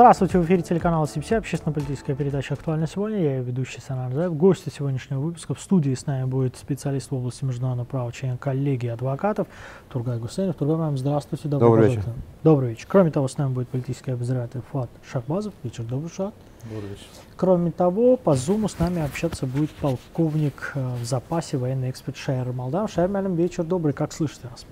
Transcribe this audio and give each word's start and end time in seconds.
Здравствуйте, 0.00 0.38
в 0.38 0.46
эфире 0.46 0.62
телеканала 0.62 1.06
СИПСИ, 1.06 1.34
общественно-политическая 1.34 2.14
передача 2.14 2.54
«Актуально 2.54 2.86
сегодня». 2.86 3.18
Я 3.18 3.36
ее 3.36 3.42
ведущий 3.42 3.82
Санар 3.82 4.10
Заев. 4.14 4.34
Гости 4.34 4.70
сегодняшнего 4.70 5.20
выпуска 5.20 5.52
в 5.52 5.60
студии 5.60 5.92
с 5.92 6.06
нами 6.06 6.24
будет 6.24 6.56
специалист 6.56 7.10
в 7.10 7.14
области 7.14 7.44
международного 7.44 7.86
права, 7.86 8.10
член 8.10 8.38
коллегии 8.38 8.88
адвокатов 8.88 9.46
Тургай 9.90 10.18
Гусейнов. 10.18 10.56
Тургай 10.56 10.78
Мам, 10.78 10.96
здравствуйте. 10.96 11.48
Добрый 11.48 11.90
вечер. 11.90 12.04
Добрый 12.42 12.70
вечер. 12.70 12.86
Кроме 12.88 13.10
того, 13.10 13.28
с 13.28 13.36
нами 13.36 13.52
будет 13.52 13.68
политический 13.68 14.12
обозреватель 14.12 14.62
Фуат 14.72 14.88
Шахбазов. 15.06 15.52
Вечер 15.62 15.84
добрый, 15.84 16.08
Шат. 16.08 16.32
Добрый 16.64 16.88
вечер. 16.88 17.04
Кроме 17.36 17.70
того, 17.70 18.16
по 18.16 18.34
Зуму 18.34 18.68
с 18.68 18.78
нами 18.78 19.02
общаться 19.02 19.44
будет 19.44 19.70
полковник 19.70 20.72
э, 20.76 20.94
в 20.98 21.04
запасе, 21.04 21.58
военный 21.58 21.90
эксперт 21.90 22.16
Шайр 22.16 22.50
Малдам. 22.54 22.88
Шайр 22.88 23.10
Малям, 23.10 23.34
вечер 23.34 23.64
добрый. 23.64 23.92
Как 23.92 24.14
слышите 24.14 24.48
нас? 24.50 24.64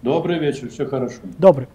Добрый 0.00 0.38
вечер, 0.38 0.70
все 0.70 0.86
хорошо. 0.86 1.18
Добрый. 1.36 1.68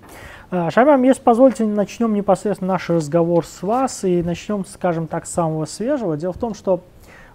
А, 0.55 0.69
Шаймам, 0.69 1.01
если 1.01 1.23
позволите, 1.23 1.65
начнем 1.65 2.13
непосредственно 2.13 2.73
наш 2.73 2.87
разговор 2.87 3.43
с 3.43 3.63
вас 3.63 4.03
и 4.03 4.21
начнем, 4.21 4.63
скажем 4.65 5.07
так, 5.07 5.25
с 5.25 5.31
самого 5.31 5.65
свежего. 5.65 6.15
Дело 6.15 6.31
в 6.31 6.37
том, 6.37 6.53
что 6.53 6.81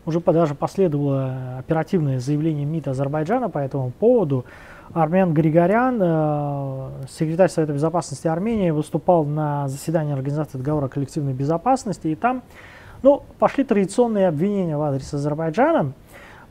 уже 0.07 0.21
даже 0.21 0.55
последовало 0.55 1.59
оперативное 1.59 2.21
заявление 2.21 2.65
МИД 2.65 2.87
Азербайджана 2.87 3.49
по 3.49 3.59
этому 3.59 3.91
поводу. 3.91 4.45
Армен 4.95 5.35
Григорян, 5.35 5.99
э, 6.01 6.91
секретарь 7.11 7.51
Совета 7.51 7.73
Безопасности 7.73 8.29
Армении, 8.29 8.71
выступал 8.71 9.25
на 9.25 9.67
заседании 9.67 10.13
Организации 10.13 10.57
договора 10.57 10.87
о 10.87 10.89
коллективной 10.89 11.33
безопасности, 11.33 12.07
и 12.07 12.15
там 12.15 12.45
ну, 13.03 13.25
пошли 13.41 13.65
традиционные 13.65 14.29
обвинения 14.29 14.77
в 14.77 14.83
адрес 14.83 15.13
Азербайджана– 15.13 15.93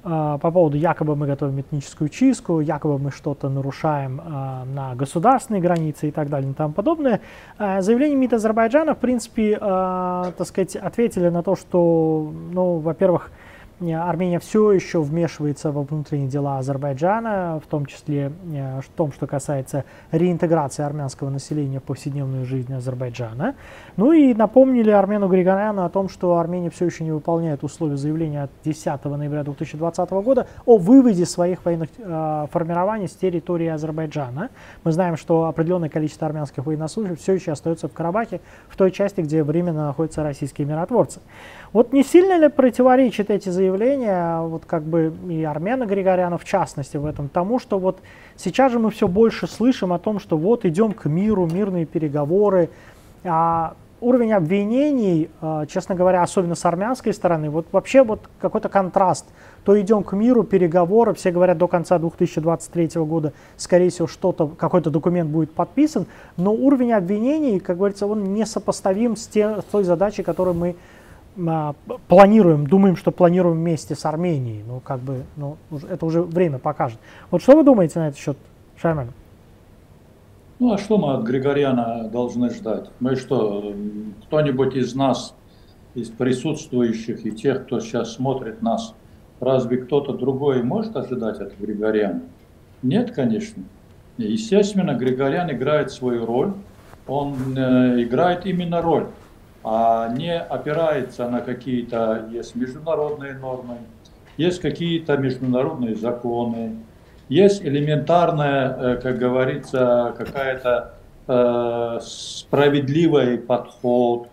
по 0.07 0.51
поводу 0.51 0.77
якобы 0.77 1.15
мы 1.15 1.27
готовим 1.27 1.59
этническую 1.59 2.09
чистку, 2.09 2.61
якобы 2.61 2.97
мы 2.97 3.11
что-то 3.11 3.49
нарушаем 3.49 4.21
а, 4.23 4.63
на 4.65 4.95
государственной 4.95 5.59
границе 5.59 6.07
и 6.07 6.11
так 6.11 6.29
далее 6.29 6.51
и 6.51 6.53
тому 6.53 6.73
подобное. 6.73 7.19
А, 7.57 7.81
заявление 7.81 8.17
МИД 8.17 8.33
Азербайджана, 8.33 8.95
в 8.95 8.99
принципе, 8.99 9.57
так 9.57 10.45
сказать, 10.45 10.75
ответили 10.75 11.29
на 11.29 11.43
то, 11.43 11.55
что, 11.55 12.31
ну, 12.51 12.77
во-первых, 12.77 13.31
Армения 13.79 14.39
все 14.39 14.71
еще 14.71 15.01
вмешивается 15.01 15.71
во 15.71 15.83
внутренние 15.83 16.27
дела 16.27 16.57
Азербайджана, 16.57 17.61
в 17.63 17.67
том 17.67 17.85
числе 17.85 18.31
э, 18.51 18.81
в 18.81 18.89
том, 18.95 19.11
что 19.11 19.27
касается 19.27 19.85
реинтеграции 20.11 20.81
армянского 20.81 21.29
населения 21.29 21.79
в 21.79 21.83
повседневную 21.83 22.45
жизнь 22.45 22.73
Азербайджана. 22.73 23.53
Ну 23.95 24.13
и 24.13 24.33
напомнили 24.33 24.89
Армену 24.89 25.27
Григоряну 25.27 25.85
о 25.85 25.89
том, 25.89 26.09
что 26.09 26.37
Армения 26.37 26.71
все 26.71 26.85
еще 26.85 27.03
не 27.03 27.11
выполняет 27.11 27.63
условия 27.63 27.97
заявления 27.97 28.43
от 28.43 28.51
10 28.63 29.05
ноября 29.05 29.43
2020 29.43 30.09
года 30.09 30.47
о 30.65 30.77
выводе 30.77 31.27
своих 31.27 31.63
военных 31.63 31.89
э, 31.99 32.47
формирований 32.51 33.07
с 33.07 33.13
территории 33.13 33.67
Азербайджана. 33.67 34.49
Мы 34.85 34.91
знаем, 34.91 35.17
что 35.17 35.45
определенное 35.45 35.89
количество 35.89 36.25
армянских 36.25 36.65
военнослужащих 36.65 37.19
все 37.19 37.33
еще 37.33 37.51
остается 37.51 37.87
в 37.87 37.93
Карабахе, 37.93 38.41
в 38.69 38.75
той 38.75 38.89
части, 38.89 39.21
где 39.21 39.43
временно 39.43 39.85
находятся 39.85 40.23
российские 40.23 40.65
миротворцы. 40.65 41.19
Вот 41.73 41.93
не 41.93 42.03
сильно 42.03 42.39
ли 42.39 42.47
противоречат 42.49 43.29
эти 43.29 43.49
заявления, 43.49 43.66
вот 44.41 44.65
как 44.65 44.83
бы 44.83 45.13
и 45.29 45.43
Армена 45.43 45.85
Григоряна 45.85 46.37
в 46.37 46.45
частности 46.45 46.97
в 46.97 47.05
этом, 47.05 47.29
тому, 47.29 47.59
что 47.59 47.79
вот 47.79 47.99
сейчас 48.35 48.71
же 48.71 48.79
мы 48.79 48.91
все 48.91 49.07
больше 49.07 49.47
слышим 49.47 49.93
о 49.93 49.99
том, 49.99 50.19
что 50.19 50.37
вот 50.37 50.65
идем 50.65 50.93
к 50.93 51.05
миру, 51.05 51.47
мирные 51.47 51.85
переговоры, 51.85 52.69
а 53.23 53.75
уровень 53.99 54.33
обвинений, 54.33 55.29
а, 55.41 55.65
честно 55.65 55.95
говоря, 55.95 56.21
особенно 56.21 56.55
с 56.55 56.65
армянской 56.65 57.13
стороны, 57.13 57.49
вот 57.49 57.67
вообще 57.71 58.03
вот 58.03 58.21
какой-то 58.39 58.69
контраст. 58.69 59.25
То 59.63 59.79
идем 59.79 60.03
к 60.03 60.13
миру, 60.13 60.43
переговоры, 60.43 61.13
все 61.13 61.31
говорят 61.31 61.57
до 61.57 61.67
конца 61.67 61.97
2023 61.99 63.01
года, 63.01 63.33
скорее 63.57 63.89
всего, 63.89 64.07
что-то, 64.07 64.47
какой-то 64.47 64.89
документ 64.89 65.29
будет 65.29 65.51
подписан, 65.51 66.05
но 66.37 66.53
уровень 66.53 66.93
обвинений, 66.93 67.59
как 67.59 67.77
говорится, 67.77 68.07
он 68.07 68.33
несопоставим 68.33 69.15
с, 69.15 69.27
те, 69.27 69.61
с 69.61 69.63
той 69.65 69.83
задачей, 69.83 70.23
которую 70.23 70.55
мы 70.55 70.75
планируем, 72.07 72.67
думаем, 72.67 72.95
что 72.95 73.11
планируем 73.11 73.57
вместе 73.57 73.95
с 73.95 74.05
Арменией. 74.05 74.63
Ну, 74.67 74.79
как 74.79 74.99
бы, 74.99 75.23
ну, 75.35 75.57
это 75.89 76.05
уже 76.05 76.21
время 76.21 76.57
покажет. 76.57 76.99
Вот 77.31 77.41
что 77.41 77.55
вы 77.55 77.63
думаете 77.63 77.99
на 77.99 78.07
этот 78.09 78.19
счет, 78.19 78.37
Шайман? 78.77 79.09
Ну, 80.59 80.73
а 80.73 80.77
что 80.77 80.97
мы 80.97 81.13
от 81.13 81.23
Григорьяна 81.23 82.09
должны 82.11 82.49
ждать? 82.49 82.89
Мы 82.99 83.15
что, 83.15 83.75
кто-нибудь 84.25 84.75
из 84.75 84.95
нас, 84.95 85.35
из 85.93 86.09
присутствующих 86.09 87.25
и 87.25 87.31
тех, 87.31 87.65
кто 87.65 87.79
сейчас 87.79 88.13
смотрит 88.13 88.63
нас, 88.63 88.95
разве 89.39 89.77
кто-то 89.77 90.13
другой 90.13 90.63
может 90.63 90.95
ожидать 90.95 91.39
от 91.39 91.55
Григорьяна? 91.59 92.23
Нет, 92.81 93.11
конечно. 93.11 93.63
Естественно, 94.17 94.95
Григорян 94.95 95.51
играет 95.51 95.91
свою 95.91 96.25
роль. 96.25 96.53
Он 97.05 97.35
э, 97.55 98.01
играет 98.03 98.47
именно 98.47 98.81
роль 98.81 99.07
не 100.15 100.37
опирается 100.37 101.29
на 101.29 101.41
какие-то, 101.41 102.27
есть 102.31 102.55
международные 102.55 103.33
нормы, 103.33 103.77
есть 104.37 104.61
какие-то 104.61 105.17
международные 105.17 105.95
законы, 105.95 106.77
есть 107.29 107.61
элементарная, 107.61 108.77
э, 108.77 108.95
как 109.01 109.17
говорится, 109.17 110.13
какая-то 110.17 110.93
э, 111.27 111.99
справедливый 112.01 113.37
подход, 113.37 114.29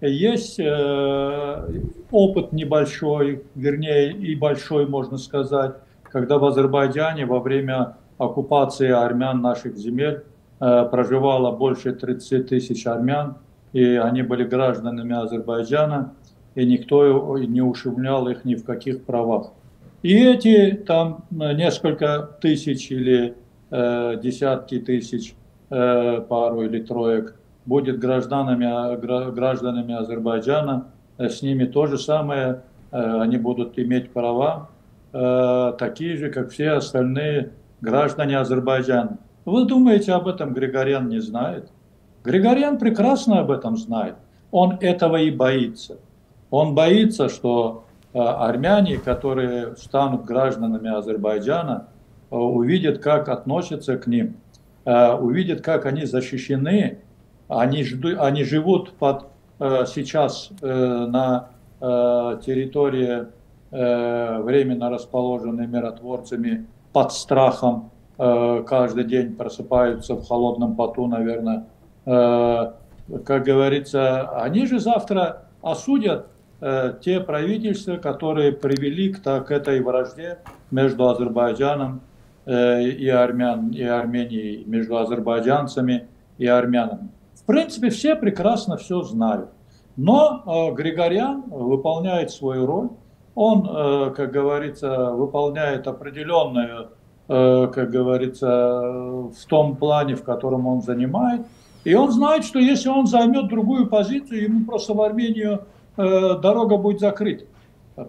есть 0.00 0.60
э, 0.60 1.80
опыт 2.10 2.52
небольшой, 2.52 3.42
вернее 3.54 4.12
и 4.12 4.36
большой, 4.36 4.86
можно 4.86 5.18
сказать, 5.18 5.74
когда 6.04 6.38
в 6.38 6.44
Азербайджане 6.44 7.26
во 7.26 7.40
время 7.40 7.96
оккупации 8.18 8.90
армян 8.90 9.42
наших 9.42 9.76
земель 9.76 10.22
проживало 10.58 11.52
больше 11.52 11.92
30 11.92 12.48
тысяч 12.48 12.86
армян, 12.86 13.36
и 13.76 13.96
они 13.96 14.22
были 14.22 14.44
гражданами 14.44 15.14
Азербайджана, 15.14 16.14
и 16.54 16.64
никто 16.64 17.36
не 17.36 17.60
ущемлял 17.60 18.26
их 18.26 18.46
ни 18.46 18.54
в 18.54 18.64
каких 18.64 19.04
правах. 19.04 19.52
И 20.00 20.14
эти 20.14 20.72
там 20.86 21.26
несколько 21.30 22.22
тысяч 22.40 22.90
или 22.90 23.34
э, 23.70 24.16
десятки 24.22 24.78
тысяч, 24.78 25.34
э, 25.68 26.22
пару 26.26 26.62
или 26.62 26.80
троек, 26.80 27.36
будет 27.66 27.98
гражданами, 27.98 28.96
гражданами 29.34 29.94
Азербайджана, 29.94 30.86
э, 31.18 31.28
с 31.28 31.42
ними 31.42 31.66
то 31.66 31.86
же 31.86 31.98
самое, 31.98 32.62
э, 32.92 33.20
они 33.20 33.36
будут 33.36 33.78
иметь 33.78 34.10
права, 34.10 34.70
э, 35.12 35.72
такие 35.78 36.16
же, 36.16 36.30
как 36.30 36.48
все 36.48 36.70
остальные 36.70 37.50
граждане 37.82 38.38
Азербайджана. 38.38 39.18
Вы 39.44 39.66
думаете, 39.66 40.12
об 40.12 40.28
этом 40.28 40.54
Григорян 40.54 41.10
не 41.10 41.18
знает? 41.18 41.68
Григорян 42.26 42.76
прекрасно 42.78 43.38
об 43.38 43.52
этом 43.52 43.76
знает. 43.76 44.16
Он 44.50 44.78
этого 44.80 45.16
и 45.16 45.30
боится. 45.30 45.98
Он 46.50 46.74
боится, 46.74 47.28
что 47.28 47.84
э, 48.12 48.18
армяне, 48.18 48.98
которые 48.98 49.76
станут 49.76 50.24
гражданами 50.24 50.90
Азербайджана, 50.90 51.86
э, 52.30 52.36
увидят, 52.36 52.98
как 52.98 53.28
относятся 53.28 53.96
к 53.96 54.08
ним, 54.08 54.36
э, 54.84 55.12
увидят, 55.12 55.60
как 55.60 55.86
они 55.86 56.04
защищены. 56.04 56.98
Они, 57.48 57.84
жду, 57.84 58.20
они 58.20 58.42
живут 58.42 58.94
под, 58.94 59.26
сейчас 59.60 60.50
на 60.60 61.50
территории, 61.80 63.26
временно 63.70 64.90
расположенной 64.90 65.68
миротворцами, 65.68 66.66
под 66.92 67.12
страхом, 67.12 67.92
каждый 68.16 69.04
день 69.04 69.36
просыпаются 69.36 70.16
в 70.16 70.26
холодном 70.26 70.74
поту, 70.74 71.06
наверное, 71.06 71.66
как 72.06 73.44
говорится, 73.44 74.28
они 74.40 74.66
же 74.66 74.78
завтра 74.78 75.46
осудят 75.62 76.28
э, 76.60 76.94
те 77.00 77.20
правительства, 77.20 77.96
которые 77.96 78.52
привели 78.52 79.12
к, 79.12 79.22
к 79.22 79.50
этой 79.50 79.80
вражде 79.80 80.38
между 80.70 81.08
Азербайджаном 81.08 82.00
э, 82.46 82.82
и, 82.82 83.08
армян, 83.08 83.70
и 83.70 83.82
Арменией, 83.82 84.64
между 84.66 84.96
азербайджанцами 84.96 86.06
и 86.38 86.46
армянами. 86.46 87.08
В 87.34 87.44
принципе, 87.44 87.90
все 87.90 88.14
прекрасно 88.14 88.76
все 88.76 89.02
знают. 89.02 89.50
Но 89.96 90.72
Григорян 90.76 91.42
выполняет 91.48 92.30
свою 92.30 92.66
роль. 92.66 92.88
Он, 93.34 94.12
как 94.14 94.30
говорится, 94.30 95.12
выполняет 95.12 95.86
определенную, 95.86 96.90
как 97.26 97.90
говорится, 97.90 98.48
в 99.30 99.46
том 99.48 99.76
плане, 99.76 100.14
в 100.14 100.22
котором 100.22 100.66
он 100.66 100.82
занимает– 100.82 101.46
и 101.86 101.94
он 101.94 102.10
знает, 102.10 102.44
что 102.44 102.58
если 102.58 102.88
он 102.88 103.06
займет 103.06 103.46
другую 103.46 103.86
позицию, 103.86 104.42
ему 104.42 104.64
просто 104.64 104.92
в 104.92 105.00
Армению 105.00 105.66
э, 105.96 106.34
дорога 106.42 106.78
будет 106.78 106.98
закрыта. 106.98 107.44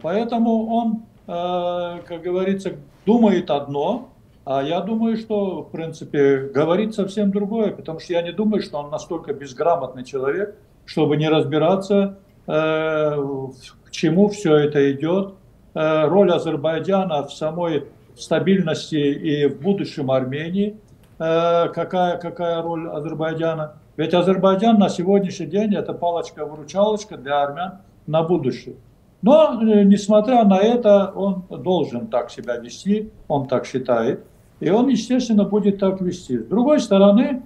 Поэтому 0.01 0.65
он, 0.65 1.03
э, 1.27 2.01
как 2.07 2.23
говорится, 2.23 2.71
думает 3.05 3.51
одно, 3.51 4.09
а 4.45 4.63
я 4.63 4.79
думаю, 4.79 5.15
что, 5.15 5.61
в 5.61 5.69
принципе, 5.69 6.49
говорит 6.51 6.95
совсем 6.95 7.29
другое, 7.29 7.69
потому 7.69 7.99
что 7.99 8.13
я 8.13 8.23
не 8.23 8.31
думаю, 8.31 8.63
что 8.63 8.79
он 8.79 8.89
настолько 8.89 9.35
безграмотный 9.35 10.03
человек, 10.03 10.55
чтобы 10.85 11.15
не 11.15 11.29
разбираться, 11.29 12.17
э, 12.47 12.51
к 12.51 13.91
чему 13.91 14.29
все 14.29 14.55
это 14.55 14.91
идет. 14.91 15.35
Э, 15.75 16.07
роль 16.07 16.31
Азербайджана 16.31 17.27
в 17.27 17.31
самой 17.31 17.83
стабильности 18.15 18.95
и 18.95 19.45
в 19.45 19.61
будущем 19.61 20.09
Армении– 20.09 20.77
какая, 21.17 22.17
какая 22.17 22.61
роль 22.61 22.87
Азербайджана. 22.89 23.73
Ведь 23.97 24.13
Азербайджан 24.13 24.77
на 24.77 24.89
сегодняшний 24.89 25.47
день 25.47 25.73
это 25.73 25.93
палочка-выручалочка 25.93 27.17
для 27.17 27.41
армян 27.41 27.79
на 28.05 28.23
будущее. 28.23 28.75
Но, 29.21 29.59
э, 29.61 29.83
несмотря 29.83 30.43
на 30.43 30.59
это, 30.59 31.11
он 31.15 31.43
должен 31.49 32.07
так 32.07 32.29
себя 32.29 32.57
вести, 32.57 33.11
он 33.27 33.47
так 33.47 33.65
считает, 33.65 34.23
и 34.59 34.69
он, 34.69 34.87
естественно, 34.87 35.43
будет 35.43 35.79
так 35.79 36.01
вести. 36.01 36.37
С 36.37 36.45
другой 36.45 36.79
стороны, 36.79 37.41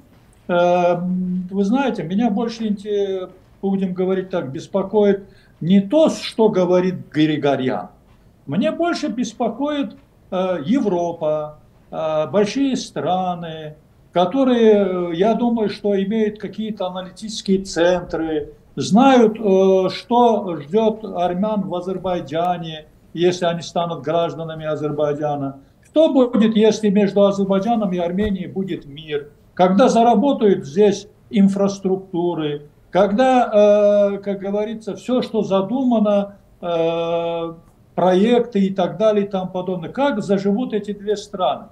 э, 0.47 0.95
вы 1.49 1.63
знаете, 1.63 2.03
меня 2.03 2.29
больше, 2.29 2.75
будем 3.61 3.93
говорить 3.93 4.29
так, 4.29 4.51
беспокоит 4.51 5.23
не 5.61 5.79
то, 5.79 6.09
что 6.09 6.49
говорит 6.49 7.09
Григорьян. 7.11 7.87
Мне 8.45 8.71
больше 8.71 9.07
беспокоит 9.07 9.95
э, 10.31 10.57
Европа, 10.65 11.59
большие 11.91 12.75
страны, 12.77 13.75
которые, 14.13 15.17
я 15.17 15.33
думаю, 15.33 15.69
что 15.69 16.01
имеют 16.01 16.39
какие-то 16.39 16.87
аналитические 16.87 17.63
центры, 17.63 18.53
знают, 18.75 19.37
э, 19.39 19.89
что 19.89 20.57
ждет 20.57 21.03
армян 21.03 21.61
в 21.61 21.75
Азербайджане, 21.75 22.85
если 23.13 23.45
они 23.45 23.61
станут 23.61 24.01
гражданами 24.01 24.65
Азербайджана. 24.65 25.59
Что 25.85 26.13
будет, 26.13 26.55
если 26.55 26.89
между 26.89 27.25
Азербайджаном 27.25 27.91
и 27.91 27.97
Арменией 27.97 28.47
будет 28.47 28.85
мир? 28.85 29.29
Когда 29.53 29.89
заработают 29.89 30.65
здесь 30.65 31.07
инфраструктуры, 31.29 32.69
когда, 32.89 34.11
э, 34.13 34.17
как 34.19 34.39
говорится, 34.39 34.95
все, 34.95 35.21
что 35.21 35.43
задумано, 35.43 36.37
э, 36.61 37.53
проекты 37.95 38.59
и 38.59 38.69
так 38.73 38.97
далее 38.97 39.25
и 39.25 39.29
тому 39.29 39.51
подобное, 39.51 39.89
как 39.89 40.21
заживут 40.21 40.73
эти 40.73 40.93
две 40.93 41.17
страны? 41.17 41.67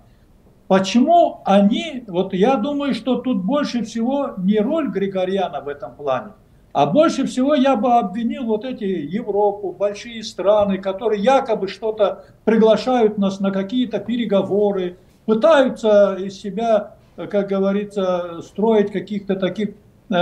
Почему 0.70 1.42
они, 1.46 2.04
вот 2.08 2.32
я 2.32 2.56
думаю, 2.56 2.94
что 2.94 3.16
тут 3.16 3.44
больше 3.44 3.84
всего 3.84 4.36
не 4.38 4.60
роль 4.60 4.90
Григорьяна 4.90 5.62
в 5.62 5.68
этом 5.68 5.96
плане, 5.96 6.34
а 6.74 6.86
больше 6.86 7.26
всего 7.26 7.56
я 7.56 7.76
бы 7.76 7.96
обвинил 7.96 8.44
вот 8.44 8.66
эти 8.66 8.84
Европу, 8.84 9.72
большие 9.72 10.22
страны, 10.24 10.78
которые 10.78 11.24
якобы 11.24 11.70
что-то 11.70 12.26
приглашают 12.46 13.18
нас 13.18 13.40
на 13.40 13.50
какие-то 13.50 13.98
переговоры, 13.98 14.98
пытаются 15.26 16.16
из 16.20 16.40
себя, 16.40 16.94
как 17.16 17.48
говорится, 17.48 18.40
строить 18.44 18.92
каких-то 18.92 19.38
таких, 19.38 19.70
э, 20.12 20.14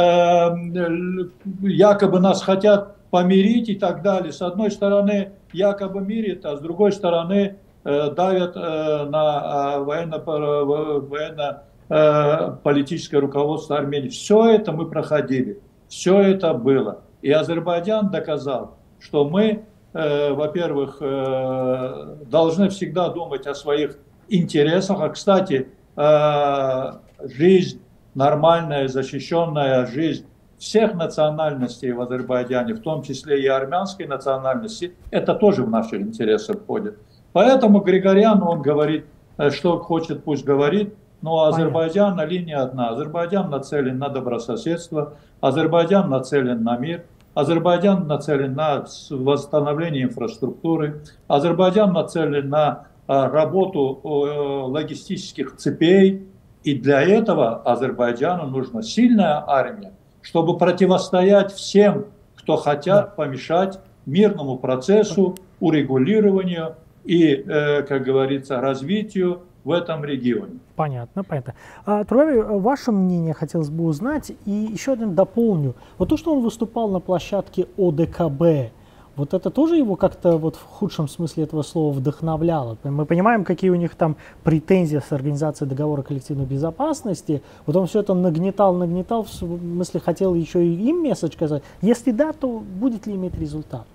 якобы 1.62 2.22
нас 2.22 2.42
хотят 2.42 2.96
помирить 3.10 3.68
и 3.68 3.76
так 3.76 4.02
далее. 4.02 4.32
С 4.32 4.42
одной 4.42 4.72
стороны, 4.72 5.32
якобы 5.52 6.00
мирит, 6.00 6.46
а 6.46 6.56
с 6.56 6.62
другой 6.62 6.94
стороны, 6.94 7.58
давят 7.84 8.56
э, 8.56 9.06
на 9.06 9.80
военно, 9.80 10.20
военно 10.20 11.64
политическое 12.64 13.20
руководство 13.20 13.78
Армении. 13.78 14.10
Все 14.10 14.46
это 14.50 14.74
мы 14.74 14.90
проходили. 14.90 15.62
Все 15.88 16.20
это 16.22 16.54
было. 16.54 17.02
И 17.22 17.32
Азербайджан 17.32 18.10
доказал, 18.10 18.78
что 19.00 19.28
мы, 19.28 19.66
э, 19.94 20.34
во-первых, 20.34 20.98
э, 21.02 22.18
должны 22.26 22.70
всегда 22.70 23.10
думать 23.10 23.48
о 23.48 23.56
своих 23.56 23.98
интересах. 24.28 25.00
А, 25.02 25.10
кстати, 25.10 25.70
э, 25.96 26.92
жизнь, 27.22 27.82
нормальная, 28.14 28.88
защищенная 28.88 29.86
жизнь 29.88 30.26
всех 30.58 30.96
национальностей 30.96 31.92
в 31.92 32.02
Азербайджане, 32.02 32.74
в 32.74 32.82
том 32.82 33.04
числе 33.04 33.42
и 33.42 33.48
армянской 33.48 34.08
национальности, 34.08 34.96
это 35.12 35.36
тоже 35.36 35.64
в 35.64 35.70
наши 35.70 35.98
интересы 35.98 36.54
входит. 36.54 36.98
Поэтому 37.38 37.82
Григорян, 37.82 38.42
он 38.42 38.64
говорит, 38.64 39.06
э, 39.38 39.52
что 39.52 39.78
хочет, 39.78 40.24
пусть 40.24 40.44
говорит, 40.44 40.96
но 41.22 41.44
Азербайджан 41.44 42.16
на 42.16 42.26
линии 42.26 42.56
одна. 42.56 42.90
Азербайджан 42.90 43.52
нацелен 43.52 44.00
на 44.00 44.10
добрососедство, 44.10 45.14
Азербайджан 45.40 46.10
нацелен 46.10 46.64
на 46.64 46.78
мир, 46.78 47.04
Азербайджан 47.36 48.08
нацелен 48.08 48.56
на 48.56 48.86
восстановление 49.12 50.06
инфраструктуры, 50.06 51.04
Азербайджан 51.28 51.94
нацелен 51.94 52.50
на 52.50 52.88
а, 53.06 53.30
работу 53.30 54.00
логистических 54.04 55.58
цепей. 55.58 56.26
И 56.64 56.74
для 56.74 57.04
этого 57.04 57.62
Азербайджану 57.62 58.48
нужна 58.48 58.82
сильная 58.82 59.44
армия, 59.46 59.94
чтобы 60.24 60.58
противостоять 60.58 61.54
всем, 61.54 62.06
кто 62.36 62.58
хотят 62.58 63.16
помешать 63.16 63.78
мирному 64.08 64.58
процессу, 64.58 65.36
урегулированию 65.60 66.78
и, 67.08 67.44
э, 67.48 67.84
как 67.84 68.04
говорится, 68.04 68.60
развитию 68.60 69.42
в 69.64 69.72
этом 69.72 70.04
регионе. 70.06 70.60
Понятно, 70.76 71.24
понятно. 71.24 71.54
А, 71.86 72.04
Труэви, 72.04 72.60
ваше 72.60 72.92
мнение 72.92 73.34
хотелось 73.34 73.70
бы 73.70 73.86
узнать. 73.86 74.32
И 74.46 74.52
еще 74.52 74.94
один 74.94 75.16
дополню. 75.16 75.74
Вот 75.98 76.10
то, 76.10 76.18
что 76.18 76.34
он 76.34 76.44
выступал 76.44 76.90
на 76.90 77.00
площадке 77.00 77.68
ОДКБ, 77.78 78.72
вот 79.16 79.34
это 79.34 79.50
тоже 79.50 79.78
его 79.78 79.96
как-то 79.96 80.38
вот 80.38 80.56
в 80.56 80.64
худшем 80.64 81.08
смысле 81.08 81.46
этого 81.46 81.64
слова 81.64 81.92
вдохновляло. 81.92 82.78
Мы 82.84 83.06
понимаем, 83.06 83.44
какие 83.44 83.72
у 83.72 83.76
них 83.76 83.96
там 83.96 84.16
претензии 84.44 85.00
с 85.00 85.12
организацией 85.12 85.70
договора 85.70 86.04
коллективной 86.04 86.46
безопасности. 86.46 87.42
Вот 87.66 87.76
он 87.76 87.88
все 87.88 88.02
это 88.02 88.14
нагнетал, 88.14 88.76
нагнетал, 88.76 89.24
в 89.24 89.30
смысле 89.30 90.00
хотел 90.02 90.36
еще 90.36 90.64
и 90.64 90.90
им 90.90 91.02
месседж 91.02 91.34
сказать. 91.34 91.64
Если 91.82 92.12
да, 92.12 92.32
то 92.32 92.60
будет 92.60 93.08
ли 93.08 93.16
иметь 93.16 93.36
результат? 93.40 93.88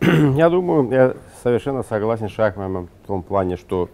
Я 0.36 0.50
думаю, 0.50 0.90
я 0.90 1.14
совершенно 1.42 1.82
согласен 1.82 2.28
с 2.28 2.32
Шахманом 2.32 2.88
в 3.02 3.06
том 3.06 3.22
плане, 3.22 3.56
что 3.56 3.88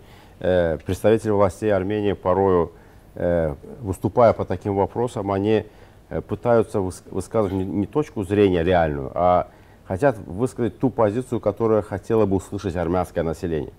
Э, 0.44 0.76
представители 0.84 1.30
властей 1.30 1.72
Армении 1.72 2.14
порою, 2.14 2.72
э, 3.14 3.54
выступая 3.80 4.32
по 4.32 4.44
таким 4.44 4.74
вопросам, 4.74 5.30
они 5.30 5.66
э, 6.08 6.20
пытаются 6.20 6.80
высказывать 6.80 7.52
не 7.64 7.86
точку 7.86 8.24
зрения 8.24 8.64
реальную, 8.64 9.12
а 9.14 9.46
хотят 9.84 10.18
высказать 10.18 10.80
ту 10.80 10.90
позицию, 10.90 11.38
которую 11.38 11.84
хотело 11.84 12.26
бы 12.26 12.34
услышать 12.34 12.74
армянское 12.74 13.22
население. 13.22 13.72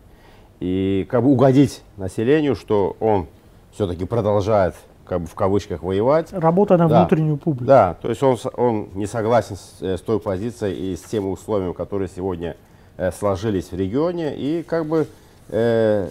И 0.62 1.06
как 1.10 1.24
бы 1.24 1.32
угодить 1.32 1.84
населению, 1.98 2.56
что 2.56 2.96
он 3.02 3.28
все-таки 3.74 4.06
продолжает 4.06 4.76
как 5.06 5.22
бы 5.22 5.28
в 5.28 5.36
кавычках 5.36 5.84
воевать. 5.84 6.32
Работа 6.32 6.78
на 6.78 6.88
да. 6.88 7.00
внутреннюю 7.00 7.38
публику. 7.38 7.66
Да, 7.66 7.96
то 8.02 8.10
есть 8.10 8.24
он, 8.24 8.38
он 8.56 8.90
не 8.94 9.06
согласен 9.06 9.56
с, 9.56 9.82
с 9.82 10.02
той 10.02 10.20
позицией 10.20 10.94
и 10.94 10.96
с 10.96 11.02
теми 11.02 11.26
условиями, 11.26 11.74
которые 11.74 12.08
сегодня 12.08 12.56
э, 12.98 13.12
сложились 13.12 13.72
в 13.72 13.76
регионе. 13.76 14.36
И 14.36 14.64
как 14.64 14.86
бы 14.86 15.08
э, 15.50 16.10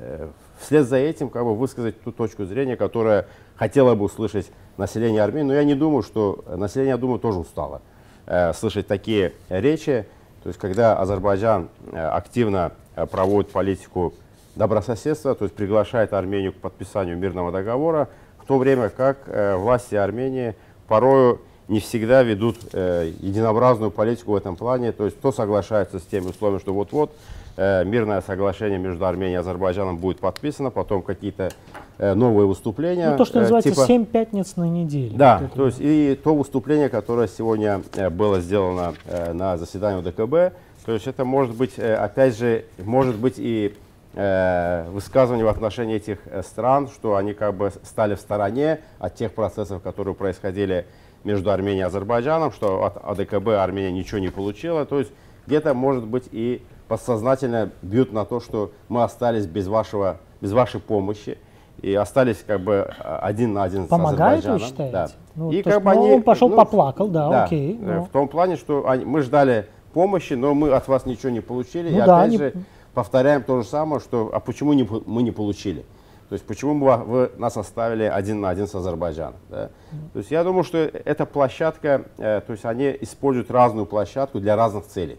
Э, 0.00 0.28
вслед 0.60 0.88
за 0.88 0.96
этим 0.96 1.28
как 1.28 1.44
бы 1.44 1.54
высказать 1.54 2.00
ту 2.02 2.12
точку 2.12 2.44
зрения, 2.44 2.76
которая 2.76 3.26
хотела 3.56 3.94
бы 3.94 4.04
услышать 4.04 4.50
население 4.76 5.22
Армении. 5.22 5.48
Но 5.48 5.54
я 5.54 5.64
не 5.64 5.74
думаю, 5.74 6.02
что 6.02 6.44
население, 6.48 6.92
я 6.92 6.96
думаю, 6.96 7.18
тоже 7.18 7.38
устало 7.38 7.82
э, 8.26 8.52
слышать 8.52 8.86
такие 8.86 9.32
речи. 9.48 10.06
То 10.42 10.48
есть, 10.48 10.58
когда 10.58 10.98
Азербайджан 10.98 11.68
э, 11.92 11.98
активно 11.98 12.72
э, 12.94 13.06
проводит 13.06 13.50
политику 13.50 14.14
добрососедства, 14.54 15.34
то 15.34 15.44
есть 15.44 15.54
приглашает 15.54 16.12
Армению 16.12 16.52
к 16.52 16.56
подписанию 16.56 17.16
мирного 17.16 17.52
договора, 17.52 18.08
то 18.48 18.58
время 18.58 18.88
как 18.88 19.18
э, 19.26 19.54
власти 19.54 19.94
Армении 19.94 20.56
порою 20.88 21.40
не 21.68 21.80
всегда 21.80 22.22
ведут 22.22 22.56
э, 22.72 23.12
единообразную 23.20 23.90
политику 23.90 24.32
в 24.32 24.36
этом 24.36 24.56
плане. 24.56 24.90
То 24.92 25.04
есть, 25.04 25.18
кто 25.18 25.30
соглашается 25.30 25.98
с 26.00 26.02
теми 26.02 26.28
условиями, 26.28 26.60
что 26.60 26.74
вот-вот 26.74 27.12
Э, 27.60 27.82
мирное 27.84 28.20
соглашение 28.20 28.78
между 28.78 29.04
Арменией 29.04 29.34
и 29.34 29.40
Азербайджаном 29.40 29.98
будет 29.98 30.20
подписано, 30.20 30.70
потом 30.70 31.02
какие-то 31.02 31.50
э, 31.98 32.14
новые 32.14 32.46
выступления. 32.46 33.10
Ну, 33.10 33.16
то, 33.16 33.24
что 33.24 33.40
э, 33.40 33.42
называется 33.42 33.70
типа... 33.70 33.84
7 33.84 34.04
пятниц 34.04 34.54
на 34.54 34.68
неделю. 34.68 35.16
Да, 35.16 35.38
вот 35.42 35.52
то 35.54 35.66
есть 35.66 35.78
и 35.80 36.16
то 36.22 36.36
выступление, 36.36 36.88
которое 36.88 37.26
сегодня 37.26 37.82
было 38.12 38.38
сделано 38.38 38.94
на 39.32 39.56
заседании 39.58 40.02
ДКБ, 40.02 40.56
то 40.86 40.92
есть 40.92 41.08
это 41.08 41.24
может 41.24 41.56
быть, 41.56 41.80
опять 41.80 42.38
же, 42.38 42.64
может 42.78 43.16
быть 43.16 43.34
и 43.38 43.74
высказывание 44.18 45.44
в 45.44 45.48
отношении 45.48 45.94
этих 45.94 46.18
стран, 46.42 46.88
что 46.88 47.14
они 47.14 47.34
как 47.34 47.54
бы 47.54 47.70
стали 47.84 48.16
в 48.16 48.20
стороне 48.20 48.80
от 48.98 49.14
тех 49.14 49.32
процессов, 49.32 49.80
которые 49.80 50.16
происходили 50.16 50.86
между 51.22 51.50
Арменией 51.50 51.82
и 51.82 51.86
Азербайджаном, 51.86 52.50
что 52.50 52.84
от 52.84 52.96
АДКБ 52.96 53.48
Армения 53.48 53.92
ничего 53.92 54.18
не 54.18 54.28
получила. 54.28 54.84
То 54.86 54.98
есть 54.98 55.12
где-то 55.46 55.72
может 55.74 56.04
быть 56.04 56.28
и 56.32 56.62
подсознательно 56.88 57.70
бьют 57.82 58.12
на 58.12 58.24
то, 58.24 58.40
что 58.40 58.72
мы 58.88 59.02
остались 59.02 59.46
без, 59.46 59.68
вашего, 59.68 60.18
без 60.40 60.52
вашей 60.52 60.80
помощи 60.80 61.38
и 61.80 61.94
остались 61.94 62.42
как 62.46 62.60
бы 62.60 62.90
а, 62.98 63.20
один 63.20 63.52
на 63.52 63.62
один 63.62 63.86
Помогает, 63.86 64.42
с 64.42 64.46
Азербайджаном. 64.46 64.58
вы 64.58 64.66
считаете? 64.66 64.92
Да. 64.92 65.08
Ну, 65.36 65.52
и 65.52 65.62
как 65.62 65.82
бы 65.82 65.90
они, 65.90 66.10
он 66.12 66.22
пошел 66.22 66.48
ну, 66.48 66.56
поплакал, 66.56 67.08
да, 67.08 67.28
да 67.28 67.44
окей. 67.44 67.78
Ну. 67.80 68.04
В 68.04 68.08
том 68.08 68.26
плане, 68.26 68.56
что 68.56 68.88
они, 68.88 69.04
мы 69.04 69.22
ждали 69.22 69.66
помощи, 69.92 70.32
но 70.32 70.54
мы 70.54 70.72
от 70.72 70.88
вас 70.88 71.06
ничего 71.06 71.30
не 71.30 71.40
получили. 71.40 71.90
Ну, 71.90 71.96
и 71.96 71.98
да, 71.98 72.20
опять 72.20 72.28
они... 72.28 72.38
же 72.38 72.52
повторяем 72.94 73.42
то 73.42 73.62
же 73.62 73.68
самое, 73.68 74.00
что 74.00 74.30
а 74.32 74.40
почему 74.40 74.72
не, 74.72 74.88
мы 75.06 75.22
не 75.22 75.30
получили? 75.30 75.84
То 76.28 76.34
есть 76.34 76.44
почему 76.44 76.78
вы, 76.84 76.96
вы 77.04 77.30
нас 77.38 77.56
оставили 77.56 78.04
один 78.04 78.40
на 78.40 78.50
один 78.50 78.66
с 78.66 78.74
Азербайджаном? 78.74 79.36
Да? 79.48 79.70
Mm. 79.92 80.12
То 80.12 80.18
есть 80.18 80.30
я 80.30 80.44
думаю, 80.44 80.62
что 80.62 80.78
эта 80.78 81.24
площадка, 81.24 82.04
э, 82.18 82.42
то 82.46 82.52
есть 82.52 82.64
они 82.66 82.94
используют 83.00 83.50
разную 83.50 83.86
площадку 83.86 84.38
для 84.38 84.54
разных 84.54 84.86
целей. 84.86 85.18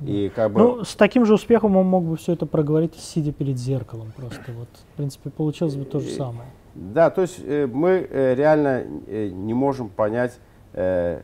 И 0.00 0.30
как 0.34 0.52
бы... 0.52 0.60
Ну, 0.60 0.84
с 0.84 0.94
таким 0.94 1.24
же 1.24 1.34
успехом 1.34 1.76
он 1.76 1.86
мог 1.86 2.04
бы 2.04 2.16
все 2.16 2.34
это 2.34 2.46
проговорить, 2.46 2.94
сидя 2.94 3.32
перед 3.32 3.58
зеркалом 3.58 4.12
просто. 4.16 4.52
Вот, 4.52 4.68
в 4.92 4.96
принципе, 4.96 5.30
получилось 5.30 5.74
бы 5.74 5.84
то 5.84 6.00
же 6.00 6.10
самое. 6.10 6.48
Да, 6.74 7.10
то 7.10 7.22
есть 7.22 7.40
э, 7.42 7.66
мы 7.66 8.06
э, 8.08 8.34
реально 8.34 8.84
э, 9.06 9.28
не 9.28 9.54
можем 9.54 9.88
понять 9.88 10.38
э, 10.74 11.22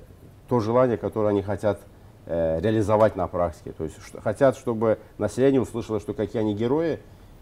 то 0.49 0.61
желание, 0.61 0.97
которое 0.97 1.29
они 1.29 1.43
хотят 1.43 1.79
э, 1.79 1.92
реализовать 2.27 3.17
на 3.17 3.27
практике. 3.27 3.73
То 3.73 3.85
есть 3.85 3.97
что, 4.05 4.21
хотят, 4.21 4.57
чтобы 4.57 4.99
население 5.19 5.61
услышало, 5.61 6.01
что 6.01 6.15
какие 6.15 6.41
они 6.41 6.55
герои, 6.55 6.99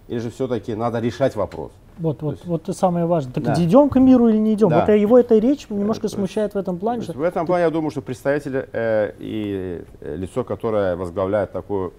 или 0.08 0.18
же 0.18 0.30
все-таки 0.30 0.74
надо 0.74 0.98
решать 1.00 1.36
вопрос. 1.36 1.70
Вот, 1.98 2.22
вот, 2.22 2.32
есть- 2.32 2.46
вот 2.46 2.62
это 2.62 2.72
самое 2.72 3.06
важное. 3.06 3.32
Так 3.32 3.44
Да. 3.44 3.54
идем 3.62 3.88
к 3.90 4.00
миру 4.00 4.28
или 4.28 4.38
не 4.38 4.54
идем? 4.54 4.70
Да. 4.70 4.80
Вот 4.80 4.88
э, 4.88 4.98
его 4.98 5.18
эта 5.18 5.38
речь 5.38 5.68
немножко 5.68 6.08
то 6.08 6.14
смущает 6.16 6.54
в 6.54 6.56
этом 6.56 6.76
То 6.76 6.80
плане. 6.80 7.02
что- 7.02 7.12
в 7.12 7.22
этом 7.22 7.46
плане 7.46 7.64
я 7.64 7.70
думаю, 7.70 7.90
что 7.90 8.00
представитель 8.02 8.66
э, 8.72 9.12
и 9.18 9.84
э, 10.00 10.16
лицо, 10.16 10.42
которое 10.42 10.96
возглавляет 10.96 11.52
такую, 11.52 11.92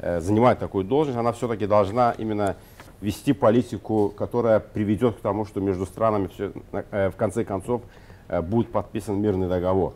э, 0.00 0.20
занимает 0.20 0.60
такую 0.60 0.84
должность, 0.84 1.18
она 1.18 1.32
все-таки 1.32 1.66
должна 1.66 2.12
именно 2.16 2.54
вести 3.00 3.32
политику, 3.32 4.12
которая 4.16 4.60
приведет 4.60 5.16
к 5.16 5.20
тому, 5.20 5.44
что 5.44 5.60
между 5.60 5.84
странами 5.86 6.28
все, 6.32 6.52
в 6.72 7.14
конце 7.16 7.44
концов 7.44 7.82
э, 8.28 8.40
будет 8.40 8.70
подписан 8.72 9.20
мирный 9.20 9.48
договор. 9.48 9.92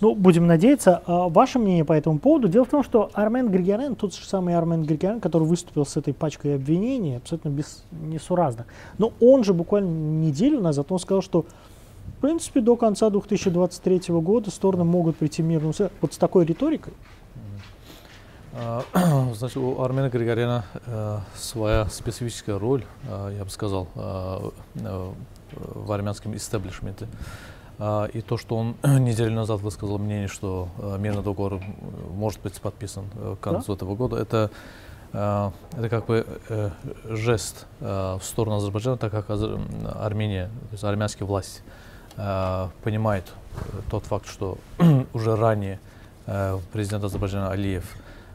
Ну, 0.00 0.14
будем 0.14 0.46
надеяться. 0.46 1.02
А 1.06 1.28
ваше 1.28 1.58
мнение 1.58 1.84
по 1.84 1.92
этому 1.92 2.18
поводу? 2.18 2.48
Дело 2.48 2.64
в 2.64 2.68
том, 2.68 2.82
что 2.84 3.10
Армен 3.14 3.50
Григорян, 3.50 3.94
тот 3.96 4.14
же 4.14 4.24
самый 4.24 4.54
Армен 4.54 4.84
Григорян, 4.84 5.20
который 5.20 5.46
выступил 5.46 5.86
с 5.86 5.96
этой 5.96 6.14
пачкой 6.14 6.56
обвинений, 6.56 7.16
абсолютно 7.16 7.48
без, 7.48 7.84
несуразно. 7.90 8.66
Но 8.98 9.12
он 9.20 9.44
же 9.44 9.54
буквально 9.54 9.88
неделю 9.88 10.60
назад, 10.60 10.90
он 10.90 10.98
сказал, 10.98 11.22
что 11.22 11.46
в 12.16 12.20
принципе 12.20 12.60
до 12.60 12.76
конца 12.76 13.10
2023 13.10 14.14
года 14.14 14.50
стороны 14.50 14.84
могут 14.84 15.16
прийти 15.16 15.42
соглашению. 15.42 15.90
Вот 16.00 16.14
с 16.14 16.16
такой 16.16 16.44
риторикой. 16.44 16.92
А, 18.58 18.82
Значит, 19.34 19.58
у 19.58 19.82
Армена 19.82 20.08
Григоряна 20.08 20.64
э, 20.86 21.18
своя 21.34 21.86
специфическая 21.90 22.58
роль, 22.58 22.84
э, 23.08 23.34
я 23.36 23.44
бы 23.44 23.50
сказал, 23.50 23.88
э, 23.94 24.50
э, 24.76 25.12
в 25.52 25.92
армянском 25.92 26.34
истеблишменте. 26.34 27.06
А, 27.78 28.06
И 28.06 28.20
то, 28.22 28.36
что 28.36 28.56
он 28.56 28.76
неделю 28.82 29.34
назад 29.34 29.60
высказал 29.60 29.98
мнение, 29.98 30.28
что 30.28 30.68
э, 30.78 30.96
мирный 30.98 31.22
договор 31.22 31.60
может 32.10 32.40
быть 32.40 32.58
подписан 32.60 33.04
э, 33.14 33.36
к 33.38 33.42
концу 33.42 33.74
этого 33.74 33.94
года, 33.94 34.16
это, 34.16 34.50
э, 35.12 35.50
это 35.76 35.88
как 35.88 36.06
бы 36.06 36.26
жест 37.04 37.66
в 37.80 38.20
сторону 38.22 38.56
Азербайджана, 38.56 38.96
так 38.96 39.12
как 39.12 39.26
Армения, 39.30 40.46
то 40.46 40.72
есть 40.72 40.84
армянские 40.84 41.26
власти, 41.26 41.62
понимает 42.82 43.30
тот 43.90 44.04
факт, 44.04 44.26
что 44.26 44.56
уже 45.12 45.36
ранее 45.36 45.78
президент 46.72 47.04
Азербайджана 47.04 47.50
Алиев 47.50 47.84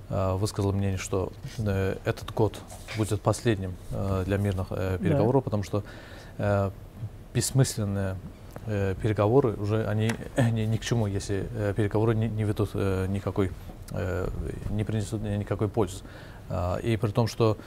высказал 0.10 0.72
мнение, 0.72 0.98
что 1.00 1.32
этот 2.06 2.32
год 2.34 2.60
будет 2.96 3.22
последним 3.22 3.74
для 4.26 4.38
мирных 4.38 4.68
переговоров, 4.68 5.44
потому 5.44 5.64
что 5.64 5.84
бессмысленные 7.34 8.18
э, 8.66 8.96
переговоры 9.02 9.54
уже 9.54 9.86
они 9.86 10.12
ни, 10.38 10.62
ни 10.62 10.78
к 10.78 10.82
чему, 10.82 11.08
если 11.08 11.48
э, 11.54 11.74
переговоры 11.76 12.16
не, 12.16 12.30
не 12.30 12.44
ведут 12.44 12.72
э, 12.74 13.08
никакой, 13.08 13.52
э, 13.92 14.30
не 14.70 14.84
принесут 14.84 15.22
ни- 15.22 15.38
никакой 15.38 15.68
пользы. 15.68 16.04
А, 16.50 16.78
и 16.78 16.98
при 16.98 17.12
том, 17.12 17.28
что 17.28 17.58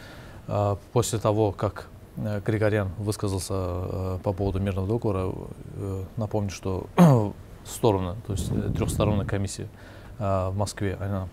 а, 0.46 0.78
после 0.92 1.18
того, 1.18 1.52
как 1.52 1.88
э, 2.16 2.40
Григорян 2.44 2.90
высказался 2.98 3.54
э, 3.54 4.18
по 4.22 4.32
поводу 4.32 4.60
мирного 4.60 4.86
договора, 4.86 5.32
э, 5.76 6.04
напомню, 6.16 6.50
что 6.50 6.86
стороны, 7.64 8.16
то 8.26 8.32
есть 8.32 8.50
э, 8.50 8.72
трехсторонняя 8.76 9.26
комиссия 9.26 9.68
а, 10.18 10.50
в 10.50 10.56
Москве, 10.56 10.98
она 11.00 11.28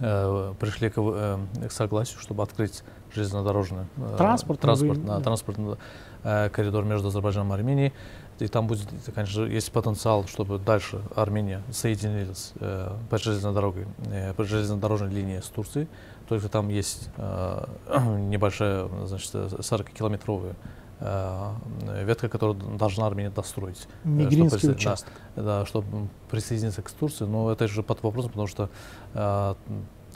э, 0.00 0.54
пришли 0.58 0.90
к, 0.90 0.94
э, 0.98 1.38
к 1.68 1.72
согласию, 1.72 2.18
чтобы 2.18 2.42
открыть 2.42 2.82
железнодорожный 3.14 3.84
э, 3.96 4.14
транспорт, 4.18 4.60
да, 5.04 5.16
да. 5.16 5.20
транспортный 5.20 5.76
э, 6.24 6.48
коридор 6.50 6.84
между 6.84 7.08
Азербайджаном 7.08 7.52
и 7.52 7.54
Арменией. 7.54 7.92
И 8.40 8.48
там 8.48 8.66
будет, 8.66 8.88
конечно, 9.14 9.42
есть 9.42 9.72
потенциал, 9.72 10.26
чтобы 10.26 10.58
дальше 10.58 11.02
Армения 11.16 11.62
соединилась 11.70 12.52
э, 12.60 12.92
по 13.10 13.18
железной 13.18 13.52
дороге, 13.52 13.86
э, 14.06 14.32
по 14.34 14.44
железнодорожной 14.44 15.10
линии 15.10 15.40
с 15.40 15.46
Турцией. 15.46 15.88
Только 16.28 16.48
там 16.48 16.68
есть 16.68 17.08
э, 17.16 17.64
небольшая, 18.18 18.88
значит, 19.06 19.34
40-километровая 19.34 20.54
э, 21.00 22.04
ветка, 22.04 22.28
которую 22.28 22.76
должна 22.76 23.06
Армения 23.06 23.30
достроить. 23.30 23.86
э, 24.04 24.08
чтобы 24.08 24.20
Мигринский 24.20 24.68
да, 24.68 24.74
участок. 24.74 25.12
да, 25.36 25.66
чтобы 25.66 26.08
присоединиться 26.30 26.82
к 26.82 26.90
Турции, 26.90 27.24
но 27.24 27.50
это 27.50 27.66
же 27.66 27.82
под 27.82 28.02
вопросом, 28.02 28.30
потому 28.30 28.46
что 28.46 28.70
э, 29.14 29.54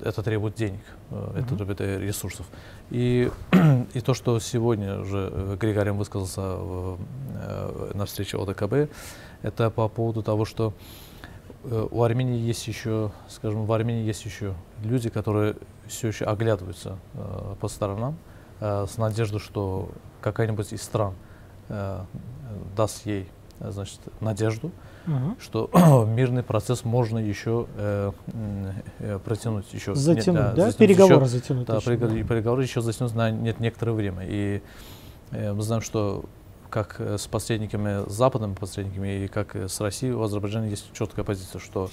это 0.02 0.22
требует 0.22 0.54
денег, 0.54 0.80
э, 1.10 1.40
это 1.40 1.56
требует 1.56 1.80
э, 1.80 1.98
ресурсов. 1.98 2.46
И, 2.90 3.30
и 3.94 4.00
то, 4.00 4.14
что 4.14 4.38
сегодня 4.40 5.00
уже 5.00 5.30
э, 5.32 5.56
Григорьев 5.60 5.94
высказался 5.94 6.40
в, 6.40 6.98
э, 7.34 7.90
на 7.94 8.06
встрече 8.06 8.38
ОДКБ, 8.38 8.92
это 9.42 9.70
по 9.70 9.88
поводу 9.88 10.22
того, 10.22 10.44
что 10.44 10.72
э, 11.64 11.88
у 11.90 12.02
Армении 12.02 12.38
есть 12.38 12.66
еще, 12.68 13.12
скажем, 13.28 13.66
в 13.66 13.72
Армении 13.72 14.04
есть 14.04 14.24
еще 14.24 14.54
люди, 14.82 15.08
которые 15.08 15.56
все 15.86 16.08
еще 16.08 16.24
оглядываются 16.24 16.98
э, 17.14 17.54
по 17.60 17.68
сторонам 17.68 18.16
э, 18.60 18.86
с 18.88 18.98
надеждой, 18.98 19.40
что 19.40 19.90
какая-нибудь 20.20 20.72
из 20.72 20.82
стран 20.82 21.14
э, 21.68 22.04
даст 22.76 23.06
ей, 23.06 23.28
э, 23.60 23.70
значит, 23.70 24.00
надежду, 24.20 24.70
Мгм. 25.06 25.36
что 25.40 25.68
мирный 26.08 26.42
процесс 26.42 26.84
можно 26.84 27.18
еще 27.18 27.66
э, 27.76 28.12
э, 29.00 29.18
протянуть 29.24 29.72
еще 29.72 29.94
Затянуть, 29.94 30.26
не- 30.26 30.32
да? 30.34 30.54
затянуть 30.70 30.76
Переговоры 30.76 31.16
еще- 31.26 31.28
затянуть. 31.28 31.66
да, 31.66 31.76
еще, 31.76 31.86
переговоры, 31.86 32.24
переговоры 32.24 32.62
еще 32.62 32.80
затянуть 32.80 33.14
на 33.14 33.30
нет, 33.30 33.60
некоторое 33.60 33.92
время. 33.92 34.24
И 34.26 34.62
э, 35.32 35.52
мы 35.52 35.62
знаем, 35.62 35.82
что 35.82 36.24
как 36.70 36.96
э, 37.00 37.18
с 37.18 37.26
посредниками, 37.26 38.08
с 38.08 38.12
западными 38.12 38.54
посредниками 38.54 39.24
и 39.24 39.28
как 39.28 39.56
э, 39.56 39.68
с 39.68 39.80
Россией, 39.80 40.12
у 40.12 40.22
Азербайджана 40.22 40.64
есть 40.66 40.90
четкая 40.92 41.24
позиция, 41.24 41.58
что 41.60 41.90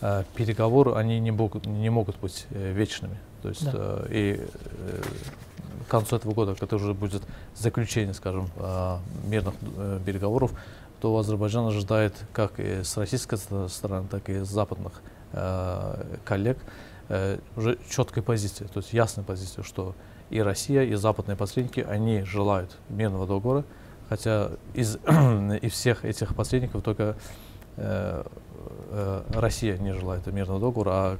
э, 0.00 0.22
переговоры, 0.34 0.92
они 0.94 1.20
не 1.20 1.30
могут, 1.30 1.66
не 1.66 1.90
могут 1.90 2.16
быть 2.20 2.46
э, 2.50 2.72
вечными. 2.72 3.18
То 3.42 3.48
есть 3.50 3.64
Да. 3.64 3.72
э, 3.74 4.06
и 4.10 4.40
э, 4.40 5.02
к 5.86 5.90
концу 5.90 6.16
этого 6.16 6.32
года, 6.32 6.54
когда 6.54 6.76
уже 6.76 6.94
будет 6.94 7.22
заключение, 7.54 8.14
скажем, 8.14 8.48
э, 8.56 8.96
мирных 9.26 9.54
э, 9.76 10.00
переговоров, 10.06 10.52
то 11.04 11.18
Азербайджан 11.18 11.66
ожидает 11.66 12.14
как 12.32 12.58
и 12.58 12.82
с 12.82 12.96
российской 12.96 13.36
ст- 13.36 13.68
стороны, 13.68 14.08
так 14.10 14.26
и 14.30 14.38
с 14.42 14.48
западных 14.48 15.02
э, 15.34 16.16
коллег 16.24 16.56
э, 17.10 17.40
уже 17.58 17.76
четкой 17.90 18.22
позиции, 18.22 18.64
то 18.64 18.78
есть 18.80 18.94
ясной 18.94 19.22
позиции, 19.22 19.60
что 19.60 19.94
и 20.30 20.40
Россия, 20.40 20.82
и 20.84 20.94
западные 20.94 21.36
посредники, 21.36 21.80
они 21.80 22.22
желают 22.22 22.78
мирного 22.88 23.26
договора, 23.26 23.64
хотя 24.08 24.52
из, 24.72 24.96
из 25.60 25.72
всех 25.72 26.06
этих 26.06 26.34
посредников 26.34 26.82
только 26.82 27.16
э, 27.76 28.24
Россия 29.34 29.76
не 29.76 29.92
желает 29.92 30.26
мирного 30.28 30.58
договора, 30.58 30.90
а 30.92 31.18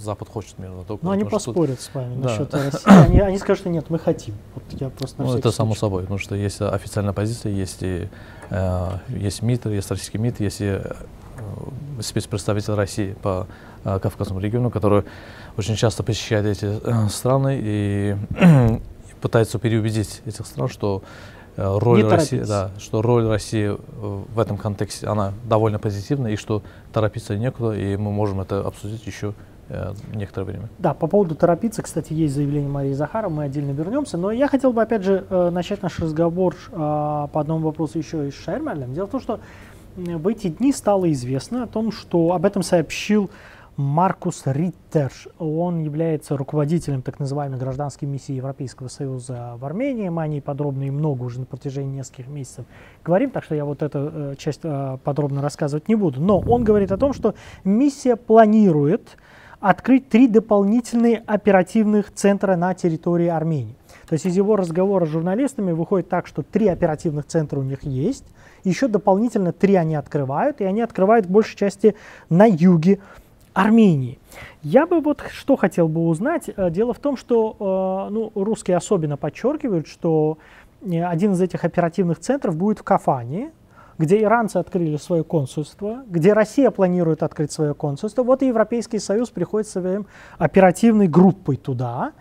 Запад 0.00 0.28
хочет 0.28 0.58
мирного 0.58 0.82
договора. 0.82 1.04
Ну, 1.04 1.10
они 1.12 1.20
что 1.22 1.30
тут- 1.30 1.44
поспорят 1.54 1.80
с 1.80 1.94
вами 1.94 2.20
Да. 2.20 2.30
насчет 2.30 2.52
России. 2.54 2.80
Они, 3.06 3.20
они 3.20 3.38
скажут, 3.38 3.60
что 3.60 3.68
нет, 3.70 3.90
мы 3.90 4.00
хотим. 4.00 4.34
Вот 4.56 4.64
я 4.80 4.88
просто 4.90 5.22
Ну, 5.22 5.36
это 5.38 5.52
само 5.52 5.76
собой, 5.76 6.02
потому 6.02 6.18
что 6.18 6.34
есть 6.34 6.60
официальная 6.60 7.12
позиция, 7.12 7.52
есть, 7.52 7.80
и, 7.84 8.08
есть 9.08 9.42
МИД, 9.42 9.66
есть 9.66 9.90
российский 9.90 10.18
МИД, 10.18 10.40
есть 10.40 10.60
э, 10.60 10.82
спецпредставитель 12.00 12.74
России 12.74 13.14
по 13.22 13.46
э, 13.84 13.98
Кавказскому 13.98 14.40
региону, 14.40 14.70
который 14.70 15.04
очень 15.56 15.76
часто 15.76 16.02
посещает 16.02 16.46
эти 16.46 16.80
э, 16.82 17.08
страны 17.08 17.60
и 17.62 18.16
пытается 19.20 19.58
переубедить 19.58 20.22
этих 20.26 20.46
стран, 20.46 20.68
что 20.68 21.02
э, 21.56 21.78
роль 21.78 22.02
Не 22.02 22.08
России, 22.08 22.40
да, 22.40 22.70
что 22.78 23.02
роль 23.02 23.26
России 23.26 23.76
э, 23.76 23.76
в 24.34 24.38
этом 24.38 24.56
контексте 24.56 25.06
она 25.06 25.32
довольно 25.44 25.78
позитивная 25.78 26.32
и 26.32 26.36
что 26.36 26.62
торопиться 26.92 27.36
некуда, 27.36 27.72
и 27.72 27.96
мы 27.96 28.10
можем 28.10 28.40
это 28.40 28.60
обсудить 28.66 29.06
еще 29.06 29.28
э, 29.28 29.49
некоторое 30.14 30.46
время. 30.46 30.68
Да, 30.78 30.94
по 30.94 31.06
поводу 31.06 31.34
торопиться, 31.34 31.82
кстати, 31.82 32.12
есть 32.12 32.34
заявление 32.34 32.70
Марии 32.70 32.92
Захарова, 32.92 33.32
мы 33.32 33.44
отдельно 33.44 33.70
вернемся. 33.72 34.18
Но 34.18 34.30
я 34.30 34.48
хотел 34.48 34.72
бы, 34.72 34.82
опять 34.82 35.02
же, 35.02 35.24
э, 35.28 35.50
начать 35.50 35.82
наш 35.82 35.98
разговор 35.98 36.54
э, 36.70 36.76
по 36.76 37.40
одному 37.40 37.66
вопросу 37.66 37.98
еще 37.98 38.28
и 38.28 38.30
с 38.30 38.34
Шайрмалем. 38.34 38.94
Дело 38.94 39.06
в 39.06 39.10
том, 39.10 39.20
что 39.20 39.40
в 39.96 40.28
эти 40.28 40.48
дни 40.48 40.72
стало 40.72 41.10
известно 41.12 41.64
о 41.64 41.66
том, 41.66 41.92
что 41.92 42.32
об 42.32 42.44
этом 42.44 42.62
сообщил 42.62 43.30
Маркус 43.76 44.42
Риттер. 44.44 45.10
Он 45.38 45.78
является 45.78 46.36
руководителем 46.36 47.02
так 47.02 47.18
называемой 47.18 47.58
гражданской 47.58 48.06
миссии 48.06 48.32
Европейского 48.32 48.88
Союза 48.88 49.54
в 49.56 49.64
Армении. 49.64 50.08
Мы 50.08 50.22
о 50.22 50.26
ней 50.26 50.42
подробно 50.42 50.84
и 50.84 50.90
много 50.90 51.24
уже 51.24 51.40
на 51.40 51.46
протяжении 51.46 51.96
нескольких 51.96 52.28
месяцев 52.28 52.66
говорим, 53.04 53.30
так 53.30 53.44
что 53.44 53.54
я 53.54 53.64
вот 53.64 53.82
эту 53.82 54.10
э, 54.12 54.34
часть 54.38 54.60
э, 54.64 54.98
подробно 55.02 55.40
рассказывать 55.40 55.88
не 55.88 55.94
буду. 55.94 56.20
Но 56.20 56.40
он 56.40 56.62
говорит 56.62 56.92
о 56.92 56.98
том, 56.98 57.12
что 57.12 57.34
миссия 57.64 58.16
планирует 58.16 59.16
открыть 59.60 60.08
три 60.08 60.26
дополнительные 60.26 61.22
оперативных 61.26 62.12
центра 62.12 62.56
на 62.56 62.74
территории 62.74 63.28
Армении. 63.28 63.76
То 64.08 64.14
есть 64.14 64.26
из 64.26 64.36
его 64.36 64.56
разговора 64.56 65.06
с 65.06 65.10
журналистами 65.10 65.72
выходит 65.72 66.08
так, 66.08 66.26
что 66.26 66.42
три 66.42 66.66
оперативных 66.66 67.26
центра 67.26 67.60
у 67.60 67.62
них 67.62 67.84
есть, 67.84 68.24
еще 68.64 68.88
дополнительно 68.88 69.52
три 69.52 69.74
они 69.74 69.94
открывают, 69.94 70.60
и 70.60 70.64
они 70.64 70.80
открывают 70.80 71.26
в 71.26 71.30
большей 71.30 71.56
части 71.56 71.94
на 72.28 72.46
юге 72.46 72.98
Армении. 73.52 74.18
Я 74.62 74.86
бы 74.86 75.00
вот 75.00 75.22
что 75.30 75.56
хотел 75.56 75.88
бы 75.88 76.06
узнать. 76.06 76.50
Э, 76.56 76.70
Дело 76.70 76.94
в 76.94 76.98
том, 76.98 77.16
что 77.16 78.08
э, 78.08 78.12
ну, 78.12 78.32
русские 78.34 78.76
особенно 78.76 79.16
подчеркивают, 79.16 79.86
что 79.88 80.38
один 80.82 81.32
из 81.32 81.40
этих 81.40 81.64
оперативных 81.64 82.20
центров 82.20 82.56
будет 82.56 82.78
в 82.78 82.84
Кафане, 82.84 83.50
где 84.00 84.22
иранцы 84.22 84.56
открыли 84.56 84.96
свое 84.96 85.22
консульство, 85.22 86.04
где 86.08 86.32
Россия 86.32 86.70
планирует 86.70 87.22
открыть 87.22 87.52
свое 87.52 87.74
консульство. 87.74 88.22
Вот 88.22 88.42
и 88.42 88.46
Европейский 88.46 88.98
Союз 88.98 89.28
приходит 89.28 89.68
с 89.68 89.72
своей 89.72 89.98
оперативной 90.38 91.06
группой 91.06 91.56
туда. 91.56 92.12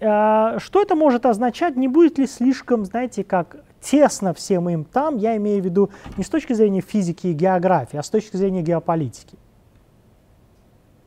Э, 0.00 0.58
что 0.58 0.82
это 0.82 0.94
может 0.94 1.24
означать? 1.24 1.76
Не 1.76 1.88
будет 1.88 2.18
ли 2.18 2.26
слишком, 2.26 2.84
знаете, 2.84 3.24
как 3.24 3.56
тесно 3.80 4.34
всем 4.34 4.68
им 4.68 4.84
там, 4.84 5.16
я 5.16 5.36
имею 5.38 5.62
в 5.62 5.64
виду 5.64 5.90
не 6.18 6.24
с 6.24 6.28
точки 6.28 6.52
зрения 6.52 6.82
физики 6.82 7.28
и 7.28 7.32
географии, 7.32 7.96
а 7.96 8.02
с 8.02 8.10
точки 8.10 8.36
зрения 8.36 8.60
геополитики? 8.60 9.38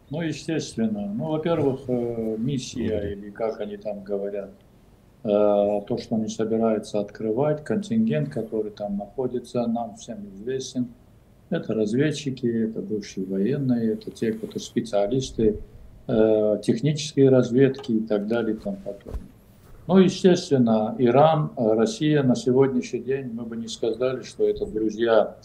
Ну, 0.09 0.21
естественно. 0.21 1.13
Ну, 1.13 1.27
во-первых, 1.27 1.81
э, 1.89 2.35
миссия, 2.39 3.13
или 3.13 3.29
как 3.29 3.59
они 3.59 3.77
там 3.77 4.01
говорят, 4.03 4.49
то, 5.27 5.97
что 6.01 6.15
они 6.15 6.29
собираются 6.29 6.99
открывать, 6.99 7.63
контингент, 7.63 8.29
который 8.29 8.71
там 8.71 8.97
находится, 8.97 9.67
нам 9.67 9.95
всем 9.95 10.29
известен. 10.29 10.87
Это 11.49 11.73
разведчики, 11.73 12.45
это 12.45 12.81
бывшие 12.81 13.25
военные, 13.25 13.93
это 13.93 14.11
те, 14.11 14.33
кто 14.33 14.59
специалисты 14.59 15.59
э, 16.07 16.59
технической 16.63 17.29
разведки 17.29 17.91
и 17.91 17.99
так 18.01 18.27
далее 18.27 18.55
и 18.55 18.59
тому 18.59 18.77
подобное. 18.77 19.27
Ну, 19.87 19.99
естественно, 19.99 20.95
Иран, 20.97 21.51
Россия 21.55 22.21
на 22.21 22.35
сегодняшний 22.35 22.99
день, 22.99 23.31
мы 23.31 23.43
бы 23.43 23.55
не 23.55 23.67
сказали, 23.67 24.23
что 24.23 24.47
это 24.47 24.65
друзья, 24.65 25.37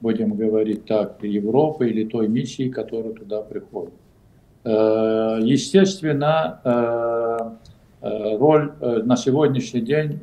будем 0.00 0.34
говорить 0.34 0.86
так, 0.86 1.22
Европы 1.22 1.90
или 1.90 2.04
той 2.04 2.26
миссии, 2.26 2.70
которая 2.70 3.12
туда 3.12 3.42
приходит. 3.42 3.92
Э, 4.64 5.38
естественно, 5.42 6.60
э, 6.64 7.38
э, 7.40 7.69
роль 8.00 8.72
на 8.80 9.16
сегодняшний 9.16 9.80
день 9.80 10.20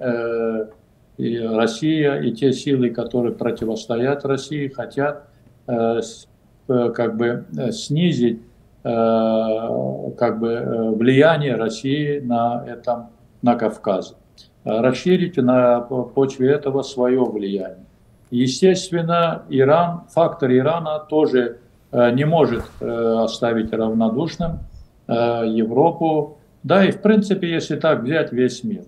и 1.18 1.40
Россия 1.40 2.16
и 2.16 2.32
те 2.32 2.52
силы, 2.54 2.90
которые 2.90 3.34
противостоят 3.36 4.26
России, 4.26 4.68
хотят 4.68 5.28
как 5.66 7.18
бы 7.18 7.46
снизить 7.72 8.42
как 8.84 10.40
бы 10.40 10.94
влияние 10.96 11.56
России 11.56 12.20
на 12.20 12.64
этом 12.68 13.10
на 13.42 13.56
Кавказе, 13.56 14.16
расширить 14.64 15.38
на 15.38 15.82
почве 15.82 16.52
этого 16.52 16.82
свое 16.82 17.24
влияние. 17.24 17.86
Естественно, 18.32 19.44
Иран, 19.50 20.04
фактор 20.10 20.52
Ирана 20.52 21.00
тоже 21.00 21.58
Э, 21.92 22.12
не 22.12 22.26
может 22.26 22.64
э, 22.82 23.24
оставить 23.24 23.72
равнодушным 23.72 24.60
э, 25.08 25.44
Европу, 25.48 26.37
да 26.68 26.86
и 26.86 26.92
в 26.92 27.02
принципе, 27.02 27.50
если 27.50 27.78
так 27.78 28.04
взять 28.04 28.32
весь 28.32 28.64
мир. 28.64 28.84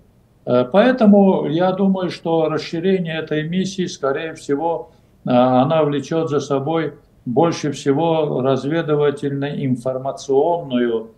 Поэтому 0.45 1.47
я 1.47 1.71
думаю, 1.71 2.09
что 2.09 2.49
расширение 2.49 3.19
этой 3.19 3.47
миссии, 3.47 3.85
скорее 3.85 4.33
всего, 4.33 4.89
она 5.25 5.83
влечет 5.83 6.29
за 6.29 6.39
собой 6.39 6.95
больше 7.25 7.71
всего 7.71 8.41
разведывательно-информационную 8.41 11.11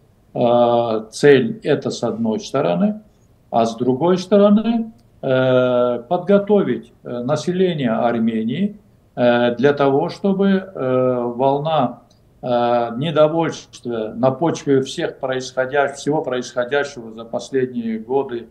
цель, 1.11 1.61
это 1.63 1.91
с 1.91 2.03
одной 2.03 2.41
стороны, 2.41 3.01
а 3.51 3.65
с 3.65 3.77
другой 3.77 4.17
стороны 4.17 4.91
подготовить 5.21 6.91
население 7.03 7.91
Армении 7.91 8.75
Э, 9.15 9.55
для 9.55 9.73
того, 9.73 10.09
чтобы 10.09 10.49
э, 10.49 11.31
волна 11.35 12.01
э, 12.41 12.89
недовольства 12.97 14.13
на 14.15 14.31
почве 14.31 14.81
всех 14.81 15.19
происходящих, 15.19 15.97
всего 15.97 16.21
происходящего 16.21 17.11
за 17.11 17.25
последние 17.25 17.99
годы 17.99 18.47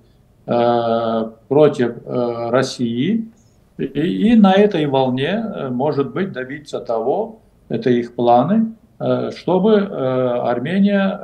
против 0.47 1.99
России, 2.07 3.31
и, 3.79 3.85
и 3.85 4.35
на 4.35 4.55
этой 4.55 4.87
волне, 4.87 5.69
может 5.71 6.13
быть, 6.13 6.33
добиться 6.33 6.81
того, 6.81 7.41
это 7.69 7.91
их 7.91 8.17
планы, 8.17 8.75
чтобы 9.37 9.77
Армения 9.77 11.21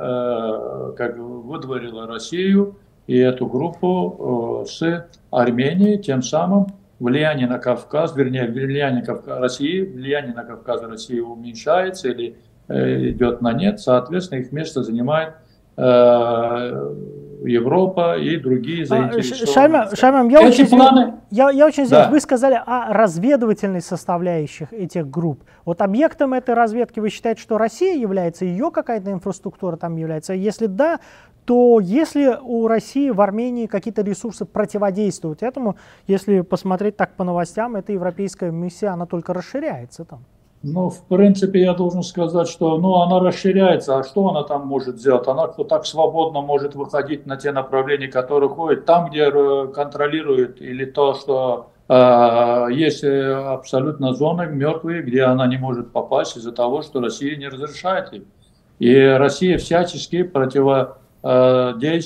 как 0.95 1.17
выдворила 1.17 2.07
Россию 2.07 2.77
и 3.07 3.17
эту 3.17 3.47
группу 3.47 4.63
с 4.65 5.07
Арменией, 5.31 5.97
тем 5.97 6.21
самым 6.21 6.67
влияние 6.99 7.47
на 7.47 7.59
Кавказ, 7.59 8.15
вернее, 8.15 8.47
влияние 8.47 9.03
Кавказ, 9.03 9.39
России, 9.39 9.81
влияние 9.81 10.33
на 10.33 10.43
Кавказ 10.43 10.81
России 10.83 11.19
уменьшается 11.19 12.09
или 12.09 12.29
э, 12.29 12.33
идет 12.69 13.41
на 13.41 13.53
нет, 13.53 13.79
соответственно, 13.79 14.39
их 14.39 14.51
место 14.51 14.83
занимает 14.83 15.35
э, 15.77 16.95
Европа 17.43 18.17
и 18.17 18.37
другие 18.37 18.83
а, 18.83 18.87
заинтересованные. 18.87 19.53
Шаймам, 19.53 19.95
Шаймам 19.95 20.29
я, 20.29 20.41
очень 20.41 20.67
планы... 20.67 21.13
я, 21.29 21.49
я 21.49 21.65
очень 21.65 21.83
извиняюсь, 21.83 22.07
да. 22.07 22.11
вы 22.11 22.19
сказали 22.19 22.59
о 22.65 22.93
разведывательной 22.93 23.81
составляющих 23.81 24.73
этих 24.73 25.09
групп. 25.09 25.43
Вот 25.65 25.81
объектом 25.81 26.33
этой 26.33 26.55
разведки 26.55 26.99
вы 26.99 27.09
считаете, 27.09 27.41
что 27.41 27.57
Россия 27.57 27.95
является, 27.95 28.45
ее 28.45 28.71
какая-то 28.71 29.11
инфраструктура 29.11 29.77
там 29.77 29.95
является? 29.95 30.33
Если 30.33 30.65
да, 30.65 30.99
то 31.45 31.79
если 31.79 32.37
у 32.41 32.67
России 32.67 33.09
в 33.09 33.21
Армении 33.21 33.67
какие-то 33.67 34.01
ресурсы 34.01 34.45
противодействуют 34.45 35.43
этому, 35.43 35.77
если 36.07 36.41
посмотреть 36.41 36.97
так 36.97 37.13
по 37.13 37.23
новостям, 37.23 37.75
эта 37.75 37.93
европейская 37.93 38.51
миссия, 38.51 38.87
она 38.87 39.05
только 39.05 39.33
расширяется 39.33 40.03
там. 40.03 40.25
Ну, 40.63 40.89
в 40.89 41.03
принципе, 41.07 41.61
я 41.61 41.73
должен 41.73 42.03
сказать, 42.03 42.47
что 42.47 42.77
ну, 42.77 42.95
она 42.95 43.19
расширяется. 43.19 43.99
А 43.99 44.03
что 44.03 44.29
она 44.29 44.43
там 44.43 44.67
может 44.67 44.99
сделать? 44.99 45.27
Она 45.27 45.51
что 45.53 45.63
так 45.63 45.85
свободно 45.85 46.41
может 46.41 46.75
выходить 46.75 47.25
на 47.25 47.37
те 47.37 47.51
направления, 47.51 48.07
которые 48.07 48.49
ходят, 48.49 48.85
там, 48.85 49.09
где 49.09 49.29
э, 49.31 49.67
контролирует, 49.73 50.61
или 50.61 50.85
то, 50.85 51.13
что 51.13 51.71
э, 51.87 52.67
есть 52.71 53.03
э, 53.03 53.33
абсолютно 53.33 54.13
зоны 54.13 54.47
мертвые, 54.47 55.03
где 55.03 55.23
она 55.23 55.47
не 55.47 55.57
может 55.57 55.91
попасть 55.91 56.35
из-за 56.37 56.51
того, 56.51 56.81
что 56.81 57.01
Россия 57.01 57.35
не 57.37 57.47
разрешает 57.47 58.11
им. 58.13 58.25
И 58.79 58.95
Россия 58.95 59.57
всячески 59.57 60.23
противо 60.23 60.97
Э, 61.23 61.73
э, 61.81 62.03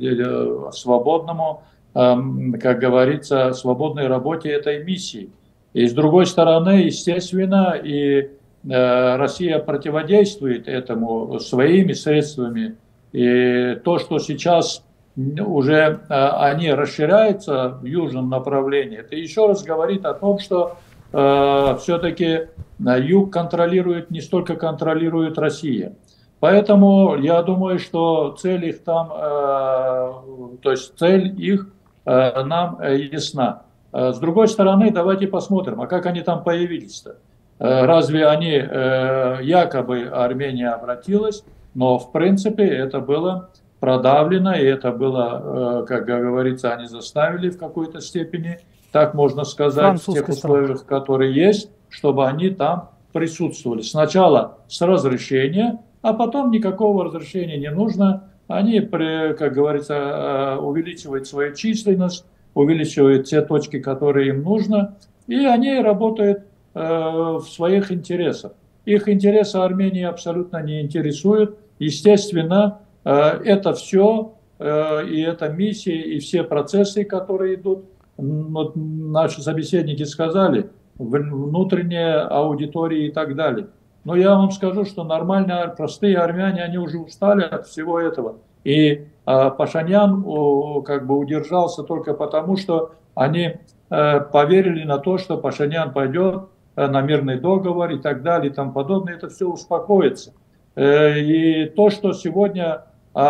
э, 0.00 0.70
свободному, 0.72 1.62
эм, 1.94 2.52
как 2.60 2.78
говорится, 2.78 3.52
свободной 3.54 4.06
работе 4.06 4.50
этой 4.50 4.84
миссии. 4.84 5.30
И 5.72 5.86
с 5.86 5.92
другой 5.92 6.26
стороны, 6.26 6.82
естественно, 6.82 7.74
и 7.82 8.30
Россия 8.64 9.58
противодействует 9.58 10.68
этому 10.68 11.38
своими 11.40 11.92
средствами. 11.92 12.76
И 13.12 13.76
то, 13.84 13.98
что 13.98 14.18
сейчас 14.18 14.84
уже 15.16 16.00
они 16.08 16.70
расширяются 16.70 17.78
в 17.80 17.84
южном 17.84 18.28
направлении, 18.28 18.98
это 18.98 19.16
еще 19.16 19.46
раз 19.46 19.62
говорит 19.62 20.04
о 20.04 20.14
том, 20.14 20.38
что 20.38 20.76
э, 21.12 21.76
все-таки 21.80 22.48
юг 22.78 23.32
контролирует, 23.32 24.10
не 24.10 24.20
столько 24.20 24.56
контролирует 24.56 25.38
Россия. 25.38 25.94
Поэтому 26.40 27.16
я 27.16 27.42
думаю, 27.42 27.78
что 27.78 28.32
цель 28.32 28.66
их 28.66 28.82
там, 28.82 29.12
э, 29.12 30.56
то 30.62 30.70
есть 30.70 30.98
цель 30.98 31.34
их 31.38 31.68
э, 32.06 32.42
нам 32.42 32.78
э, 32.80 32.96
ясна. 32.96 33.62
С 33.92 34.18
другой 34.18 34.48
стороны, 34.48 34.90
давайте 34.90 35.26
посмотрим, 35.26 35.80
а 35.80 35.86
как 35.86 36.06
они 36.06 36.22
там 36.22 36.44
появились-то? 36.44 37.16
Разве 37.58 38.26
они, 38.26 38.52
якобы 38.52 40.04
Армения 40.04 40.70
обратилась, 40.70 41.44
но 41.74 41.98
в 41.98 42.12
принципе 42.12 42.64
это 42.64 43.00
было 43.00 43.50
продавлено, 43.80 44.54
и 44.54 44.64
это 44.64 44.92
было, 44.92 45.84
как 45.86 46.06
говорится, 46.06 46.72
они 46.72 46.86
заставили 46.86 47.50
в 47.50 47.58
какой-то 47.58 48.00
степени, 48.00 48.58
так 48.92 49.14
можно 49.14 49.44
сказать, 49.44 50.00
в 50.00 50.12
тех 50.12 50.28
условиях, 50.28 50.86
которые 50.86 51.34
есть, 51.34 51.70
чтобы 51.88 52.26
они 52.26 52.50
там 52.50 52.90
присутствовали. 53.12 53.82
Сначала 53.82 54.58
с 54.68 54.80
разрешения, 54.80 55.80
а 56.02 56.12
потом 56.12 56.50
никакого 56.50 57.04
разрешения 57.04 57.58
не 57.58 57.70
нужно. 57.70 58.30
Они, 58.48 58.80
как 58.80 59.52
говорится, 59.52 59.94
э, 59.94 60.56
увеличивают 60.56 61.26
свою 61.26 61.54
численность, 61.54 62.24
увеличивают 62.54 63.26
те 63.26 63.42
точки, 63.42 63.78
которые 63.78 64.30
им 64.30 64.42
нужно, 64.42 64.96
и 65.26 65.44
они 65.44 65.78
работают 65.78 66.44
э, 66.74 66.80
в 66.80 67.44
своих 67.44 67.92
интересах. 67.92 68.52
Их 68.84 69.08
интересы 69.08 69.56
Армении 69.56 70.02
абсолютно 70.02 70.62
не 70.62 70.80
интересуют. 70.80 71.58
Естественно, 71.78 72.80
э, 73.04 73.12
это 73.44 73.72
все, 73.74 74.34
и 74.60 75.24
эта 75.26 75.48
миссия, 75.48 75.96
и 75.96 76.18
все 76.18 76.44
процессы, 76.44 77.04
которые 77.04 77.54
идут, 77.54 77.86
вот 78.18 78.74
наши 78.76 79.40
собеседники 79.40 80.02
сказали, 80.02 80.68
внутренняя 80.98 82.26
аудитория 82.28 83.06
и 83.06 83.10
так 83.10 83.36
далее– 83.36 83.68
но 84.04 84.16
я 84.16 84.34
вам 84.34 84.50
скажу, 84.50 84.84
что 84.84 85.04
нормальные, 85.04 85.74
простые 85.76 86.18
армяне, 86.18 86.62
они 86.62 86.78
уже 86.78 86.98
устали 86.98 87.42
от 87.42 87.66
всего 87.66 88.00
этого. 88.00 88.38
И 88.64 89.06
Пашанян 89.50 90.22
о, 90.26 90.82
как 90.82 91.06
бы 91.06 91.16
удержался 91.16 91.82
только 91.82 92.14
потому, 92.14 92.56
что 92.56 92.92
они 93.14 93.56
э, 93.90 94.20
поверили 94.20 94.84
на 94.84 94.98
то, 94.98 95.18
что 95.18 95.36
Пашанян 95.36 95.92
пойдет 95.92 96.44
э, 96.76 96.86
на 96.86 97.00
мирный 97.02 97.38
договор 97.38 97.90
и 97.90 97.98
так 97.98 98.22
далее 98.22 98.50
и 98.50 98.54
тому 98.54 98.72
подобное. 98.72 99.14
Это 99.14 99.28
все 99.28 99.46
успокоится. 99.46 100.32
Э, 100.74 101.18
и 101.18 101.66
то, 101.66 101.90
что 101.90 102.12
сегодня 102.12 102.84
э, 103.14 103.20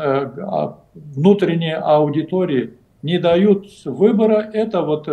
э, 0.00 0.68
внутренней 0.94 1.74
аудитории 1.74 2.74
не 3.02 3.18
дают 3.18 3.66
выбора. 3.84 4.50
Это 4.52 4.82
вот 4.82 5.06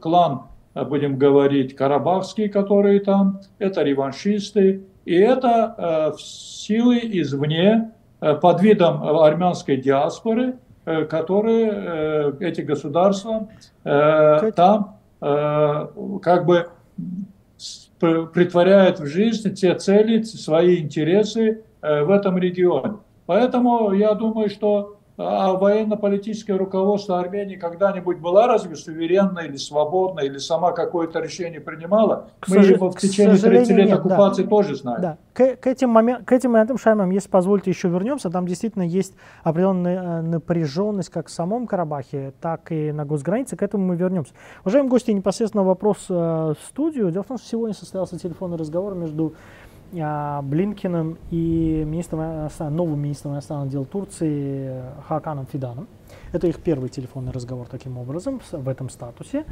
клан, 0.00 0.44
будем 0.74 1.18
говорить, 1.18 1.76
карабахский, 1.76 2.48
которые 2.48 3.00
там, 3.00 3.40
это 3.58 3.82
реваншисты, 3.82 4.84
и 5.04 5.14
это 5.14 6.14
силы 6.18 7.00
извне 7.02 7.90
под 8.20 8.62
видом 8.62 9.02
армянской 9.02 9.76
диаспоры, 9.76 10.56
э, 10.84 11.04
которые, 11.04 11.72
э, 11.72 12.32
эти 12.40 12.62
государства 12.62 13.48
э, 13.84 14.52
там 14.54 14.98
э, 15.20 15.86
как 16.22 16.46
бы 16.46 16.68
притворяют 17.98 19.00
в 19.00 19.06
жизнь 19.06 19.54
те 19.54 19.74
цели, 19.74 20.22
свои 20.22 20.80
интересы 20.80 21.62
э, 21.82 22.04
в 22.04 22.10
этом 22.10 22.38
регионе. 22.38 22.98
Поэтому 23.26 23.92
я 23.92 24.14
думаю, 24.14 24.48
что 24.48 24.97
военно-политическое 25.18 26.56
руководство 26.56 27.18
Армении 27.18 27.56
когда-нибудь 27.56 28.18
была 28.18 28.46
разве 28.46 28.76
суверенна 28.76 29.40
или 29.40 29.56
свободна, 29.56 30.20
или 30.20 30.38
сама 30.38 30.70
какое-то 30.70 31.18
решение 31.18 31.60
принимала? 31.60 32.28
К 32.38 32.48
Мы 32.48 32.58
его 32.58 32.90
в 32.90 32.98
течение 32.98 33.36
30 33.36 33.70
лет 33.70 33.88
нет, 33.88 33.98
оккупации 33.98 34.44
да. 34.44 34.48
тоже 34.48 34.76
знаем. 34.76 35.02
Да. 35.02 35.18
К, 35.32 35.56
к, 35.56 35.66
этим 35.66 35.90
момент, 35.90 36.24
к 36.24 36.30
этим 36.30 36.52
моментам, 36.52 36.78
Шаймам, 36.78 37.10
если 37.10 37.28
позволите, 37.28 37.70
еще 37.70 37.88
вернемся. 37.88 38.30
Там 38.30 38.46
действительно 38.46 38.82
есть 38.84 39.14
определенная 39.42 40.20
э, 40.20 40.22
напряженность 40.22 41.10
как 41.10 41.26
в 41.26 41.30
самом 41.30 41.66
Карабахе, 41.66 42.32
так 42.40 42.70
и 42.70 42.92
на 42.92 43.04
госгранице. 43.04 43.56
К 43.56 43.62
этому 43.64 43.86
мы 43.86 43.96
вернемся. 43.96 44.32
Уважаемые 44.62 44.90
гости, 44.90 45.10
непосредственно 45.10 45.64
вопрос 45.64 46.06
э, 46.08 46.14
в 46.14 46.56
студию. 46.68 47.10
Дело 47.10 47.24
в 47.24 47.26
том, 47.26 47.38
что 47.38 47.48
сегодня 47.48 47.74
состоялся 47.74 48.16
телефонный 48.18 48.56
разговор 48.56 48.94
между 48.94 49.34
а, 49.34 49.67
Блинкиным 49.90 51.16
и 51.30 51.82
министром, 51.86 52.48
новым 52.76 53.00
министром 53.00 53.32
иностранных 53.32 53.70
дел 53.70 53.86
Турции 53.86 54.82
Хаканом 55.06 55.46
Фиданом. 55.46 55.88
Это 56.32 56.46
их 56.46 56.60
первый 56.60 56.90
телефонный 56.90 57.32
разговор 57.32 57.66
таким 57.68 57.96
образом, 57.96 58.40
в 58.52 58.68
этом 58.68 58.90
статусе. 58.90 59.44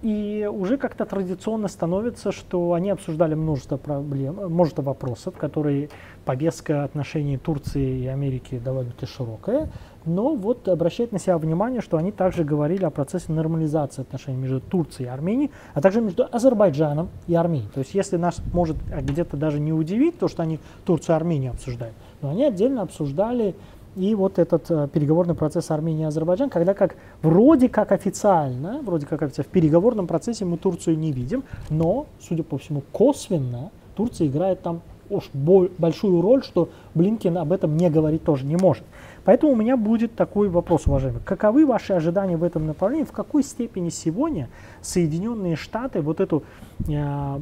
И 0.00 0.48
уже 0.50 0.76
как-то 0.78 1.04
традиционно 1.04 1.68
становится, 1.68 2.32
что 2.32 2.72
они 2.72 2.90
обсуждали 2.90 3.34
множество 3.34 3.76
проблем, 3.76 4.36
множество 4.36 4.82
вопросов, 4.82 5.36
которые 5.36 5.88
повестка 6.24 6.84
отношений 6.84 7.36
Турции 7.36 8.00
и 8.00 8.06
Америки 8.06 8.58
довольно-таки 8.58 9.06
широкая. 9.06 9.70
Но 10.06 10.34
вот 10.34 10.68
обращает 10.68 11.12
на 11.12 11.18
себя 11.18 11.38
внимание, 11.38 11.80
что 11.80 11.96
они 11.96 12.12
также 12.12 12.44
говорили 12.44 12.84
о 12.84 12.90
процессе 12.90 13.32
нормализации 13.32 14.02
отношений 14.02 14.36
между 14.36 14.60
Турцией 14.60 15.06
и 15.06 15.10
Арменией, 15.10 15.50
а 15.72 15.80
также 15.80 16.00
между 16.00 16.26
Азербайджаном 16.30 17.08
и 17.26 17.34
Арменией. 17.34 17.70
То 17.72 17.80
есть 17.80 17.94
если 17.94 18.16
нас 18.16 18.40
может 18.52 18.76
где-то 18.86 19.36
даже 19.36 19.60
не 19.60 19.72
удивить 19.72 20.18
то, 20.18 20.28
что 20.28 20.42
они 20.42 20.58
Турцию 20.84 21.14
и 21.14 21.16
Армению 21.16 21.52
обсуждают, 21.52 21.94
но 22.20 22.30
они 22.30 22.44
отдельно 22.44 22.82
обсуждали 22.82 23.54
и 23.96 24.14
вот 24.14 24.38
этот 24.38 24.70
э, 24.70 24.88
переговорный 24.92 25.34
процесс 25.34 25.70
Армении 25.70 26.02
и 26.02 26.06
Азербайджан, 26.06 26.50
когда 26.50 26.74
как 26.74 26.96
вроде 27.22 27.68
как 27.68 27.92
официально, 27.92 28.80
вроде 28.82 29.06
как 29.06 29.22
официально, 29.22 29.48
в 29.48 29.52
переговорном 29.52 30.06
процессе 30.06 30.44
мы 30.44 30.58
Турцию 30.58 30.98
не 30.98 31.12
видим, 31.12 31.44
но, 31.70 32.06
судя 32.20 32.42
по 32.42 32.58
всему, 32.58 32.82
косвенно 32.92 33.70
Турция 33.94 34.26
играет 34.26 34.62
там 34.62 34.82
уж 35.10 35.30
большую 35.32 36.20
роль, 36.20 36.42
что 36.42 36.68
Блинкен 36.94 37.38
об 37.38 37.52
этом 37.52 37.76
не 37.76 37.90
говорить 37.90 38.24
тоже 38.24 38.44
не 38.44 38.56
может. 38.56 38.84
Поэтому 39.24 39.52
у 39.52 39.56
меня 39.56 39.76
будет 39.76 40.14
такой 40.14 40.48
вопрос, 40.48 40.86
уважаемый. 40.86 41.20
Каковы 41.24 41.66
ваши 41.66 41.94
ожидания 41.94 42.36
в 42.36 42.44
этом 42.44 42.66
направлении? 42.66 43.04
В 43.04 43.12
какой 43.12 43.42
степени 43.42 43.88
сегодня 43.88 44.48
Соединенные 44.82 45.56
Штаты 45.56 46.02
вот 46.02 46.20
эту 46.20 46.42
э, 46.88 47.40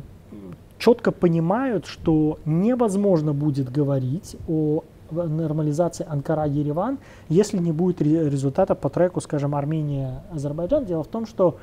четко 0.79 1.11
понимают, 1.11 1.87
что 1.87 2.39
невозможно 2.45 3.33
будет 3.33 3.71
говорить 3.71 4.37
о 4.49 4.85
нормализации 5.11 6.07
Анкара-Ереван, 6.09 6.99
если 7.29 7.59
не 7.59 7.73
будет 7.73 8.01
результата 8.01 8.75
по 8.75 8.89
треку, 8.89 9.21
скажем, 9.21 9.55
Армения-Азербайджан. 9.55 10.87
Дело 10.87 11.03
в 11.03 11.09
том, 11.09 11.27
что 11.27 11.59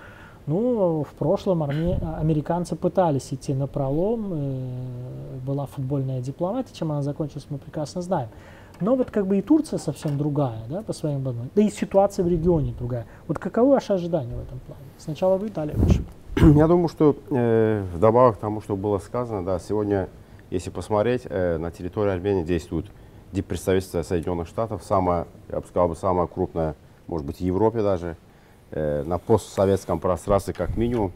ну, 0.49 1.03
в 1.03 1.13
прошлом 1.13 1.63
арме... 1.63 1.99
американцы 2.17 2.75
пытались 2.75 3.31
идти 3.31 3.53
на 3.53 3.67
пролом, 3.67 4.33
э, 4.33 5.37
была 5.45 5.67
футбольная 5.67 6.21
дипломатия, 6.21 6.73
чем 6.73 6.91
она 6.91 7.01
закончилась, 7.01 7.45
мы 7.49 7.59
прекрасно 7.59 8.01
знаем. 8.01 8.29
Но 8.81 8.95
вот 8.95 9.11
как 9.11 9.27
бы 9.27 9.37
и 9.37 9.41
Турция 9.41 9.77
совсем 9.77 10.17
другая, 10.17 10.61
да, 10.69 10.81
по 10.81 10.93
своим 10.93 11.17
возможностям. 11.17 11.51
Да 11.55 11.61
и 11.61 11.69
ситуация 11.69 12.25
в 12.25 12.27
регионе 12.27 12.73
другая. 12.77 13.05
Вот 13.27 13.37
каковы 13.37 13.71
ваши 13.71 13.93
ожидания 13.93 14.35
в 14.35 14.41
этом 14.41 14.59
плане? 14.59 14.81
Сначала 14.97 15.37
вы, 15.37 15.49
далее 15.49 15.75
выше. 15.75 16.03
Я 16.57 16.67
думаю, 16.67 16.87
что 16.87 17.15
э, 17.29 17.83
вдобавок 17.93 18.37
к 18.37 18.39
тому, 18.39 18.61
что 18.61 18.75
было 18.75 18.97
сказано, 18.99 19.45
да, 19.45 19.59
сегодня, 19.59 20.09
если 20.49 20.69
посмотреть, 20.69 21.23
э, 21.25 21.57
на 21.57 21.71
территории 21.71 22.11
Армении 22.11 22.43
действует 22.43 22.85
диппредставительство 23.33 24.01
Соединенных 24.01 24.47
Штатов, 24.47 24.83
самое, 24.83 25.27
я 25.49 25.59
бы 25.59 25.67
сказал, 25.67 25.95
самое 25.95 26.27
крупное, 26.27 26.75
может 27.07 27.27
быть, 27.27 27.37
в 27.37 27.41
Европе 27.41 27.81
даже, 27.81 28.17
на 28.71 29.17
постсоветском 29.17 29.99
пространстве 29.99 30.53
как 30.53 30.77
минимум, 30.77 31.11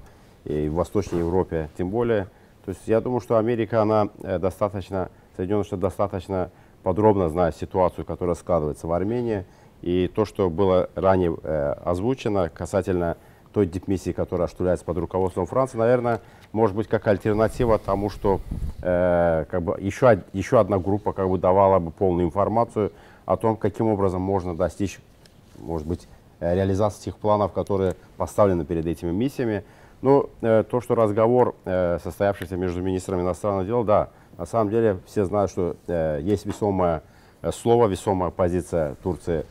и 0.46 0.68
в 0.68 0.74
Восточной 0.74 1.20
Европе 1.20 1.70
тем 1.78 1.90
более. 1.90 2.28
То 2.66 2.70
есть 2.70 2.82
я 2.86 3.02
думаю, 3.02 3.20
что 3.20 3.38
Америка, 3.38 3.82
она 3.82 4.10
э, 4.24 4.40
достаточно, 4.40 5.10
Соединенные 5.36 5.66
Штаты 5.66 5.82
достаточно 5.82 6.50
подробно 6.82 7.30
знает 7.30 7.56
ситуацию, 7.56 8.06
которая 8.06 8.36
складывается 8.36 8.88
в 8.88 8.94
Армении. 8.94 9.46
И 9.82 10.10
то, 10.14 10.24
что 10.24 10.50
было 10.50 10.90
ранее 10.96 11.36
э, 11.44 11.74
озвучено 11.84 12.50
касательно 12.50 13.18
той 13.52 13.68
дипмиссии, 13.68 14.12
которая 14.12 14.46
осуществляется 14.46 14.86
под 14.86 14.98
руководством 14.98 15.46
Франции, 15.46 15.78
наверное, 15.78 16.22
может 16.54 16.76
быть 16.76 16.88
как 16.88 17.06
альтернатива 17.08 17.78
тому, 17.78 18.10
что 18.10 18.40
э, 18.82 19.46
как 19.50 19.62
бы 19.62 19.78
еще, 19.80 20.24
еще 20.32 20.60
одна 20.60 20.80
группа 20.80 21.14
как 21.14 21.30
бы 21.30 21.38
давала 21.38 21.80
бы 21.80 21.92
полную 21.92 22.26
информацию 22.26 22.92
о 23.26 23.38
том, 23.38 23.56
каким 23.58 23.88
образом 23.88 24.22
можно 24.22 24.56
достичь, 24.56 25.00
может 25.60 25.86
быть, 25.86 26.04
э, 26.04 26.13
реализации 26.54 27.06
тех 27.06 27.18
планов, 27.18 27.54
которые 27.54 27.96
поставлены 28.18 28.66
перед 28.66 28.86
этими 28.86 29.12
миссиями. 29.12 29.64
Но 30.02 30.30
э, 30.42 30.64
то, 30.70 30.82
что 30.82 30.96
разговор, 30.96 31.56
э, 31.64 32.00
состоявшийся 32.04 32.58
между 32.58 32.82
министрами 32.82 33.22
иностранных 33.22 33.68
дел, 33.68 33.84
да, 33.84 34.10
на 34.38 34.46
самом 34.46 34.70
деле 34.70 34.98
все 35.06 35.26
знают, 35.26 35.52
что 35.52 35.76
э, 35.88 36.20
есть 36.22 36.46
весомое 36.46 37.04
э, 37.42 37.52
слово, 37.52 37.88
весомая 37.88 38.30
позиция 38.30 38.96
Турции 38.96 39.46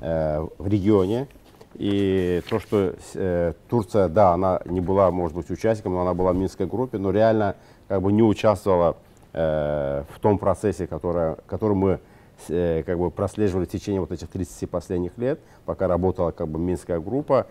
э, 0.00 0.46
в 0.58 0.68
регионе. 0.68 1.26
И 1.74 2.42
то, 2.48 2.60
что 2.60 2.94
э, 3.14 3.52
Турция, 3.68 4.08
да, 4.08 4.32
она 4.32 4.60
не 4.64 4.80
была, 4.80 5.10
может 5.10 5.36
быть, 5.36 5.50
участником, 5.50 5.94
но 5.94 6.02
она 6.02 6.14
была 6.14 6.32
в 6.32 6.36
Минской 6.36 6.66
группе, 6.66 6.98
но 6.98 7.10
реально 7.10 7.56
как 7.88 8.00
бы 8.00 8.12
не 8.12 8.22
участвовала 8.22 8.96
э, 9.32 10.04
в 10.14 10.20
том 10.20 10.38
процессе, 10.38 10.86
который, 10.86 11.34
который 11.46 11.74
мы 11.74 11.90
э, 11.90 11.98
как 12.46 12.98
бы 12.98 13.10
прослеживали 13.10 13.64
в 13.64 13.68
течение 13.68 14.00
вот 14.00 14.12
этих 14.12 14.28
30 14.28 14.68
последних 14.70 15.16
лет, 15.18 15.40
пока 15.64 15.88
работала 15.88 16.30
как 16.30 16.48
бы 16.48 16.58
Минская 16.58 17.00
группа. 17.00 17.46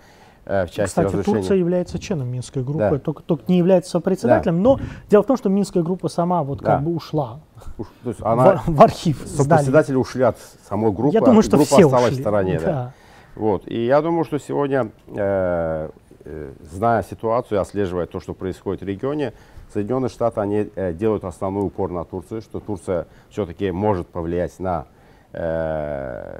Э, 0.45 0.65
в 0.65 0.69
части 0.69 0.89
Кстати, 0.89 1.08
разрешения. 1.08 1.38
Турция 1.38 1.58
является 1.58 1.98
членом 1.98 2.28
Минской 2.28 2.63
группы, 2.63 2.91
да. 2.91 3.00
только, 3.00 3.24
только 3.24 3.43
не 3.48 3.58
является 3.58 4.00
председателем, 4.00 4.58
да. 4.58 4.62
но 4.62 4.80
дело 5.10 5.24
в 5.24 5.26
том, 5.26 5.38
что 5.38 5.50
Минская 5.50 5.82
группа 5.82 6.08
сама 6.08 6.43
вот 6.43 6.60
да. 6.60 6.76
как 6.76 6.84
бы 6.84 6.93
ушла 6.93 7.39
Уж, 7.78 7.88
то 8.04 8.10
есть 8.10 8.21
она, 8.21 8.58
в, 8.58 8.76
в 8.76 8.82
архив. 8.82 9.19
Председатели 9.21 9.95
ушли 9.95 10.24
от 10.24 10.38
самой 10.69 10.91
группы, 10.91 11.15
я 11.15 11.21
думаю, 11.21 11.41
что 11.41 11.58
группа 11.58 11.76
все 11.76 11.86
осталась 11.86 12.12
ушли. 12.12 12.17
в 12.17 12.21
стороне. 12.21 12.60
Да. 12.60 12.65
Да. 12.65 12.93
Вот. 13.36 13.67
И 13.67 13.86
я 13.86 14.02
думаю, 14.02 14.24
что 14.24 14.38
сегодня, 14.38 14.91
э, 15.08 15.89
э, 16.26 16.54
зная 16.71 17.02
ситуацию, 17.04 17.60
отслеживая 17.60 18.06
то, 18.06 18.19
что 18.19 18.34
происходит 18.34 18.82
в 18.82 18.86
регионе, 18.86 19.34
Соединенные 19.76 20.08
Штаты 20.08 20.40
они, 20.40 20.70
э, 20.74 20.94
делают 20.94 21.26
основной 21.26 21.66
упор 21.68 21.92
на 21.92 22.06
Турцию, 22.06 22.42
что 22.42 22.62
Турция 22.62 23.08
все-таки 23.30 23.72
может 23.72 24.08
повлиять 24.08 24.58
на 24.58 24.86
э, 25.34 26.40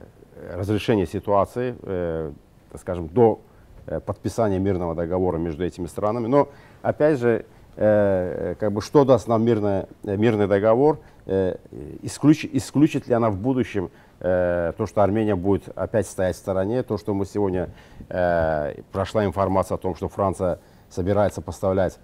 разрешение 0.54 1.06
ситуации, 1.06 1.76
э, 1.82 2.32
скажем, 2.80 3.10
до 3.10 3.42
подписания 4.06 4.58
мирного 4.58 4.96
договора 4.96 5.38
между 5.38 5.66
этими 5.66 5.86
странами. 5.88 6.28
Но, 6.28 6.48
опять 6.82 7.20
же, 7.20 7.46
как 7.76 8.72
бы, 8.72 8.82
что 8.82 9.04
даст 9.06 9.28
нам 9.28 9.44
мирный, 9.44 9.86
мирный 10.02 10.48
договор, 10.48 10.98
исключ, 12.02 12.46
исключит 12.52 13.08
ли 13.08 13.14
она 13.14 13.30
в 13.30 13.38
будущем 13.38 13.92
то, 14.20 14.86
что 14.88 15.04
Армения 15.04 15.36
будет 15.36 15.70
опять 15.76 16.08
стоять 16.08 16.36
в 16.36 16.40
стороне, 16.40 16.82
то, 16.82 16.98
что 16.98 17.14
мы 17.14 17.28
сегодня, 17.28 17.70
прошла 18.08 19.24
информация 19.24 19.76
о 19.76 19.78
том, 19.78 19.94
что 19.94 20.10
Франция 20.10 20.58
собирается 20.90 21.42
поставлять 21.42 22.00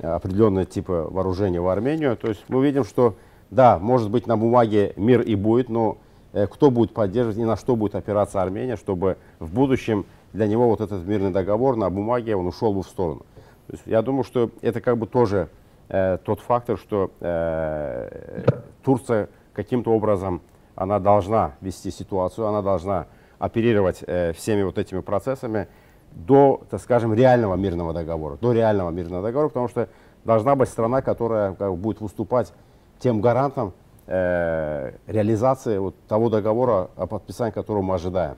определенные 0.00 0.66
типы 0.66 1.06
вооружения 1.08 1.60
в 1.60 1.68
Армению. 1.68 2.16
То 2.16 2.28
есть 2.28 2.44
мы 2.48 2.64
видим, 2.64 2.84
что 2.84 3.14
да, 3.50 3.78
может 3.78 4.10
быть 4.10 4.26
на 4.26 4.36
бумаге 4.36 4.92
мир 4.96 5.20
и 5.20 5.34
будет, 5.34 5.68
но 5.68 5.98
э, 6.32 6.46
кто 6.46 6.70
будет 6.70 6.92
поддерживать 6.92 7.38
и 7.38 7.44
на 7.44 7.56
что 7.56 7.76
будет 7.76 7.94
опираться 7.94 8.42
Армения, 8.42 8.76
чтобы 8.76 9.16
в 9.38 9.52
будущем 9.52 10.06
для 10.32 10.46
него 10.46 10.68
вот 10.68 10.80
этот 10.80 11.06
мирный 11.06 11.30
договор 11.30 11.76
на 11.76 11.88
бумаге, 11.90 12.36
он 12.36 12.46
ушел 12.46 12.72
бы 12.72 12.82
в 12.82 12.86
сторону. 12.86 13.20
То 13.66 13.72
есть 13.72 13.82
я 13.86 14.02
думаю, 14.02 14.24
что 14.24 14.50
это 14.60 14.80
как 14.80 14.98
бы 14.98 15.06
тоже 15.06 15.48
э, 15.88 16.18
тот 16.24 16.40
фактор, 16.40 16.76
что 16.78 17.10
э, 17.20 18.42
Турция 18.82 19.28
каким-то 19.52 19.92
образом, 19.92 20.42
она 20.74 20.98
должна 20.98 21.54
вести 21.60 21.90
ситуацию, 21.90 22.48
она 22.48 22.60
должна 22.60 23.06
оперировать 23.38 24.02
э, 24.06 24.32
всеми 24.32 24.62
вот 24.62 24.78
этими 24.78 25.00
процессами 25.00 25.68
до, 26.14 26.62
так 26.70 26.80
скажем, 26.80 27.14
реального 27.14 27.54
мирного 27.54 27.92
договора, 27.92 28.36
до 28.40 28.52
реального 28.52 28.90
мирного 28.90 29.22
договора, 29.22 29.48
потому 29.48 29.68
что 29.68 29.88
должна 30.24 30.54
быть 30.54 30.68
страна, 30.68 31.02
которая 31.02 31.54
как 31.54 31.70
бы, 31.70 31.76
будет 31.76 32.00
выступать 32.00 32.52
тем 32.98 33.20
гарантом 33.20 33.72
э, 34.06 34.92
реализации 35.06 35.78
вот 35.78 35.94
того 36.08 36.30
договора, 36.30 36.88
о 36.96 37.06
подписании 37.06 37.52
которого 37.52 37.82
мы 37.82 37.94
ожидаем. 37.94 38.36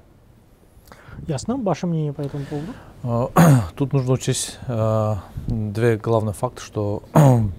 Ясно. 1.27 1.57
Ваше 1.57 1.87
мнение 1.87 2.13
по 2.13 2.21
этому 2.21 2.45
поводу? 2.45 2.73
А, 3.03 3.31
тут 3.77 3.93
нужно 3.93 4.13
учесть 4.13 4.59
э, 4.67 5.15
две 5.47 5.97
главные 5.97 6.35
факты, 6.35 6.61
что 6.61 7.03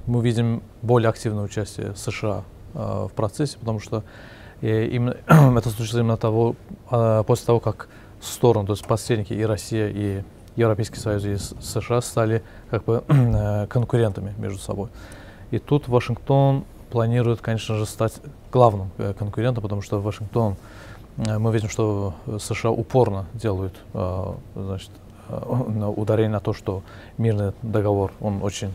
мы 0.06 0.22
видим 0.22 0.62
более 0.82 1.10
активное 1.10 1.44
участие 1.44 1.96
США 1.96 2.44
э, 2.74 3.08
в 3.10 3.12
процессе, 3.16 3.58
потому 3.58 3.80
что 3.80 4.04
э, 4.62 4.86
именно, 4.86 5.18
это 5.58 5.70
случилось 5.70 6.02
именно 6.02 6.18
того, 6.18 6.56
э, 6.92 7.24
после 7.26 7.46
того, 7.46 7.60
как 7.60 7.90
стороны, 8.22 8.68
то 8.68 8.74
есть 8.74 8.86
посредники 8.86 9.34
и 9.34 9.44
Россия, 9.44 9.90
и 9.90 10.24
Европейский 10.58 11.00
Союз, 11.00 11.24
и 11.24 11.38
США 11.62 12.02
стали 12.02 12.44
как 12.70 12.84
бы 12.84 13.04
э, 13.08 13.68
конкурентами 13.68 14.34
между 14.38 14.60
собой. 14.60 14.90
И 15.52 15.60
тут 15.60 15.88
Вашингтон 15.88 16.66
планирует, 16.90 17.42
конечно 17.42 17.76
же, 17.76 17.86
стать 17.86 18.20
главным 18.52 18.90
э, 18.98 19.14
конкурентом, 19.14 19.62
потому 19.62 19.82
что 19.84 20.02
Вашингтон, 20.02 20.56
э, 21.18 21.38
мы 21.38 21.54
видим, 21.54 21.70
что 21.70 22.16
США 22.40 22.72
упорно 22.72 23.28
делают 23.34 23.76
значит, 24.56 24.90
ударение 25.30 26.32
на 26.32 26.40
то, 26.40 26.54
что 26.54 26.82
мирный 27.18 27.52
договор, 27.62 28.14
он 28.22 28.42
очень 28.42 28.72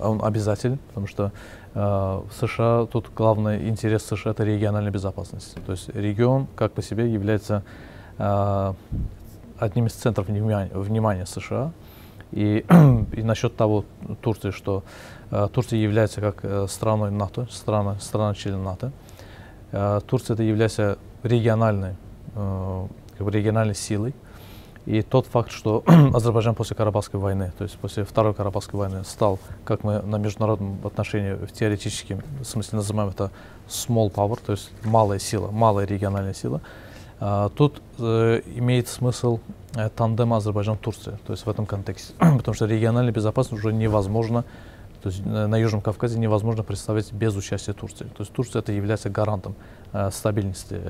он 0.00 0.24
обязателен, 0.24 0.78
потому 0.88 1.08
что 1.08 1.32
в 1.74 2.30
США 2.38 2.86
тут 2.86 3.10
главный 3.16 3.68
интерес 3.68 4.04
США 4.04 4.30
это 4.30 4.44
региональная 4.44 4.92
безопасность. 4.92 5.56
То 5.66 5.72
есть 5.72 5.88
регион 5.88 6.46
как 6.54 6.72
по 6.72 6.82
себе 6.82 7.12
является 7.12 7.64
одним 9.58 9.86
из 9.86 9.92
центров 9.92 10.28
внимания, 10.28 10.70
внимания 10.72 11.26
США. 11.26 11.72
И, 12.32 12.64
и 13.12 13.22
насчет 13.22 13.56
того 13.56 13.84
Турции, 14.22 14.50
что 14.50 14.82
э, 15.30 15.48
Турция 15.52 15.78
является 15.78 16.20
как 16.20 16.38
э, 16.42 16.66
страной 16.68 17.10
НАТО, 17.10 17.46
страна, 17.50 17.96
страна 18.00 18.34
член 18.34 18.62
НАТО. 18.62 18.90
Э, 19.70 20.00
Турция 20.06 20.34
это 20.34 20.42
является 20.42 20.98
региональной, 21.22 21.94
э, 22.34 22.86
как 23.18 23.26
бы 23.26 23.30
региональной 23.30 23.74
силой. 23.74 24.14
И 24.86 25.02
тот 25.02 25.26
факт, 25.26 25.50
что 25.50 25.84
Азербайджан 26.14 26.54
после 26.54 26.74
Карабахской 26.74 27.20
войны, 27.20 27.52
то 27.56 27.64
есть 27.64 27.78
после 27.78 28.04
Второй 28.04 28.34
Карабахской 28.34 28.80
войны, 28.80 29.04
стал, 29.04 29.38
как 29.64 29.84
мы 29.84 30.00
на 30.00 30.16
международном 30.16 30.80
отношении 30.84 31.34
в 31.34 31.52
теоретическом 31.52 32.22
смысле 32.42 32.78
называем 32.78 33.10
это 33.10 33.30
small 33.68 34.10
power, 34.10 34.40
то 34.44 34.52
есть 34.52 34.70
малая 34.84 35.18
сила, 35.18 35.50
малая 35.50 35.86
региональная 35.86 36.34
сила, 36.34 36.60
тут 37.54 37.80
э, 37.98 38.40
имеет 38.56 38.88
смысл 38.88 39.38
э, 39.76 39.88
тандем 39.90 40.32
Азербайджан-Турция, 40.34 41.20
то 41.24 41.32
есть 41.32 41.46
в 41.46 41.50
этом 41.50 41.66
контексте, 41.66 42.14
потому 42.18 42.54
что 42.54 42.66
региональная 42.66 43.12
безопасность 43.12 43.64
уже 43.64 43.72
невозможно, 43.72 44.44
то 45.02 45.08
есть 45.08 45.24
на 45.24 45.56
Южном 45.56 45.82
Кавказе 45.82 46.18
невозможно 46.18 46.64
представить 46.64 47.12
без 47.12 47.36
участия 47.36 47.74
Турции. 47.74 48.04
То 48.04 48.20
есть 48.22 48.32
Турция 48.32 48.60
это 48.60 48.72
является 48.72 49.08
гарантом 49.08 49.54
э, 49.92 50.10
стабильности 50.10 50.80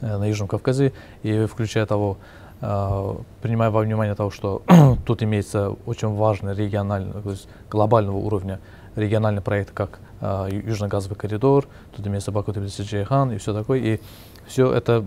на 0.00 0.26
Южном 0.26 0.48
Кавказе 0.48 0.92
и 1.22 1.46
включая 1.46 1.86
того, 1.86 2.16
принимая 2.60 3.70
во 3.70 3.80
внимание 3.80 4.16
того, 4.16 4.30
что 4.30 4.62
тут 5.06 5.22
имеется 5.22 5.70
очень 5.86 6.08
важный 6.08 6.54
региональный, 6.54 7.22
то 7.22 7.30
есть 7.30 7.48
глобального 7.70 8.16
уровня 8.16 8.58
региональный 8.96 9.42
проект, 9.42 9.70
как 9.72 10.00
Южно-газовый 10.20 11.16
коридор, 11.16 11.66
тут 11.96 12.06
имеется 12.06 12.32
Баку-Тбилиси-Джейхан 12.32 13.34
и 13.34 13.38
все 13.38 13.54
такое. 13.54 13.78
И 13.78 14.00
все 14.46 14.72
это, 14.72 15.04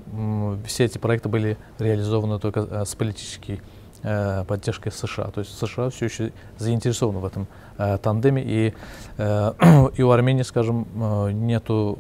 все 0.66 0.86
эти 0.86 0.98
проекты 0.98 1.30
были 1.30 1.58
реализованы 1.80 2.40
только 2.40 2.62
э, 2.62 2.86
с 2.86 2.96
политической 2.96 3.62
э, 4.04 4.44
поддержкой 4.48 4.92
США. 4.92 5.26
То 5.26 5.42
есть 5.42 5.58
США 5.58 5.90
все 5.90 6.06
еще 6.06 6.32
заинтересованы 6.58 7.20
в 7.20 7.26
этом 7.26 7.48
э, 7.78 7.98
тандеме, 7.98 8.44
и, 8.44 8.74
и 9.98 10.02
у 10.02 10.10
Армении, 10.12 10.44
скажем, 10.44 10.88
нету, 11.46 12.00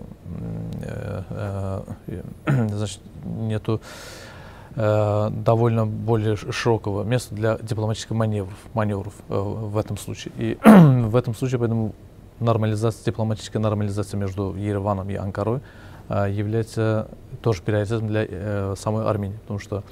значит, 2.45 3.00
нету 3.24 3.82
довольно 4.76 5.86
более 5.86 6.36
широкого 6.36 7.06
места 7.06 7.34
для 7.34 7.58
дипломатических 7.60 8.12
маневров, 8.12 8.58
маневров 8.74 9.13
в 9.30 9.78
этом 9.78 9.98
случае. 9.98 10.34
И 10.38 10.58
в 10.65 11.15
этом 11.15 11.34
случае, 11.34 11.60
поэтому 11.60 11.93
нормализация, 12.39 13.06
дипломатическая 13.06 13.62
нормализация 13.62 14.17
между 14.17 14.54
Ереваном 14.56 15.10
и 15.10 15.15
Анкарой 15.15 15.62
является 16.10 17.10
тоже 17.41 17.62
приоритетом 17.62 18.08
для 18.08 18.26
э, 18.28 18.76
самой 18.78 19.06
Армении, 19.06 19.38
потому 19.38 19.60
что 19.60 19.84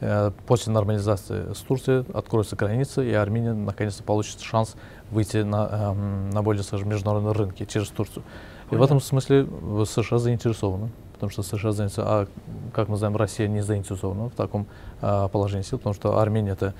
э, 0.00 0.30
после 0.46 0.72
нормализации 0.72 1.52
с 1.54 1.58
Турцией 1.58 2.04
откроются 2.12 2.56
границы, 2.56 3.08
и 3.08 3.12
Армения 3.14 3.54
наконец-то 3.54 4.02
получит 4.02 4.40
шанс 4.40 4.76
выйти 5.10 5.38
на, 5.38 5.68
эм, 5.70 6.30
на 6.30 6.42
более, 6.42 6.62
скажем, 6.62 6.88
международные 6.88 7.32
рынки 7.32 7.64
через 7.64 7.88
Турцию. 7.88 8.24
И 8.70 8.74
в 8.74 8.82
этом 8.82 9.00
смысле 9.00 9.46
США 9.86 10.18
заинтересованы, 10.18 10.90
потому 11.14 11.30
что 11.30 11.42
США 11.42 11.72
заинтересованы, 11.72 12.10
а 12.10 12.26
как 12.74 12.88
мы 12.88 12.96
знаем, 12.96 13.16
Россия 13.16 13.48
не 13.48 13.62
заинтересована 13.62 14.28
в 14.28 14.34
таком 14.34 14.66
а, 15.00 15.28
положении 15.28 15.64
сил, 15.64 15.78
потому 15.78 15.94
что 15.94 16.18
Армения 16.18 16.50
это 16.50 16.74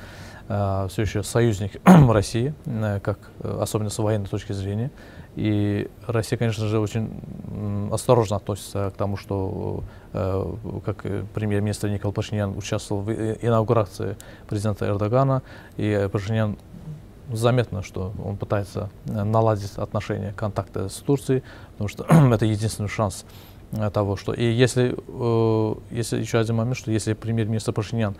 а, 0.49 0.89
все 0.89 1.03
еще 1.03 1.23
союзник 1.23 1.81
России, 1.85 2.55
э, 2.67 3.01
как, 3.01 3.19
особенно 3.43 3.89
с 3.89 3.99
военной 3.99 4.27
точки 4.27 4.53
зрения. 4.53 4.91
И 5.39 5.89
Россия, 6.09 6.37
конечно 6.37 6.67
же, 6.67 6.81
очень 6.81 7.09
осторожно 7.93 8.37
относится 8.37 8.91
к 8.93 8.99
тому, 8.99 9.17
что 9.17 9.85
э, 10.13 10.55
как 10.85 11.07
премьер-министр 11.33 11.91
Никол 11.91 12.11
Пашинян 12.11 12.59
участвовал 12.59 13.03
в 13.03 13.13
инаугурации 13.13 14.17
президента 14.49 14.87
Эрдогана, 14.89 15.43
и 15.77 16.09
Пашинян 16.11 16.59
заметно, 17.33 17.85
что 17.85 18.13
он 18.25 18.37
пытается 18.37 18.91
наладить 19.05 19.77
отношения, 19.77 20.33
контакты 20.37 20.89
с 20.89 20.97
Турцией, 20.97 21.45
потому 21.73 21.87
что 21.87 22.05
это 22.35 22.45
единственный 22.45 22.89
шанс 22.89 23.25
того, 23.93 24.17
что... 24.17 24.33
И 24.33 24.45
если, 24.45 24.97
э, 25.07 25.75
если 25.93 26.19
еще 26.19 26.39
один 26.39 26.57
момент, 26.57 26.77
что 26.77 26.91
если 26.91 27.13
премьер-министр 27.13 27.73
Пашинян 27.73 28.17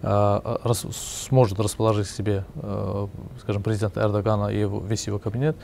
э, 0.00 0.58
рас, 0.64 0.86
сможет 1.28 1.60
расположить 1.60 2.08
себе, 2.08 2.46
э, 2.54 3.06
скажем, 3.40 3.62
президента 3.62 4.00
Эрдогана 4.00 4.46
и 4.46 4.60
его, 4.60 4.80
весь 4.80 5.06
его 5.06 5.18
кабинет, 5.18 5.56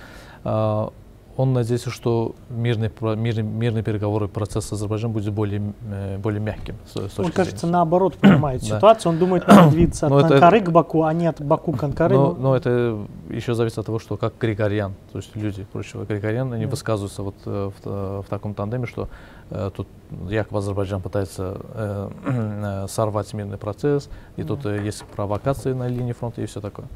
он 1.40 1.55
надеется, 1.55 1.90
что 1.90 2.35
мирный, 2.50 2.90
мирный, 3.16 3.42
мирный 3.42 3.83
переговоры 3.83 4.29
процесс 4.29 4.66
с 4.66 4.72
Азербайджаном 4.72 5.12
будет 5.14 5.33
более, 5.33 5.72
э, 5.90 6.18
более 6.18 6.40
мягким. 6.40 6.76
С, 6.87 7.09
с 7.09 7.18
он, 7.18 7.33
кажется, 7.33 7.61
зрения. 7.61 7.72
наоборот 7.72 8.16
понимает 8.16 8.62
ситуацию. 8.74 9.12
Он 9.12 9.18
думает, 9.18 9.46
надо 9.48 9.70
двигаться 9.70 10.07
от 10.07 10.31
Анкары 10.31 10.61
к 10.61 10.70
Баку, 10.70 11.05
а 11.05 11.14
не 11.14 11.26
от 11.26 11.40
Баку 11.40 11.72
к 11.72 11.83
Анкаре. 11.83 12.14
Но, 12.14 12.33
но 12.33 12.57
это 12.57 12.98
еще 13.31 13.55
зависит 13.55 13.79
от 13.79 13.87
того, 13.87 13.98
что 13.98 14.18
как 14.18 14.35
Григорьян, 14.38 14.94
то 15.12 15.18
есть 15.18 15.35
люди, 15.35 15.64
прочего 15.64 16.05
Григорьян, 16.05 16.53
они 16.53 16.66
высказываются 16.66 17.22
вот 17.22 17.37
э, 17.46 17.70
в, 17.83 18.22
в 18.22 18.26
таком 18.29 18.53
тандеме, 18.53 18.87
что 18.87 19.09
э, 19.50 19.70
тут 19.74 19.88
якобы 20.29 20.59
Азербайджан 20.59 21.00
пытается 21.00 21.57
э, 21.74 22.87
сорвать 22.90 23.33
мирный 23.33 23.57
процесс, 23.57 24.11
и 24.37 24.42
тут 24.42 24.66
э, 24.66 24.85
есть 24.85 25.05
провокации 25.16 25.72
на 25.72 25.88
линии 25.88 26.12
фронта 26.12 26.42
и 26.42 26.46
все 26.46 26.61
такое. 26.61 26.87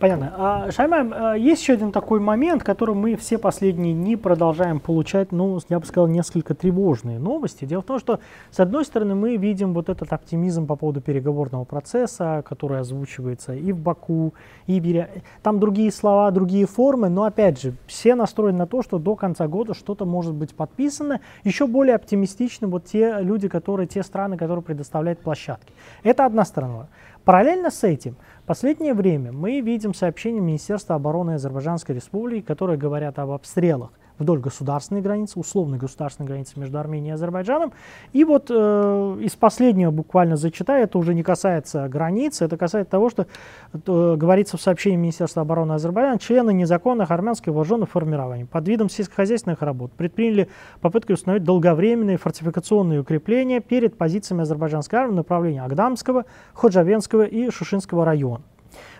Понятно. 0.00 0.32
А, 0.34 0.70
Шаймай, 0.70 1.06
а, 1.12 1.34
есть 1.34 1.60
еще 1.60 1.74
один 1.74 1.92
такой 1.92 2.20
момент, 2.20 2.64
который 2.64 2.94
мы 2.94 3.16
все 3.16 3.36
последние 3.36 3.92
дни 3.92 4.16
продолжаем 4.16 4.80
получать, 4.80 5.30
ну, 5.30 5.60
я 5.68 5.78
бы 5.78 5.84
сказал, 5.84 6.08
несколько 6.08 6.54
тревожные 6.54 7.18
новости. 7.18 7.66
Дело 7.66 7.82
в 7.82 7.84
том, 7.84 7.98
что, 7.98 8.18
с 8.50 8.58
одной 8.58 8.86
стороны, 8.86 9.14
мы 9.14 9.36
видим 9.36 9.74
вот 9.74 9.90
этот 9.90 10.10
оптимизм 10.10 10.66
по 10.66 10.74
поводу 10.74 11.02
переговорного 11.02 11.64
процесса, 11.64 12.42
который 12.48 12.80
озвучивается 12.80 13.54
и 13.54 13.72
в 13.72 13.78
Баку, 13.78 14.32
и 14.66 14.80
в 14.80 14.86
Ире. 14.86 15.22
Там 15.42 15.60
другие 15.60 15.92
слова, 15.92 16.30
другие 16.30 16.66
формы, 16.66 17.10
но, 17.10 17.24
опять 17.24 17.60
же, 17.60 17.74
все 17.86 18.14
настроены 18.14 18.56
на 18.56 18.66
то, 18.66 18.82
что 18.82 18.98
до 18.98 19.16
конца 19.16 19.48
года 19.48 19.74
что-то 19.74 20.06
может 20.06 20.32
быть 20.32 20.54
подписано. 20.54 21.20
Еще 21.44 21.66
более 21.66 21.96
оптимистичны 21.96 22.68
вот 22.68 22.86
те 22.86 23.18
люди, 23.20 23.48
которые, 23.48 23.86
те 23.86 24.02
страны, 24.02 24.38
которые 24.38 24.62
предоставляют 24.62 25.20
площадки. 25.20 25.74
Это 26.02 26.24
одна 26.24 26.46
сторона. 26.46 26.88
Параллельно 27.24 27.70
с 27.70 27.84
этим– 27.84 28.16
последнее 28.50 28.94
время 28.94 29.30
мы 29.30 29.60
видим 29.60 29.94
сообщения 29.94 30.40
Министерства 30.40 30.96
обороны 30.96 31.34
Азербайджанской 31.34 31.94
Республики, 31.94 32.44
которые 32.44 32.76
говорят 32.76 33.16
об 33.20 33.30
обстрелах 33.30 33.92
вдоль 34.20 34.38
государственной 34.38 35.00
границы, 35.00 35.40
условной 35.40 35.78
государственной 35.78 36.26
границы 36.28 36.60
между 36.60 36.78
Арменией 36.78 37.10
и 37.10 37.14
Азербайджаном. 37.14 37.72
И 38.12 38.22
вот 38.24 38.46
э, 38.50 39.18
из 39.22 39.34
последнего 39.34 39.90
буквально 39.90 40.36
зачитаю, 40.36 40.84
это 40.84 40.98
уже 40.98 41.14
не 41.14 41.22
касается 41.22 41.88
границы, 41.88 42.44
это 42.44 42.56
касается 42.56 42.90
того, 42.90 43.10
что 43.10 43.26
э, 43.72 44.16
говорится 44.16 44.56
в 44.56 44.60
сообщении 44.60 44.96
Министерства 44.96 45.42
обороны 45.42 45.72
Азербайджана, 45.72 46.18
члены 46.18 46.52
незаконных 46.52 47.10
армянских 47.10 47.48
вооруженных 47.48 47.90
формирований 47.90 48.46
под 48.46 48.68
видом 48.68 48.88
сельскохозяйственных 48.88 49.62
работ 49.62 49.92
предприняли 49.92 50.48
попытки 50.80 51.12
установить 51.12 51.44
долговременные 51.44 52.18
фортификационные 52.18 53.00
укрепления 53.00 53.60
перед 53.60 53.96
позициями 53.96 54.42
азербайджанской 54.42 54.98
армии 54.98 55.12
в 55.12 55.16
направлении 55.16 55.60
Агдамского, 55.60 56.26
Ходжавенского 56.52 57.24
и 57.24 57.50
Шушинского 57.50 58.04
района. 58.04 58.42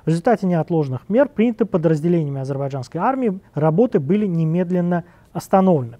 В 0.05 0.09
результате 0.09 0.47
неотложных 0.47 1.09
мер, 1.09 1.29
принятых 1.29 1.69
подразделениями 1.71 2.41
азербайджанской 2.41 3.01
армии, 3.01 3.39
работы 3.55 4.01
были 4.01 4.27
немедленно 4.27 5.05
остановлены. 5.33 5.99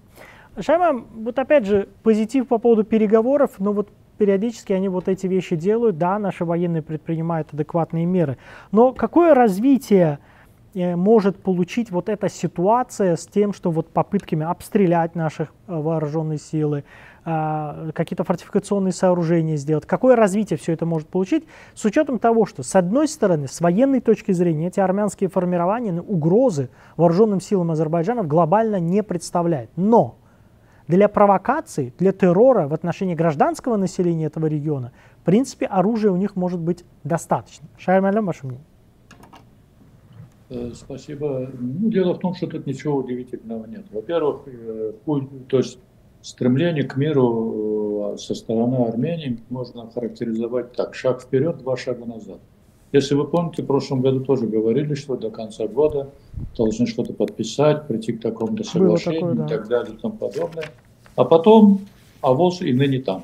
Шайма, 0.59 1.05
вот 1.15 1.39
опять 1.39 1.65
же, 1.65 1.87
позитив 2.03 2.47
по 2.47 2.57
поводу 2.57 2.83
переговоров, 2.83 3.51
но 3.59 3.71
вот 3.71 3.89
периодически 4.17 4.73
они 4.73 4.89
вот 4.89 5.07
эти 5.07 5.25
вещи 5.27 5.55
делают, 5.55 5.97
да, 5.97 6.19
наши 6.19 6.45
военные 6.45 6.81
предпринимают 6.81 7.53
адекватные 7.53 8.05
меры. 8.05 8.37
Но 8.71 8.93
какое 8.93 9.33
развитие 9.33 10.19
э, 10.73 10.95
может 10.95 11.41
получить 11.41 11.89
вот 11.89 12.09
эта 12.09 12.29
ситуация 12.29 13.15
с 13.15 13.25
тем, 13.25 13.53
что 13.53 13.71
вот 13.71 13.89
попытками 13.89 14.45
обстрелять 14.45 15.15
наших 15.15 15.53
э, 15.67 15.73
вооруженные 15.73 16.37
силы, 16.37 16.83
какие-то 17.23 18.23
фортификационные 18.23 18.93
сооружения 18.93 19.55
сделать, 19.55 19.85
какое 19.85 20.15
развитие 20.15 20.57
все 20.57 20.73
это 20.73 20.85
может 20.85 21.07
получить, 21.07 21.45
с 21.75 21.85
учетом 21.85 22.17
того, 22.17 22.45
что 22.45 22.63
с 22.63 22.75
одной 22.75 23.07
стороны, 23.07 23.47
с 23.47 23.61
военной 23.61 24.01
точки 24.01 24.31
зрения, 24.31 24.67
эти 24.67 24.79
армянские 24.79 25.29
формирования 25.29 25.91
ну, 25.91 26.01
угрозы 26.01 26.69
вооруженным 26.97 27.39
силам 27.39 27.71
Азербайджана 27.71 28.23
глобально 28.23 28.79
не 28.79 29.03
представляют. 29.03 29.69
Но 29.75 30.17
для 30.87 31.07
провокаций, 31.07 31.93
для 31.99 32.11
террора 32.11 32.67
в 32.67 32.73
отношении 32.73 33.13
гражданского 33.13 33.77
населения 33.77 34.25
этого 34.25 34.47
региона, 34.47 34.91
в 35.21 35.23
принципе, 35.23 35.67
оружия 35.67 36.11
у 36.11 36.17
них 36.17 36.35
может 36.35 36.59
быть 36.59 36.83
достаточно. 37.03 37.67
Шайр 37.77 38.01
ваше 38.01 38.47
мнение? 38.47 38.65
Э, 40.49 40.71
спасибо. 40.73 41.49
Ну, 41.57 41.89
дело 41.89 42.15
в 42.15 42.19
том, 42.19 42.33
что 42.33 42.47
тут 42.47 42.65
ничего 42.65 42.97
удивительного 42.97 43.65
нет. 43.67 43.85
Во-первых, 43.91 44.41
э, 44.47 44.93
то 45.47 45.57
есть 45.57 45.79
стремление 46.21 46.83
к 46.83 46.95
миру 46.95 48.13
э, 48.13 48.17
со 48.17 48.35
стороны 48.35 48.87
Армении 48.87 49.39
можно 49.49 49.89
характеризовать 49.89 50.73
так. 50.73 50.95
Шаг 50.95 51.21
вперед, 51.21 51.57
два 51.59 51.77
шага 51.77 52.05
назад. 52.05 52.39
Если 52.91 53.15
вы 53.15 53.25
помните, 53.25 53.63
в 53.63 53.67
прошлом 53.67 54.01
году 54.01 54.19
тоже 54.21 54.47
говорили, 54.47 54.95
что 54.95 55.15
до 55.15 55.29
конца 55.29 55.67
года 55.67 56.09
должны 56.57 56.87
что-то 56.87 57.13
подписать, 57.13 57.87
прийти 57.87 58.13
к 58.13 58.21
такому-то 58.21 58.63
соглашению 58.63 59.21
такое, 59.21 59.35
да. 59.35 59.45
и 59.45 59.57
так 59.57 59.67
далее 59.67 59.95
и 59.95 59.97
тому 59.97 60.17
подобное. 60.17 60.65
А 61.15 61.23
потом 61.23 61.81
авоз 62.21 62.61
и 62.61 62.73
ныне 62.73 62.99
там. 62.99 63.23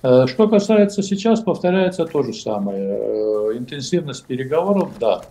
Что 0.00 0.48
касается 0.48 1.02
сейчас, 1.02 1.40
повторяется 1.40 2.06
то 2.06 2.22
же 2.22 2.32
самое. 2.32 3.58
Интенсивность 3.58 4.24
переговоров, 4.26 4.92
да, 5.00 5.22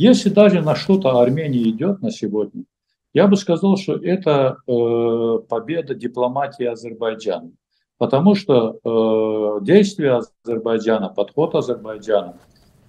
если 0.00 0.30
даже 0.30 0.62
на 0.62 0.74
что-то 0.74 1.20
Армения 1.20 1.68
идет 1.68 2.00
на 2.00 2.10
сегодня, 2.10 2.64
я 3.12 3.26
бы 3.26 3.36
сказал, 3.36 3.76
что 3.76 3.96
это 3.96 4.58
э, 4.66 5.38
победа 5.48 5.94
дипломатии 5.94 6.64
Азербайджана. 6.64 7.50
Потому 7.98 8.34
что 8.34 8.78
э, 8.82 9.64
действия 9.64 10.20
Азербайджана, 10.44 11.08
подход 11.10 11.54
Азербайджана, 11.54 12.36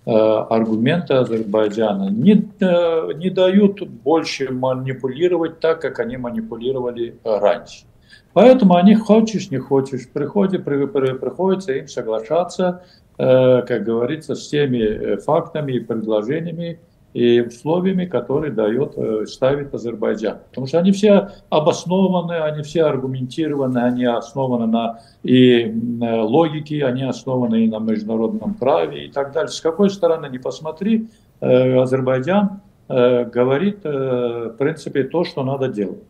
э, 0.05 0.12
аргументы 0.12 1.15
Азербайджана 1.15 2.10
не, 2.10 2.49
э, 2.60 3.13
не 3.15 3.29
дают 3.29 3.81
больше 3.81 4.51
манипулировать 4.51 5.60
так, 5.60 5.81
как 5.81 5.99
они 5.99 6.17
манипулировали 6.17 7.17
раньше. 7.23 7.86
Поэтому 8.34 8.75
они, 8.75 8.95
хочешь, 8.95 9.51
не 9.51 9.57
хочешь, 9.57 10.07
приходит, 10.07 10.63
при, 10.63 10.86
при, 10.86 11.13
приходится 11.13 11.73
им 11.73 11.88
соглашаться, 11.88 12.84
э, 13.17 13.62
как 13.63 13.84
говорится, 13.84 14.36
с 14.36 14.47
теми 14.47 14.77
э, 14.77 15.17
фактами 15.17 15.73
и 15.73 15.79
предложениями, 15.79 16.79
и 17.13 17.41
условиями, 17.41 18.06
которые 18.06 18.52
дает, 18.52 18.93
э, 18.97 19.26
ставит 19.26 19.74
Азербайджан. 19.74 20.38
Потому 20.50 20.67
что 20.67 20.80
они 20.80 20.91
все 20.91 21.30
обоснованы, 21.50 22.34
они 22.34 22.63
все 22.63 22.84
аргументированы, 22.84 23.80
они 23.80 24.06
основаны 24.06 24.67
на 24.67 25.00
и 25.24 25.63
э, 25.63 26.21
логике, 26.21 26.86
они 26.86 27.04
основаны 27.04 27.65
и 27.65 27.67
на 27.67 27.80
международном 27.80 28.54
праве 28.54 29.06
и 29.06 29.12
так 29.12 29.34
далее. 29.34 29.50
С 29.50 29.60
какой 29.60 29.89
стороны 29.89 30.28
не 30.28 30.39
посмотри, 30.39 31.08
э, 31.39 31.78
Азербайджан 31.78 32.62
говорит, 32.88 33.86
в 33.86 34.56
принципе, 34.58 35.04
то, 35.04 35.24
что 35.24 35.43
надо 35.43 35.69
делать. 35.69 36.04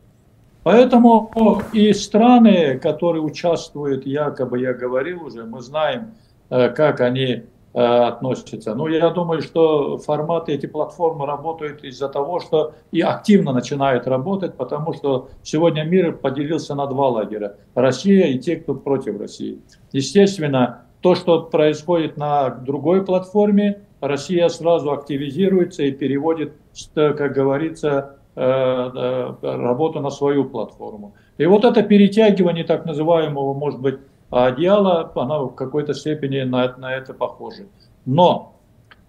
Поэтому 0.64 1.32
и 1.74 1.94
страны, 1.94 2.80
которые 2.80 3.22
участвуют, 3.22 4.08
якобы 4.08 4.60
я 4.60 4.74
говорил 4.74 5.26
уже, 5.26 5.44
мы 5.44 5.62
знаем, 5.62 6.14
как 6.50 7.02
они 7.02 7.44
относится. 7.74 8.76
Но 8.76 8.88
я 8.90 9.10
думаю, 9.12 9.42
что 9.42 9.98
форматы 9.98 10.54
эти 10.54 10.66
платформы 10.66 11.26
работают 11.26 11.84
из-за 11.84 12.10
того, 12.10 12.40
что 12.40 12.74
и 12.92 13.02
активно 13.02 13.54
начинают 13.54 14.08
работать, 14.08 14.56
потому 14.56 14.94
что 14.94 15.30
сегодня 15.42 15.84
мир 15.84 16.18
поделился 16.18 16.76
на 16.76 16.86
два 16.88 17.08
лагеря. 17.10 17.56
Россия 17.74 18.28
и 18.28 18.40
те, 18.40 18.58
кто 18.58 18.74
против 18.74 19.20
России. 19.20 19.60
Естественно, 19.94 20.86
то, 21.02 21.16
что 21.16 21.44
происходит 21.44 22.18
на 22.18 22.50
другой 22.50 23.06
платформе, 23.06 23.82
Россия 24.02 24.50
сразу 24.50 24.92
активизируется 24.92 25.84
и 25.84 25.92
переводит, 25.92 26.54
как 26.94 27.34
говорится, 27.34 28.18
э, 28.36 28.42
э, 28.42 29.34
работу 29.42 30.00
на 30.00 30.10
свою 30.10 30.46
платформу. 30.46 31.14
И 31.38 31.46
вот 31.46 31.66
это 31.66 31.84
перетягивание 31.84 32.64
так 32.64 32.86
называемого, 32.86 33.54
может 33.54 33.80
быть, 33.80 34.00
а 34.32 34.46
одеяло, 34.46 35.12
оно 35.16 35.50
в 35.50 35.56
какой-то 35.56 35.94
степени 35.94 36.42
на, 36.42 36.76
на 36.78 36.94
это 36.94 37.14
похоже. 37.14 37.68
Но 38.06 38.56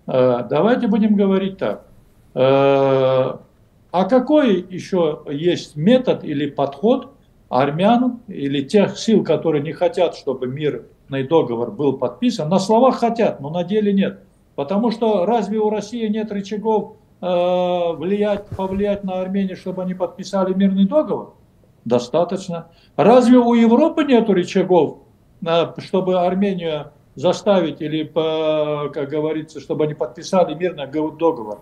э, 0.07 0.45
давайте 0.51 0.89
будем 0.89 1.15
говорить 1.15 1.59
так. 1.59 1.87
Э, 2.35 3.37
а 3.93 4.05
какой 4.09 4.61
еще 4.69 5.21
есть 5.31 5.77
метод 5.77 6.25
или 6.25 6.51
подход 6.51 7.15
армян 7.49 8.21
или 8.27 8.63
тех 8.63 8.99
сил, 8.99 9.23
которые 9.23 9.63
не 9.63 9.73
хотят, 9.73 10.17
чтобы 10.17 10.49
мирный 10.49 11.23
договор 11.29 11.71
был 11.71 11.99
подписан? 11.99 12.49
На 12.49 12.59
словах 12.59 12.97
хотят, 12.97 13.41
но 13.41 13.49
на 13.51 13.63
деле 13.63 13.93
нет. 13.93 14.21
Потому 14.57 14.91
что 14.91 15.25
разве 15.25 15.59
у 15.59 15.71
России 15.71 16.09
нет 16.09 16.33
рычагов 16.33 16.97
э, 17.21 17.27
влиять, 17.27 18.47
повлиять 18.49 19.05
на 19.05 19.21
Армению, 19.21 19.57
чтобы 19.57 19.83
они 19.83 19.95
подписали 19.95 20.53
мирный 20.53 20.87
договор? 20.87 21.35
Достаточно. 21.85 22.69
Разве 22.97 23.39
у 23.39 23.55
Европы 23.55 24.05
нет 24.05 24.29
рычагов 24.29 25.02
чтобы 25.79 26.21
Армению 26.21 26.93
заставить 27.15 27.81
или, 27.81 28.05
как 28.05 29.09
говорится, 29.09 29.61
чтобы 29.61 29.85
они 29.85 29.95
подписали 29.95 30.55
мирный 30.55 30.87
договор, 30.87 31.61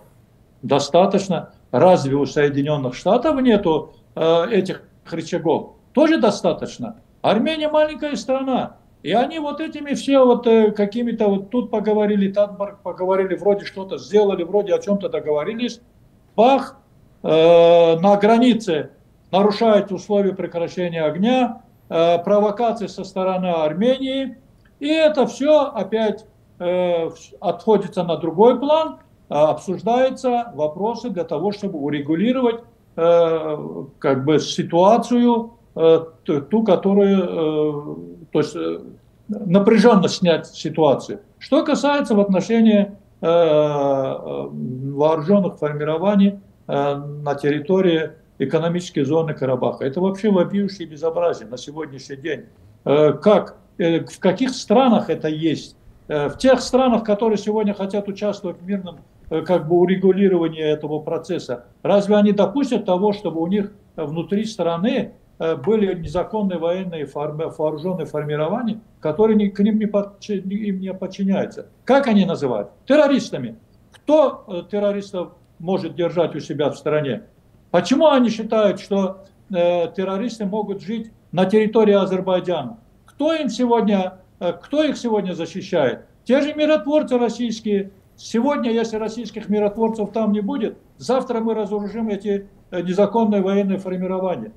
достаточно. 0.61 1.53
Разве 1.71 2.15
у 2.15 2.25
Соединенных 2.25 2.95
Штатов 2.95 3.41
нету 3.41 3.93
э, 4.15 4.49
этих 4.51 4.83
рычагов? 5.09 5.75
Тоже 5.93 6.19
достаточно. 6.19 6.97
Армения 7.21 7.69
маленькая 7.69 8.15
страна. 8.15 8.77
И 9.03 9.13
они 9.13 9.39
вот 9.39 9.61
этими 9.61 9.93
все 9.93 10.23
вот 10.23 10.45
э, 10.47 10.71
какими-то 10.71 11.27
вот 11.27 11.49
тут 11.49 11.71
поговорили, 11.71 12.31
там 12.31 12.57
поговорили, 12.83 13.35
вроде 13.35 13.65
что-то 13.65 13.97
сделали, 13.97 14.43
вроде 14.43 14.75
о 14.75 14.79
чем-то 14.79 15.09
договорились. 15.09 15.81
Бах, 16.35 16.77
э, 17.23 17.27
на 17.99 18.17
границе 18.17 18.91
нарушают 19.31 19.91
условия 19.91 20.33
прекращения 20.33 21.03
огня, 21.03 21.63
Э, 21.93 22.19
провокаций 22.23 22.87
со 22.87 23.03
стороны 23.03 23.47
Армении. 23.47 24.37
И 24.79 24.87
это 24.87 25.27
все 25.27 25.63
опять 25.63 26.25
э, 26.57 27.09
отходится 27.41 28.03
на 28.03 28.15
другой 28.15 28.57
план, 28.61 28.99
э, 29.29 29.33
обсуждаются 29.33 30.53
вопросы 30.55 31.09
для 31.09 31.25
того, 31.25 31.51
чтобы 31.51 31.79
урегулировать 31.79 32.61
как 32.93 34.25
бы 34.25 34.37
ситуацию, 34.39 35.53
ту, 36.25 36.63
которую, 36.65 38.19
то 38.29 38.39
есть 38.39 38.53
напряженно 39.29 40.09
снять 40.09 40.47
ситуацию. 40.47 41.21
Что 41.39 41.63
касается 41.63 42.15
в 42.15 42.19
отношении 42.19 42.91
вооруженных 44.91 45.57
формирований 45.57 46.41
на 46.67 47.35
территории 47.35 48.11
экономические 48.41 49.05
зоны 49.05 49.33
Карабаха. 49.33 49.85
Это 49.85 50.01
вообще 50.01 50.31
вопиющее 50.31 50.87
безобразие 50.87 51.47
на 51.47 51.57
сегодняшний 51.57 52.15
день. 52.15 52.45
Э, 52.85 53.13
как, 53.13 53.57
э, 53.77 54.03
в 54.03 54.19
каких 54.19 54.49
странах 54.49 55.11
это 55.11 55.27
есть? 55.27 55.75
Э, 56.07 56.27
в 56.27 56.37
тех 56.37 56.61
странах, 56.61 57.03
которые 57.03 57.37
сегодня 57.37 57.75
хотят 57.75 58.07
участвовать 58.07 58.59
в 58.59 58.65
мирном 58.65 58.99
как 59.29 59.69
бы 59.69 59.77
урегулировании 59.77 60.61
этого 60.61 60.99
процесса, 60.99 61.65
разве 61.83 62.17
они 62.17 62.33
допустят 62.33 62.83
того, 62.83 63.13
чтобы 63.13 63.39
у 63.39 63.47
них 63.47 63.71
внутри 63.95 64.43
страны 64.43 65.13
были 65.39 65.97
незаконные 65.97 66.59
военные 66.59 67.05
вооруженные 67.05 68.05
формирования, 68.05 68.81
которые 68.99 69.49
к 69.49 69.59
ним 69.59 69.79
не, 69.79 69.85
подчи, 69.85 70.35
им 70.35 70.81
не 70.81 70.93
подчиняются? 70.93 71.67
Как 71.85 72.07
они 72.07 72.25
называют? 72.25 72.71
Террористами. 72.85 73.55
Кто 73.93 74.67
террористов 74.69 75.29
может 75.59 75.95
держать 75.95 76.35
у 76.35 76.41
себя 76.41 76.69
в 76.69 76.75
стране? 76.75 77.23
Почему 77.71 78.09
они 78.09 78.29
считают, 78.29 78.81
что 78.81 79.23
э, 79.49 79.87
террористы 79.95 80.45
могут 80.45 80.81
жить 80.81 81.11
на 81.31 81.45
территории 81.45 81.93
Азербайджана? 81.93 82.77
Кто 83.05 83.33
им 83.33 83.49
сегодня, 83.49 84.19
э, 84.39 84.53
кто 84.53 84.83
их 84.83 84.97
сегодня 84.97 85.33
защищает? 85.33 86.05
Те 86.25 86.41
же 86.41 86.53
миротворцы 86.53 87.17
российские. 87.17 87.91
Сегодня, 88.17 88.71
если 88.71 88.97
российских 88.97 89.49
миротворцев 89.49 90.11
там 90.11 90.33
не 90.33 90.41
будет, 90.41 90.77
завтра 90.97 91.39
мы 91.39 91.53
разоружим 91.53 92.09
эти 92.09 92.49
э, 92.71 92.81
незаконные 92.81 93.41
военные 93.41 93.79
формирования. 93.79 94.51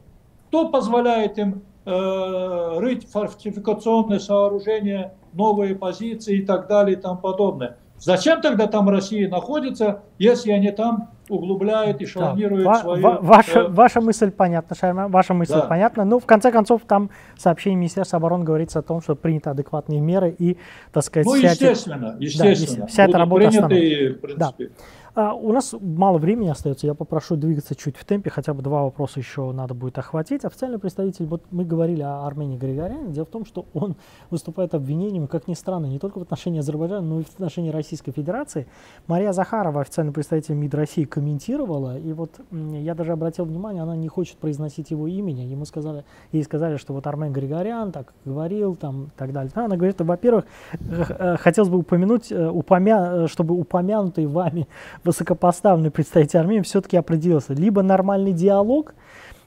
Кто 0.49 0.69
позволяет 0.69 1.39
им 1.39 1.63
э, 1.85 2.79
рыть 2.79 3.09
фортификационные 3.09 4.19
сооружения, 4.19 5.15
новые 5.33 5.77
позиции 5.77 6.39
и 6.39 6.45
так 6.45 6.67
далее 6.67 6.99
и 6.99 7.01
тому 7.01 7.19
подобное? 7.21 7.79
Зачем 8.05 8.43
тогда 8.43 8.67
там 8.67 8.89
Россия 8.91 9.29
находится, 9.31 10.03
если 10.19 10.51
они 10.51 10.71
там 10.71 11.09
углубляют 11.31 12.03
и 12.03 12.07
шалонируют 12.07 12.65
да. 12.65 12.75
свою... 12.75 13.03
Ва 13.03 13.19
ваша, 13.23 13.61
э... 13.61 13.69
ваша 13.69 14.01
мысль 14.03 14.31
понятна, 14.31 14.77
Шайма, 14.77 15.09
ваша 15.09 15.33
мысль 15.33 15.55
да. 15.55 15.63
понятна. 15.63 16.05
Ну, 16.05 16.19
в 16.19 16.27
конце 16.27 16.53
концов, 16.53 16.83
там 16.87 17.09
сообщение 17.39 17.79
Министерства 17.79 18.19
обороны 18.19 18.45
говорится 18.45 18.81
о 18.81 18.83
том, 18.83 19.01
что 19.01 19.15
приняты 19.15 19.49
адекватные 19.49 20.01
меры 20.01 20.35
и, 20.39 20.59
так 20.93 21.03
сказать... 21.03 21.27
Ну, 21.27 21.35
естественно, 21.35 22.17
эти, 22.19 22.25
естественно. 22.25 22.83
Да, 22.83 22.87
вся 22.89 23.05
эта 23.05 23.17
работа 23.17 23.49
приняты, 23.49 24.13
в 24.13 24.21
принципе. 24.21 24.67
Да. 24.67 24.75
А, 25.17 25.33
у 25.33 25.53
нас 25.53 25.73
мало 25.81 26.19
времени 26.19 26.49
остается, 26.49 26.89
я 26.89 26.95
попрошу 26.95 27.37
двигаться 27.37 27.77
чуть 27.77 27.97
в 27.97 28.05
темпе, 28.05 28.31
хотя 28.31 28.53
бы 28.53 28.63
два 28.63 28.83
вопроса 28.83 29.21
еще 29.21 29.53
надо 29.53 29.73
будет 29.73 29.97
охватить. 29.97 30.45
Официальный 30.45 30.81
представитель, 30.81 31.27
вот 31.27 31.45
мы 31.53 31.65
говорили 31.65 32.03
о 32.03 32.27
Армении 32.27 32.57
Григоряне, 32.57 33.13
дело 33.13 33.25
в 33.25 33.29
том, 33.29 33.47
что 33.47 33.67
он 33.75 33.95
выступает 34.31 34.75
обвинением, 34.75 35.29
как 35.29 35.47
ни 35.47 35.55
странно, 35.55 35.87
не 35.87 36.01
только 36.01 36.19
в 36.19 36.23
отношении 36.23 36.59
Азербайджана, 36.59 37.07
но 37.07 37.21
и 37.21 37.23
в 37.23 37.33
отношении 37.33 37.71
Российской 37.71 38.11
Федерации. 38.11 38.67
Мария 39.07 39.33
Захарова, 39.33 39.83
официальный 39.83 40.13
представитель 40.13 40.57
МИД 40.57 40.75
России, 40.75 41.05
комментировала, 41.05 41.97
и 41.97 42.13
вот 42.13 42.41
я 42.51 42.97
даже 42.97 43.13
обратил 43.13 43.45
внимание, 43.45 43.85
она 43.85 43.95
не 43.95 44.09
хочет 44.09 44.39
произносить 44.39 44.91
его 44.91 45.07
имени, 45.07 45.43
ему 45.43 45.65
сказали, 45.65 46.05
ей 46.33 46.43
сказали, 46.43 46.77
что 46.77 46.93
вот 46.93 47.07
Армен 47.07 47.33
Григорян 47.33 47.93
так 47.93 48.13
говорил, 48.25 48.75
там, 48.75 49.05
и 49.05 49.11
так 49.17 49.33
далее. 49.33 49.53
Она 49.55 49.77
говорит, 49.77 50.01
во-первых, 50.01 50.45
э, 50.73 51.37
хотелось 51.37 51.71
бы 51.71 51.79
упомянуть, 51.79 52.33
э, 52.33 52.49
упомя... 52.49 53.29
чтобы 53.29 53.55
упомянутый 53.55 54.27
вами 54.27 54.67
высокопоставленный 55.05 55.91
представитель 55.91 56.41
Армении 56.41 56.63
все-таки 56.63 56.97
определился. 56.97 57.53
Либо 57.53 57.83
нормальный 57.83 58.33
диалог, 58.33 58.95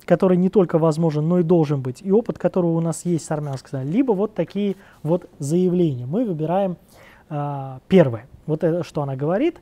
который 0.06 0.38
не 0.38 0.50
только 0.50 0.78
возможен, 0.78 1.28
но 1.28 1.40
и 1.40 1.44
должен 1.44 1.82
быть, 1.82 2.02
и 2.02 2.12
опыт, 2.12 2.38
которого 2.38 2.78
у 2.78 2.82
нас 2.82 3.06
есть 3.06 3.26
с 3.26 3.32
армянской 3.32 3.84
либо 3.84 4.14
вот 4.14 4.34
такие 4.34 4.76
вот 5.04 5.30
заявления. 5.40 6.06
Мы 6.06 6.26
выбираем 6.26 6.78
э, 7.30 7.80
первое, 7.88 8.28
вот 8.46 8.64
это, 8.64 8.84
что 8.84 9.02
она 9.02 9.16
говорит. 9.16 9.60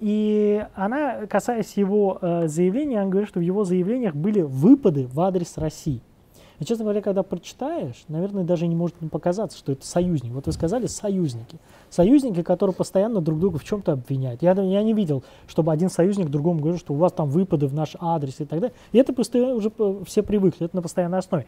И 0.00 0.64
она, 0.74 1.26
касаясь 1.26 1.72
его 1.76 2.18
э, 2.20 2.46
заявления, 2.46 3.00
она 3.00 3.10
говорит, 3.10 3.28
что 3.28 3.40
в 3.40 3.42
его 3.42 3.64
заявлениях 3.64 4.14
были 4.14 4.42
выпады 4.42 5.08
в 5.08 5.20
адрес 5.20 5.58
России. 5.58 6.00
И, 6.58 6.64
честно 6.64 6.84
говоря, 6.84 7.00
когда 7.02 7.22
прочитаешь, 7.22 8.04
наверное, 8.08 8.42
даже 8.42 8.66
не 8.66 8.74
может 8.74 9.00
не 9.00 9.08
показаться, 9.08 9.56
что 9.56 9.72
это 9.72 9.86
союзники. 9.86 10.32
Вот 10.32 10.46
вы 10.46 10.52
сказали 10.52 10.86
союзники. 10.86 11.58
Союзники, 11.88 12.42
которые 12.42 12.74
постоянно 12.74 13.20
друг 13.20 13.38
друга 13.38 13.58
в 13.58 13.64
чем-то 13.64 13.92
обвиняют. 13.92 14.42
Я, 14.42 14.52
я 14.52 14.82
не 14.82 14.92
видел, 14.92 15.22
чтобы 15.46 15.72
один 15.72 15.88
союзник 15.88 16.28
другому 16.28 16.58
говорил, 16.60 16.78
что 16.78 16.94
у 16.94 16.96
вас 16.96 17.12
там 17.12 17.28
выпады 17.28 17.68
в 17.68 17.74
наш 17.74 17.94
адрес 18.00 18.40
и 18.40 18.44
так 18.44 18.60
далее. 18.60 18.74
И 18.90 18.98
это 18.98 19.12
постоянно 19.12 19.54
уже 19.54 19.70
все 20.04 20.22
привыкли, 20.22 20.66
это 20.66 20.74
на 20.74 20.82
постоянной 20.82 21.18
основе. 21.18 21.46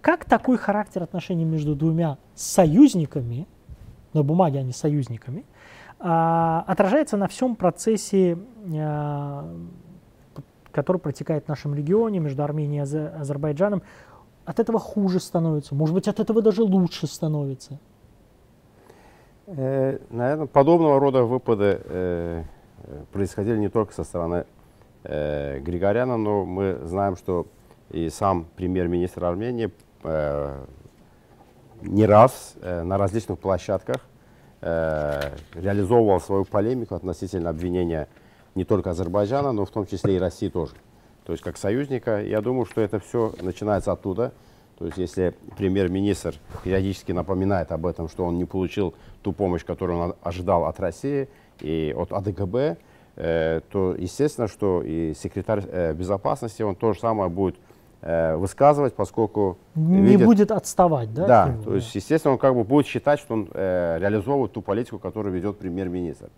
Как 0.00 0.24
такой 0.24 0.58
характер 0.58 1.04
отношений 1.04 1.44
между 1.44 1.76
двумя 1.76 2.18
союзниками, 2.34 3.46
на 4.12 4.24
бумаге 4.24 4.58
они 4.58 4.72
союзниками, 4.72 5.44
а, 6.00 6.64
отражается 6.66 7.16
на 7.16 7.28
всем 7.28 7.54
процессе, 7.54 8.36
а, 8.76 9.48
который 10.72 10.96
протекает 10.96 11.44
в 11.44 11.48
нашем 11.48 11.74
регионе 11.74 12.18
между 12.18 12.42
Арменией 12.42 12.82
и 12.82 13.20
Азербайджаном, 13.20 13.82
от 14.44 14.60
этого 14.60 14.78
хуже 14.78 15.20
становится, 15.20 15.74
может 15.74 15.94
быть, 15.94 16.08
от 16.08 16.20
этого 16.20 16.42
даже 16.42 16.62
лучше 16.62 17.06
становится. 17.06 17.78
Э, 19.46 19.98
наверное, 20.10 20.46
подобного 20.46 20.98
рода 20.98 21.24
выпады 21.24 21.80
э, 21.84 22.44
происходили 23.12 23.58
не 23.58 23.68
только 23.68 23.92
со 23.92 24.04
стороны 24.04 24.46
э, 25.04 25.60
Григоряна, 25.60 26.16
но 26.16 26.44
мы 26.44 26.78
знаем, 26.84 27.16
что 27.16 27.46
и 27.90 28.08
сам 28.08 28.46
премьер-министр 28.56 29.24
Армении 29.24 29.70
э, 30.04 30.64
не 31.82 32.06
раз 32.06 32.54
э, 32.60 32.82
на 32.82 32.98
различных 32.98 33.38
площадках 33.38 33.96
э, 34.60 35.34
реализовывал 35.54 36.20
свою 36.20 36.44
полемику 36.44 36.94
относительно 36.94 37.50
обвинения 37.50 38.08
не 38.54 38.64
только 38.64 38.90
Азербайджана, 38.90 39.52
но 39.52 39.64
в 39.64 39.70
том 39.70 39.86
числе 39.86 40.16
и 40.16 40.18
России 40.18 40.48
тоже 40.48 40.74
то 41.32 41.34
есть 41.34 41.44
как 41.44 41.56
союзника. 41.56 42.22
Я 42.22 42.42
думаю, 42.42 42.66
что 42.66 42.82
это 42.82 42.98
все 42.98 43.32
начинается 43.40 43.90
оттуда. 43.90 44.34
То 44.78 44.84
есть 44.84 44.98
если 44.98 45.34
премьер-министр 45.56 46.34
периодически 46.62 47.12
напоминает 47.12 47.72
об 47.72 47.86
этом, 47.86 48.10
что 48.10 48.26
он 48.26 48.36
не 48.36 48.44
получил 48.44 48.92
ту 49.22 49.32
помощь, 49.32 49.64
которую 49.64 49.98
он 49.98 50.14
ожидал 50.22 50.66
от 50.66 50.78
России 50.78 51.30
и 51.60 51.94
от 51.96 52.12
АДГБ, 52.12 52.76
э, 53.16 53.60
то 53.70 53.94
естественно, 53.94 54.46
что 54.46 54.82
и 54.82 55.14
секретарь 55.14 55.64
э, 55.66 55.94
безопасности, 55.94 56.60
он 56.60 56.74
то 56.74 56.92
же 56.92 57.00
самое 57.00 57.30
будет 57.30 57.56
э, 58.02 58.36
высказывать, 58.36 58.92
поскольку... 58.92 59.56
Не 59.74 60.02
видит, 60.02 60.26
будет 60.26 60.50
отставать, 60.50 61.14
да? 61.14 61.26
Да, 61.26 61.56
то 61.64 61.76
есть 61.76 61.94
естественно 61.94 62.32
он 62.32 62.38
как 62.38 62.54
бы 62.54 62.62
будет 62.62 62.86
считать, 62.86 63.20
что 63.20 63.32
он 63.32 63.48
э, 63.54 63.96
реализовывает 63.98 64.52
ту 64.52 64.60
политику, 64.60 64.98
которую 64.98 65.34
ведет 65.34 65.56
премьер-министр. 65.56 66.28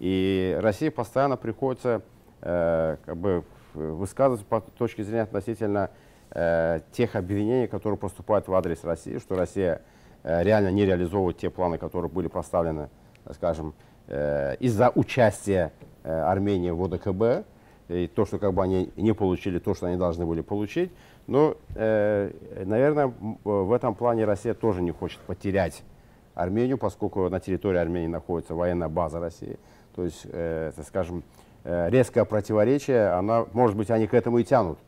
И 0.00 0.56
России 0.58 0.88
постоянно 0.88 1.36
приходится 1.36 2.00
э, 2.40 2.96
как 3.04 3.16
бы 3.18 3.44
высказывать 3.78 4.44
по 4.44 4.60
точке 4.60 5.04
зрения 5.04 5.22
относительно 5.22 5.90
э, 6.30 6.80
тех 6.92 7.16
обвинений, 7.16 7.66
которые 7.66 7.98
поступают 7.98 8.48
в 8.48 8.54
адрес 8.54 8.84
России, 8.84 9.18
что 9.18 9.36
Россия 9.36 9.82
э, 10.22 10.42
реально 10.42 10.70
не 10.70 10.84
реализовывает 10.84 11.38
те 11.38 11.50
планы, 11.50 11.78
которые 11.78 12.10
были 12.10 12.28
поставлены, 12.28 12.88
скажем, 13.32 13.74
э, 14.08 14.56
из-за 14.60 14.90
участия 14.94 15.72
э, 16.02 16.12
Армении 16.12 16.70
в 16.70 16.82
ОДКБ, 16.82 17.46
и 17.88 18.06
то, 18.06 18.26
что 18.26 18.38
как 18.38 18.52
бы 18.52 18.62
они 18.62 18.90
не 18.96 19.14
получили 19.14 19.58
то, 19.58 19.74
что 19.74 19.86
они 19.86 19.96
должны 19.96 20.26
были 20.26 20.42
получить. 20.42 20.90
Но, 21.26 21.56
э, 21.74 22.30
наверное, 22.64 23.12
в 23.44 23.72
этом 23.72 23.94
плане 23.94 24.24
Россия 24.24 24.54
тоже 24.54 24.82
не 24.82 24.90
хочет 24.90 25.20
потерять 25.20 25.82
Армению, 26.34 26.76
поскольку 26.78 27.28
на 27.28 27.40
территории 27.40 27.78
Армении 27.78 28.08
находится 28.08 28.54
военная 28.54 28.88
база 28.88 29.20
России. 29.20 29.58
То 29.94 30.04
есть, 30.04 30.26
э, 30.30 30.72
скажем, 30.86 31.22
Э, 31.22 31.37
резкое 31.68 32.24
противоречие, 32.24 33.08
она, 33.10 33.46
может 33.52 33.76
быть, 33.76 33.90
они 33.90 34.06
к 34.06 34.14
этому 34.14 34.38
и 34.38 34.44
тянут 34.44 34.78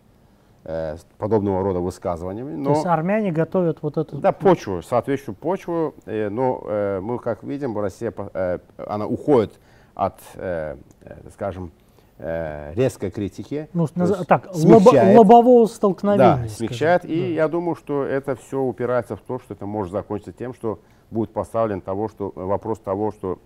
э, 0.64 0.96
подобного 1.18 1.62
рода 1.62 1.80
высказываниями. 1.80 2.54
Но, 2.54 2.70
То 2.70 2.70
есть 2.72 2.86
армяне 2.86 3.32
готовят 3.32 3.78
вот 3.82 3.96
эту... 3.96 4.18
Да, 4.18 4.32
почву, 4.32 4.82
соответствующую 4.82 5.34
почву, 5.34 5.94
э, 6.06 6.28
но 6.28 6.62
э, 6.64 7.00
мы, 7.00 7.18
как 7.18 7.42
видим, 7.42 7.78
Россия, 7.78 8.12
э, 8.16 8.58
она 8.86 9.06
уходит 9.06 9.58
от, 9.94 10.18
э, 10.34 10.76
э 11.02 11.16
скажем, 11.32 11.72
э, 12.18 12.72
резкой 12.74 13.10
критики. 13.10 13.68
Ну, 13.72 13.86
так, 14.26 14.54
смягчает, 14.54 15.18
лобового 15.18 15.66
столкновения. 15.66 16.42
Да, 16.42 16.48
смягчает, 16.48 17.04
и 17.04 17.20
да. 17.20 17.26
я 17.26 17.48
думаю, 17.48 17.74
что 17.74 18.04
это 18.04 18.36
все 18.36 18.60
упирается 18.60 19.16
в 19.16 19.20
то, 19.20 19.38
что 19.38 19.54
это 19.54 19.66
может 19.66 19.92
закончиться 19.92 20.32
тем, 20.32 20.54
что 20.54 20.80
будет 21.10 21.32
поставлен 21.32 21.80
того, 21.80 22.08
что, 22.08 22.32
вопрос 22.34 22.78
того, 22.78 23.10
что 23.10 23.38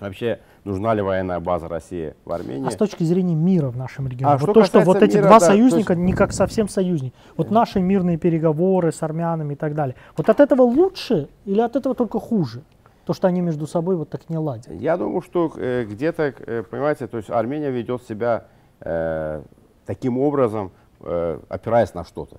вообще 0.00 0.40
нужна 0.64 0.94
ли 0.94 1.02
военная 1.02 1.40
база 1.40 1.68
России 1.68 2.14
в 2.24 2.32
Армении. 2.32 2.66
А 2.66 2.70
с 2.70 2.76
точки 2.76 3.04
зрения 3.04 3.34
мира 3.34 3.68
в 3.68 3.76
нашем 3.76 4.08
регионе? 4.08 4.34
А 4.34 4.38
вот 4.38 4.52
то, 4.52 4.64
что 4.64 4.80
вот 4.80 5.02
эти 5.02 5.16
мира, 5.16 5.28
два 5.28 5.38
да, 5.40 5.46
союзника 5.46 5.92
есть... 5.92 6.04
не 6.04 6.12
как 6.12 6.32
совсем 6.32 6.68
союзники. 6.68 7.14
Вот 7.36 7.50
наши 7.50 7.80
мирные 7.80 8.18
переговоры 8.18 8.92
с 8.92 9.02
армянами 9.02 9.54
и 9.54 9.56
так 9.56 9.74
далее. 9.74 9.96
Вот 10.16 10.28
от 10.28 10.40
этого 10.40 10.62
лучше 10.62 11.28
или 11.44 11.60
от 11.60 11.76
этого 11.76 11.94
только 11.94 12.18
хуже? 12.18 12.62
То, 13.04 13.12
что 13.12 13.28
они 13.28 13.40
между 13.40 13.66
собой 13.68 13.94
вот 13.96 14.10
так 14.10 14.28
не 14.28 14.36
ладят. 14.36 14.68
Я 14.68 14.96
думаю, 14.96 15.22
что 15.22 15.52
э, 15.56 15.84
где-то, 15.84 16.34
э, 16.36 16.64
понимаете, 16.68 17.06
то 17.06 17.18
есть 17.18 17.30
Армения 17.30 17.70
ведет 17.70 18.02
себя 18.02 18.46
э, 18.80 19.42
таким 19.86 20.18
образом, 20.18 20.72
э, 21.00 21.38
опираясь 21.48 21.94
на 21.94 22.04
что-то. 22.04 22.38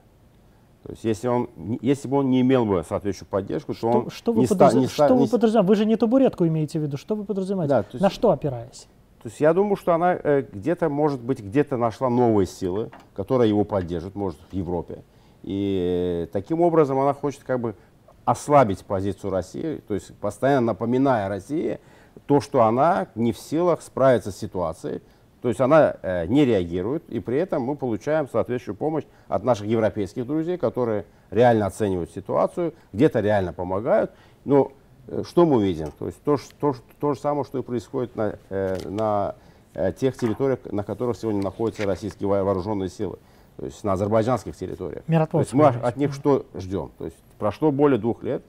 То 0.88 0.94
есть 0.94 1.04
если, 1.04 1.28
он, 1.28 1.50
если 1.82 2.08
бы 2.08 2.18
он 2.18 2.30
не 2.30 2.40
имел 2.40 2.66
бы 2.66 2.82
соответствующую 2.88 3.28
поддержку, 3.30 3.74
что, 3.74 3.92
то 3.92 3.98
он 3.98 4.10
что 4.10 4.32
вы, 4.32 4.42
не 4.42 4.48
подразум... 4.48 4.80
ста, 4.80 4.80
не 4.80 4.88
ста, 4.88 5.06
что 5.08 5.16
не... 5.16 5.22
вы 5.22 5.28
подразумеваете? 5.28 5.68
Вы 5.68 5.76
же 5.76 5.86
не 5.86 5.98
табуретку 5.98 6.48
имеете 6.48 6.80
в 6.80 6.84
виду. 6.84 6.96
Что 6.96 7.16
вы 7.16 7.26
подразумеваете? 7.26 7.70
Да, 7.70 7.86
есть, 7.92 8.02
На 8.02 8.10
что 8.10 8.32
опираясь? 8.32 8.88
То 9.22 9.28
есть 9.28 9.42
я 9.42 9.54
думаю, 9.54 9.76
что 9.76 9.94
она 9.94 10.14
э, 10.14 10.46
где-то, 10.50 10.88
может 10.88 11.20
быть, 11.20 11.42
где-то 11.42 11.76
нашла 11.76 12.10
новые 12.10 12.48
силы, 12.48 12.90
которые 13.14 13.50
его 13.50 13.66
поддержат, 13.66 14.16
может, 14.16 14.40
в 14.50 14.54
Европе. 14.54 15.04
И 15.44 16.24
э, 16.24 16.32
таким 16.32 16.62
образом 16.62 16.98
она 17.00 17.14
хочет 17.14 17.44
как 17.44 17.60
бы 17.60 17.76
ослабить 18.24 18.86
позицию 18.86 19.32
России, 19.32 19.82
то 19.86 19.94
есть 19.94 20.16
постоянно 20.16 20.68
напоминая 20.68 21.28
России 21.28 21.80
то, 22.28 22.40
что 22.40 22.64
она 22.64 23.08
не 23.16 23.34
в 23.34 23.38
силах 23.38 23.82
справиться 23.82 24.32
с 24.32 24.38
ситуацией, 24.38 25.02
то 25.42 25.50
есть 25.50 25.62
она 25.62 25.96
э, 26.02 26.26
не 26.28 26.46
реагирует, 26.46 27.08
и 27.10 27.20
при 27.20 27.38
этом 27.38 27.62
мы 27.62 27.76
получаем 27.76 28.28
соответствующую 28.28 28.76
помощь 28.76 29.04
от 29.28 29.44
наших 29.44 29.68
европейских 29.68 30.26
друзей, 30.26 30.58
которые 30.58 31.06
реально 31.30 31.68
оценивают 31.68 32.12
ситуацию, 32.12 32.74
где-то 32.92 33.20
реально 33.20 33.54
помогают. 33.54 34.12
Но 34.46 34.72
э, 35.08 35.22
что 35.28 35.46
мы 35.46 35.64
видим? 35.64 35.92
То 36.00 36.08
есть 36.08 36.22
то, 36.24 36.38
то, 36.60 36.76
то 37.00 37.14
же 37.14 37.20
самое, 37.20 37.44
что 37.46 37.60
и 37.60 37.62
происходит 37.62 38.16
на, 38.16 38.36
э, 38.50 38.78
на 38.90 39.36
э, 39.76 39.94
тех 39.94 40.18
территориях, 40.18 40.60
на 40.72 40.84
которых 40.84 41.18
сегодня 41.18 41.44
находятся 41.44 41.86
российские 41.86 42.28
вооруженные 42.28 42.90
силы, 42.90 43.20
то 43.58 43.66
есть 43.66 43.84
на 43.84 43.94
азербайджанских 43.94 44.56
территориях. 44.56 45.04
То 45.38 45.40
есть 45.42 45.54
мы 45.54 45.68
от 45.68 45.98
них 45.98 46.14
что 46.14 46.46
ждем? 46.56 46.92
То 46.98 47.06
есть 47.06 47.18
прошло 47.38 47.72
более 47.72 48.00
двух 48.00 48.24
лет. 48.24 48.44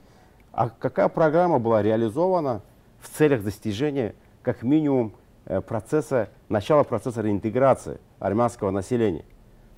А 0.53 0.71
какая 0.71 1.09
программа 1.09 1.59
была 1.59 1.83
реализована 1.83 2.63
в 3.01 3.11
целях 3.17 3.45
достижения 3.45 4.15
как 4.43 4.63
минимум 4.63 5.13
процесса, 5.67 6.29
начала 6.49 6.85
процесса 6.85 7.23
реинтеграции 7.23 7.99
армянского 8.19 8.71
населения. 8.71 9.25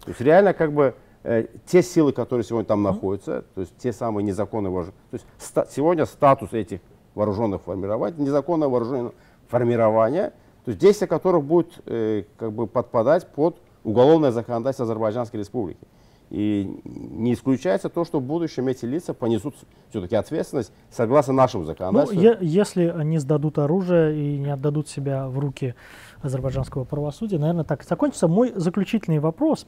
То 0.05 0.09
есть 0.09 0.21
реально 0.21 0.55
как 0.55 0.73
бы 0.73 0.95
э, 1.23 1.47
те 1.67 1.83
силы, 1.83 2.13
которые 2.13 2.45
сегодня 2.45 2.67
там 2.67 2.83
находятся, 2.83 3.45
то 3.55 3.61
есть 3.61 3.77
те 3.79 3.93
самые 3.93 4.25
незаконные 4.25 4.71
вооружения, 4.71 4.99
то 5.11 5.15
есть 5.15 5.27
ста, 5.39 5.67
сегодня 5.71 6.07
статус 6.07 6.53
этих 6.53 6.81
вооруженных 7.15 7.63
формирований, 7.63 8.17
незаконное 8.19 8.69
вооруженное 8.69 9.13
формирование, 9.49 10.33
то 10.65 10.71
есть 10.71 10.79
действия 10.79 11.07
которых 11.07 11.45
будут 11.45 11.81
э, 11.87 12.25
как 12.39 12.53
бы 12.53 12.67
подпадать 12.67 13.27
под 13.29 13.57
уголовное 13.85 14.31
законодательство 14.31 14.85
Азербайджанской 14.85 15.41
республики. 15.41 15.87
И 16.31 16.81
не 16.85 17.33
исключается 17.35 17.89
то, 17.89 18.05
что 18.05 18.21
в 18.21 18.23
будущем 18.23 18.69
эти 18.69 18.85
лица 18.85 19.13
понесут 19.15 19.57
все-таки 19.91 20.15
ответственность 20.15 20.73
согласно 20.89 21.33
нашему 21.33 21.65
Ну, 21.65 21.67
законодательству. 21.67 22.21
е- 22.23 22.39
если 22.41 22.95
не 23.03 23.19
сдадут 23.19 23.59
оружие 23.59 24.17
и 24.17 24.39
не 24.39 24.51
отдадут 24.51 24.89
себя 24.89 25.29
в 25.29 25.39
руки 25.41 25.75
азербайджанского 26.23 26.85
правосудия, 26.85 27.39
наверное, 27.39 27.65
так 27.65 27.83
и 27.83 27.87
закончится. 27.89 28.29
Мой 28.29 28.53
заключительный 28.55 29.19
вопрос. 29.19 29.67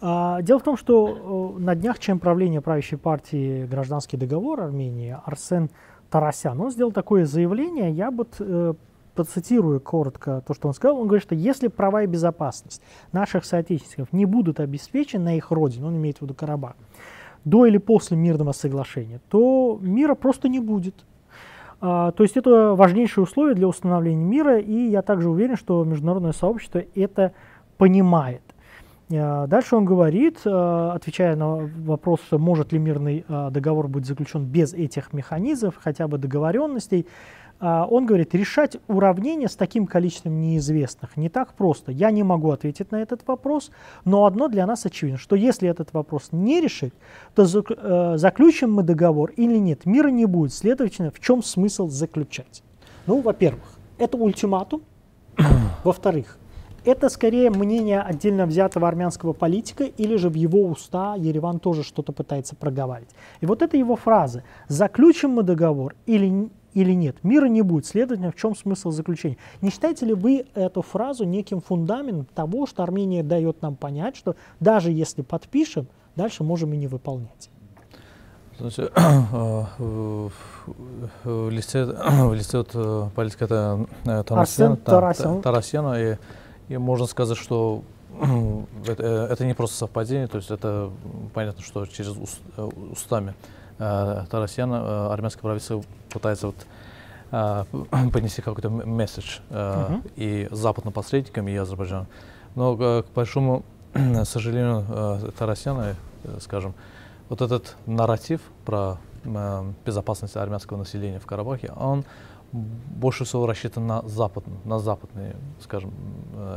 А, 0.00 0.42
дело 0.42 0.58
в 0.58 0.64
том, 0.64 0.76
что 0.76 1.54
э, 1.56 1.60
на 1.60 1.76
днях 1.76 1.98
член 2.00 2.18
правления 2.18 2.60
правящей 2.60 2.98
партии 2.98 3.66
«Гражданский 3.66 4.16
договор» 4.16 4.62
Армении 4.62 5.16
Арсен 5.24 5.70
Тарасян, 6.10 6.60
он 6.60 6.72
сделал 6.72 6.90
такое 6.90 7.24
заявление, 7.24 7.92
я 7.92 8.10
вот 8.10 8.34
э, 8.40 8.74
процитирую 9.20 9.80
коротко 9.80 10.42
то, 10.46 10.54
что 10.54 10.68
он 10.68 10.74
сказал. 10.74 10.98
Он 10.98 11.06
говорит, 11.06 11.22
что 11.22 11.34
если 11.34 11.68
права 11.68 12.04
и 12.04 12.06
безопасность 12.06 12.82
наших 13.12 13.44
соотечественников 13.44 14.12
не 14.12 14.24
будут 14.24 14.60
обеспечены 14.60 15.24
на 15.24 15.36
их 15.36 15.50
родине, 15.50 15.86
он 15.86 15.96
имеет 15.96 16.18
в 16.18 16.22
виду 16.22 16.32
Карабах, 16.32 16.74
до 17.44 17.66
или 17.66 17.76
после 17.76 18.16
мирного 18.16 18.52
соглашения, 18.52 19.20
то 19.28 19.78
мира 19.82 20.14
просто 20.14 20.48
не 20.48 20.58
будет. 20.58 20.94
А, 21.82 22.12
то 22.12 22.22
есть 22.22 22.38
это 22.38 22.74
важнейшее 22.74 23.24
условие 23.24 23.54
для 23.54 23.68
установления 23.68 24.24
мира, 24.24 24.58
и 24.58 24.88
я 24.88 25.02
также 25.02 25.28
уверен, 25.28 25.56
что 25.56 25.84
международное 25.84 26.32
сообщество 26.32 26.82
это 26.94 27.32
понимает. 27.76 28.42
А, 29.12 29.46
Дальше 29.46 29.76
он 29.76 29.84
говорит, 29.84 30.40
а, 30.46 30.92
отвечая 30.94 31.36
на 31.36 31.56
вопрос, 31.56 32.20
может 32.32 32.72
ли 32.72 32.78
мирный 32.78 33.24
а, 33.28 33.50
договор 33.50 33.88
быть 33.88 34.06
заключен 34.06 34.44
без 34.44 34.72
этих 34.72 35.12
механизмов, 35.12 35.74
хотя 35.78 36.08
бы 36.08 36.18
договоренностей, 36.18 37.06
он 37.60 38.06
говорит, 38.06 38.34
решать 38.34 38.78
уравнение 38.88 39.48
с 39.48 39.56
таким 39.56 39.86
количеством 39.86 40.40
неизвестных 40.40 41.16
не 41.16 41.28
так 41.28 41.52
просто. 41.54 41.92
Я 41.92 42.10
не 42.10 42.22
могу 42.22 42.50
ответить 42.50 42.90
на 42.90 42.96
этот 42.96 43.26
вопрос, 43.26 43.70
но 44.04 44.24
одно 44.24 44.48
для 44.48 44.66
нас 44.66 44.86
очевидно, 44.86 45.18
что 45.18 45.36
если 45.36 45.68
этот 45.68 45.92
вопрос 45.92 46.28
не 46.32 46.60
решить, 46.60 46.94
то 47.34 47.42
э, 47.42 48.16
заключим 48.16 48.72
мы 48.72 48.82
договор 48.82 49.32
или 49.36 49.56
нет, 49.58 49.84
мира 49.84 50.08
не 50.08 50.24
будет. 50.24 50.54
Следовательно, 50.54 51.10
в 51.10 51.20
чем 51.20 51.42
смысл 51.42 51.88
заключать? 51.88 52.62
Ну, 53.06 53.20
во-первых, 53.20 53.78
это 53.98 54.16
ультиматум. 54.16 54.82
Во-вторых, 55.84 56.38
это 56.84 57.10
скорее 57.10 57.50
мнение 57.50 58.00
отдельно 58.00 58.46
взятого 58.46 58.88
армянского 58.88 59.34
политика, 59.34 59.84
или 59.84 60.16
же 60.16 60.30
в 60.30 60.34
его 60.34 60.62
уста 60.62 61.14
Ереван 61.14 61.58
тоже 61.58 61.82
что-то 61.82 62.12
пытается 62.12 62.56
проговаривать. 62.56 63.10
И 63.40 63.46
вот 63.46 63.60
это 63.60 63.76
его 63.76 63.96
фраза 63.96 64.44
«заключим 64.68 65.30
мы 65.30 65.42
договор 65.42 65.94
или, 66.06 66.48
или 66.74 66.92
нет, 66.92 67.16
мира 67.22 67.46
не 67.46 67.62
будет, 67.62 67.86
следовательно, 67.86 68.30
в 68.30 68.36
чем 68.36 68.54
смысл 68.56 68.90
заключения?» 68.90 69.36
Не 69.60 69.70
считаете 69.70 70.06
ли 70.06 70.14
вы 70.14 70.46
эту 70.54 70.82
фразу 70.82 71.24
неким 71.24 71.60
фундаментом 71.60 72.26
того, 72.34 72.66
что 72.66 72.82
Армения 72.82 73.22
дает 73.22 73.62
нам 73.62 73.76
понять, 73.76 74.16
что 74.16 74.36
даже 74.60 74.90
если 74.92 75.22
подпишем, 75.22 75.86
дальше 76.16 76.44
можем 76.44 76.72
и 76.72 76.76
не 76.76 76.86
выполнять? 76.86 77.50
Значит, 78.58 78.92
э, 78.96 79.64
вот, 79.78 80.32
э, 82.74 83.08
политика 83.14 83.86
э, 84.04 84.22
Тарасяна, 84.26 84.76
Тарасян. 84.76 85.36
Та- 85.36 85.42
Тарасяна, 85.42 85.94
и, 86.00 86.16
и 86.68 86.76
можно 86.76 87.06
сказать, 87.06 87.38
что 87.38 87.82
это, 88.86 89.02
э, 89.02 89.32
это 89.32 89.46
не 89.46 89.54
просто 89.54 89.76
совпадение, 89.76 90.26
то 90.26 90.36
есть 90.36 90.50
это 90.50 90.90
понятно, 91.32 91.62
что 91.62 91.86
через 91.86 92.10
ус- 92.16 92.40
э, 92.56 92.68
устами 92.92 93.34
э, 93.80 94.24
Тарасяна 94.30 94.74
э, 94.74 95.12
армянское 95.12 95.42
правительство 95.42 95.82
пытается 96.12 96.48
вот, 96.48 96.56
э, 97.32 97.64
понести 98.12 98.42
какой-то 98.42 98.70
месседж 98.70 99.38
Мгм. 99.50 100.02
и 100.16 100.48
западным 100.50 100.92
посредникам, 100.92 101.48
и 101.48 101.56
Азербайджану. 101.56 102.06
Но, 102.54 102.76
к 102.76 103.06
большому 103.14 103.64
сожалению, 104.24 105.32
Тарасяна, 105.38 105.96
скажем, 106.40 106.74
вот 107.28 107.40
этот 107.40 107.76
нарратив 107.86 108.40
про 108.64 108.98
безопасность 109.84 110.36
армянского 110.36 110.78
населения 110.78 111.18
в 111.18 111.26
Карабахе, 111.26 111.72
он 111.76 112.04
больше 112.52 113.24
всего 113.24 113.46
рассчитан 113.46 113.86
на 113.86 114.02
запад, 114.08 114.44
на 114.64 114.78
западные, 114.78 115.36
скажем, 115.62 115.92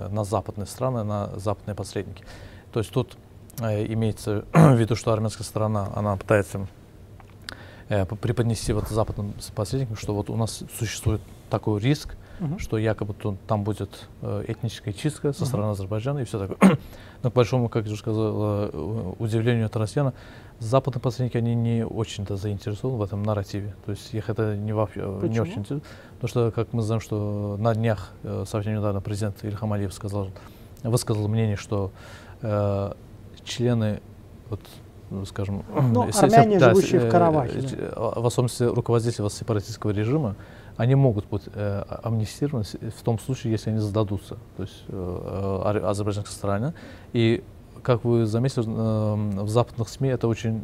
на 0.10 0.24
западные 0.24 0.66
страны, 0.66 1.04
на 1.04 1.30
западные 1.38 1.76
посредники. 1.76 2.24
То 2.72 2.80
есть 2.80 2.92
тут 2.92 3.18
имеется 3.60 4.46
в 4.54 4.76
виду, 4.76 4.96
что 4.96 5.14
армянская 5.14 5.46
сторона, 5.46 5.90
она 5.96 6.16
пытается 6.18 6.68
преподнести 8.22 8.74
вот 8.74 8.88
западным 8.90 9.34
посредникам, 9.56 9.96
что 9.96 10.14
вот 10.14 10.30
у 10.30 10.36
нас 10.36 10.64
существует 10.78 11.22
такой 11.50 11.80
риск, 11.82 12.16
Мгм. 12.40 12.58
что 12.60 12.78
якобы 12.78 13.14
тут, 13.14 13.40
там 13.48 13.64
будет 13.64 14.08
э, 14.22 14.46
этническая 14.48 14.94
чистка 14.94 15.34
со 15.34 15.46
стороны 15.46 15.72
Азербайджана 15.72 16.20
и 16.20 16.24
все 16.26 16.40
такое. 16.40 16.78
Но 17.24 17.30
к 17.30 17.34
большому, 17.34 17.70
как 17.70 17.86
я 17.86 17.92
уже 17.92 18.00
сказал, 18.02 18.34
э, 18.36 19.14
удивлению 19.20 19.70
Тарасяна, 19.70 20.14
западные 20.60 21.00
посредники, 21.02 21.38
они 21.38 21.54
не 21.54 21.86
очень-то 21.86 22.36
заинтересованы 22.36 22.98
в 22.98 23.04
этом 23.04 23.22
нарративе. 23.24 23.76
То 23.86 23.92
есть 23.92 24.14
их 24.14 24.30
это 24.30 24.56
не, 24.58 24.74
вообще, 24.74 25.02
э, 25.04 25.28
не 25.28 25.40
очень 25.40 25.60
интересует. 25.60 25.84
Потому 26.20 26.30
что, 26.30 26.52
как 26.52 26.74
мы 26.74 26.82
знаем, 26.82 27.02
что 27.02 27.56
на 27.60 27.76
днях, 27.76 28.12
э, 28.24 28.46
совсем 28.48 28.76
недавно, 28.76 29.00
президент 29.00 29.44
Ильхам 29.44 29.72
Алиев 29.72 29.94
сказал, 29.94 30.30
высказал 30.84 31.28
мнение, 31.28 31.56
что 31.56 31.92
э, 32.42 32.94
члены, 33.46 34.02
вот, 34.50 34.60
скажем, 35.26 35.64
Ну, 35.94 36.08
се- 36.12 36.20
се- 36.20 36.26
армяне, 36.26 36.60
да, 36.60 36.70
живущие 36.70 37.00
в 37.00 37.10
Карабахе, 37.10 37.62
да. 37.62 37.68
ч- 37.68 37.76
э, 37.76 37.94
в 37.96 38.26
особенности 38.26 38.64
руководители 38.64 39.28
сепаратистского 39.30 39.92
режима, 39.92 40.36
они 40.78 40.96
могут 40.96 41.26
быть 41.30 41.44
э, 41.54 41.84
амнистированы 42.04 42.64
с- 42.66 42.74
в 42.74 43.04
том 43.04 43.20
случае, 43.20 43.52
если 43.52 43.70
они 43.72 43.80
сдадутся, 43.80 44.38
то 44.58 44.64
есть 44.64 44.84
э, 44.90 45.72
э, 45.76 45.86
азербайджанской 45.86 46.34
стороне. 46.36 46.74
И 47.14 47.44
как 47.84 48.06
вы 48.06 48.26
заметили, 48.26 48.64
э, 48.66 49.42
в 49.44 49.50
западных 49.50 49.90
СМИ 49.90 50.10
это 50.10 50.28
очень, 50.30 50.64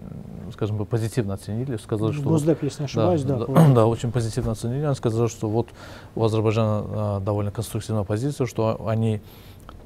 скажем 0.54 0.78
бы, 0.78 0.86
позитивно 0.86 1.34
оценили, 1.34 1.76
сказали, 1.78 2.12
В 2.12 2.16
что 2.16 2.30
Госдеп, 2.30 2.64
если 2.64 2.84
не 2.84 2.86
ошибаюсь, 2.86 3.24
да. 3.24 3.40
да, 3.40 3.46
по- 3.46 3.74
да, 3.76 3.86
очень 3.86 4.12
позитивно 4.12 4.54
оценили. 4.54 4.84
Они 4.86 4.96
сказали, 4.96 5.28
что 5.28 5.50
вот 5.50 5.68
у 6.16 6.24
Азербайджана 6.24 6.86
а, 6.88 7.20
довольно 7.20 7.52
конструктивная 7.52 8.04
позиция, 8.04 8.48
что 8.48 8.88
они 8.88 9.22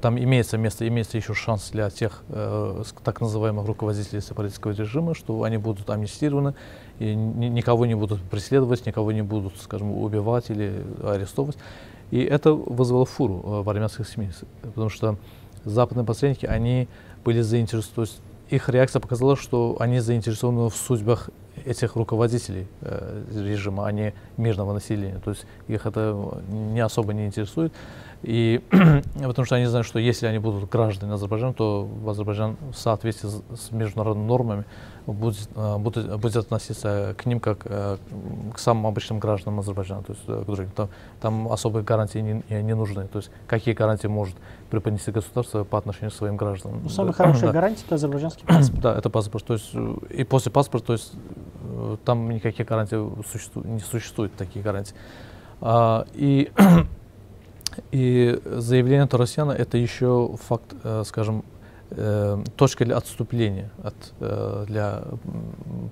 там 0.04 0.18
имеется 0.18 0.58
место, 0.58 0.86
имеется 0.86 1.16
еще 1.16 1.32
шанс 1.32 1.70
для 1.70 1.88
тех 1.88 2.24
э, 2.28 2.82
так 3.02 3.22
называемых 3.22 3.66
руководителей 3.66 4.20
сепаратистского 4.20 4.72
режима, 4.72 5.14
что 5.14 5.44
они 5.44 5.56
будут 5.56 5.88
амнистированы 5.88 6.52
и 6.98 7.14
ни- 7.14 7.46
никого 7.46 7.86
не 7.86 7.94
будут 7.94 8.20
преследовать, 8.20 8.84
никого 8.84 9.12
не 9.12 9.22
будут, 9.22 9.56
скажем, 9.56 9.96
убивать 9.96 10.50
или 10.50 10.84
арестовывать. 11.02 11.56
И 12.10 12.22
это 12.22 12.52
вызвало 12.52 13.06
фуру 13.06 13.40
э, 13.42 13.62
в 13.62 13.70
армянских 13.70 14.06
СМИ, 14.06 14.28
потому 14.60 14.90
что 14.90 15.16
западные 15.64 16.04
посредники, 16.04 16.44
они 16.44 16.86
были 17.24 17.40
заинтересованы, 17.40 17.94
то 17.94 18.02
есть 18.02 18.20
их 18.50 18.68
реакция 18.68 19.00
показала, 19.00 19.36
что 19.36 19.76
они 19.80 20.00
заинтересованы 20.00 20.68
в 20.68 20.76
судьбах 20.76 21.30
этих 21.64 21.96
руководителей 21.96 22.66
э, 22.82 23.22
режима, 23.32 23.86
а 23.86 23.92
не 23.92 24.12
мирного 24.36 24.74
населения. 24.74 25.18
То 25.24 25.30
есть 25.30 25.46
их 25.66 25.86
это 25.86 26.42
не 26.50 26.80
особо 26.80 27.14
не 27.14 27.24
интересует. 27.24 27.72
И 28.24 28.62
потому 29.22 29.44
что 29.44 29.56
они 29.56 29.66
знают, 29.66 29.86
что 29.86 29.98
если 29.98 30.26
они 30.26 30.38
будут 30.38 30.68
граждане 30.70 31.12
Азербайджана, 31.12 31.52
то 31.52 31.88
Азербайджан 32.06 32.56
в 32.72 32.76
соответствии 32.76 33.28
с, 33.54 33.70
международными 33.70 34.26
нормами 34.26 34.64
будет, 35.06 35.48
э, 35.54 35.76
будет, 35.76 36.18
будет 36.18 36.36
относиться 36.36 37.14
к 37.18 37.26
ним 37.26 37.38
как 37.38 37.58
э, 37.66 37.98
к 38.54 38.58
самым 38.58 38.86
обычным 38.86 39.18
гражданам 39.18 39.60
Азербайджана. 39.60 40.02
То 40.02 40.12
есть, 40.14 40.24
э, 40.26 40.42
к 40.42 40.46
другим. 40.46 40.70
Там, 40.74 40.88
там 41.20 41.52
особые 41.52 41.84
гарантии 41.84 42.18
не, 42.18 42.62
не 42.62 42.74
нужны. 42.74 43.06
То 43.08 43.18
есть 43.18 43.30
какие 43.46 43.74
гарантии 43.74 44.06
может 44.06 44.36
преподнести 44.70 45.10
государство 45.10 45.64
по 45.64 45.76
отношению 45.76 46.10
к 46.10 46.14
своим 46.14 46.36
гражданам. 46.36 46.80
Ну, 46.82 46.88
самая 46.88 47.12
Да. 47.12 47.16
хорошая 47.24 47.42
Да. 47.48 47.52
гарантия 47.52 47.82
это 47.84 47.94
азербайджанский 47.96 48.44
паспорт. 48.48 48.80
Да, 48.80 48.96
это 48.96 49.10
паспорт. 49.10 49.44
То 49.44 49.52
есть 49.52 49.74
и 50.08 50.24
после 50.24 50.50
паспорта, 50.50 50.86
то 50.86 50.92
есть 50.94 51.12
там 52.06 52.30
никаких 52.30 52.66
гарантий 52.66 52.96
существу- 53.30 53.62
не 53.64 53.80
существует 53.80 54.34
таких 54.34 54.62
гарантий. 54.62 54.94
А, 55.60 56.06
и 56.14 56.50
и 57.90 58.40
заявление 58.44 59.06
Тарасяна 59.06 59.52
это 59.52 59.78
еще 59.78 60.36
факт, 60.42 60.74
э, 60.82 61.02
скажем, 61.06 61.44
э, 61.90 62.42
точка 62.56 62.84
для 62.84 62.96
отступления 62.96 63.70
от 63.82 63.94
э, 64.20 64.64
для 64.68 65.04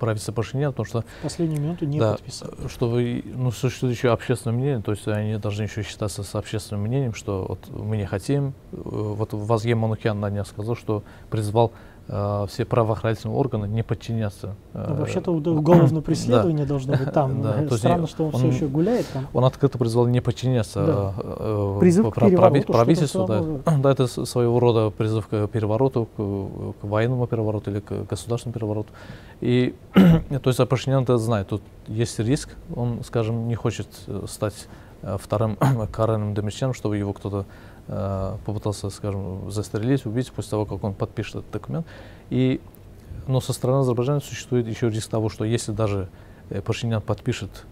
правительства 0.01 0.33
Пашиняна, 0.33 0.72
потому 0.72 0.87
что 0.87 1.05
В 1.20 1.22
последнюю 1.22 1.61
минуту 1.61 1.87
не 1.87 1.99
да, 1.99 2.12
подписал. 2.12 2.51
что 2.68 2.89
вы, 2.89 3.22
ну, 3.24 3.51
существует 3.51 3.97
еще 3.97 4.11
общественное 4.11 4.57
мнение, 4.57 4.83
то 4.83 4.91
есть 4.91 5.07
они 5.07 5.37
должны 5.37 5.62
еще 5.64 5.83
считаться 5.83 6.22
с 6.22 6.35
общественным 6.35 6.83
мнением, 6.83 7.14
что 7.14 7.47
вот 7.49 7.68
мы 7.70 7.97
не 7.97 8.07
хотим. 8.07 8.55
Вот 8.72 9.33
Вазген 9.33 9.78
Манукян 9.78 10.18
на 10.18 10.30
днях 10.30 10.47
сказал, 10.47 10.76
что 10.76 11.03
призвал 11.30 11.72
все 12.07 12.64
правоохранительные 12.64 13.36
органы 13.36 13.66
не 13.66 13.82
подчиняться. 13.82 14.55
э, 14.74 14.86
Ну, 14.90 14.94
Вообще-то 14.96 15.30
уголовное 15.32 16.03
преследование 16.03 16.66
должно 16.66 16.94
быть 16.96 17.12
там. 17.12 17.42
Да, 17.42 17.62
Э, 17.62 17.70
Странно, 17.70 18.07
что 18.07 18.24
он, 18.26 18.34
он- 18.34 18.40
все 18.40 18.48
еще 18.48 18.66
гуляет 18.66 19.07
там. 19.12 19.26
Он 19.32 19.44
открыто 19.44 19.78
призвал 19.78 20.07
не 20.07 20.20
подчиняться 20.20 20.84
Да. 20.84 21.14
э, 21.18 21.36
э, 21.38 21.76
Призыв 21.80 22.11
к 22.11 22.14
перевороту, 22.20 22.72
правительству. 22.72 23.26
Да. 23.26 23.42
да, 23.78 23.90
это 23.92 24.07
своего 24.07 24.59
рода 24.61 24.90
призыв 24.90 25.28
к 25.28 25.46
перевороту, 25.48 26.07
к, 26.16 26.80
к 26.80 26.84
военному 26.84 27.26
перевороту 27.26 27.70
или 27.70 27.80
к 27.80 27.92
государственному 28.09 28.55
перевороту. 28.55 28.88
И 29.40 29.74
то 29.94 30.50
есть 30.50 30.68
Пашинян 30.68 31.05
это 31.05 31.18
знает, 31.18 31.48
тут 31.48 31.62
есть 31.86 32.18
риск, 32.18 32.50
он, 32.74 33.03
скажем, 33.05 33.48
не 33.48 33.55
хочет 33.55 33.88
э, 34.07 34.24
стать 34.28 34.66
э, 35.03 35.16
вторым 35.20 35.57
Кареном 35.92 36.34
Демирчаном, 36.34 36.74
чтобы 36.74 36.96
его 36.96 37.12
кто-то 37.12 37.38
э, 37.40 37.44
попытался, 37.87 38.91
скажем, 38.91 39.51
застрелить, 39.51 40.07
убить 40.07 40.30
после 40.33 40.51
того, 40.51 40.66
как 40.66 40.85
он 40.85 40.95
подпишет 40.95 41.37
этот 41.37 41.51
документ. 41.51 41.87
И 42.30 42.61
но 43.26 43.41
со 43.41 43.53
стороны 43.53 43.80
Азербайджана 43.80 44.20
существует 44.20 44.66
еще 44.66 44.91
риск 44.91 45.11
того, 45.11 45.28
что 45.28 45.45
если 45.45 45.72
даже 45.72 46.09
Пашинян 46.64 47.01
подпишет 47.01 47.64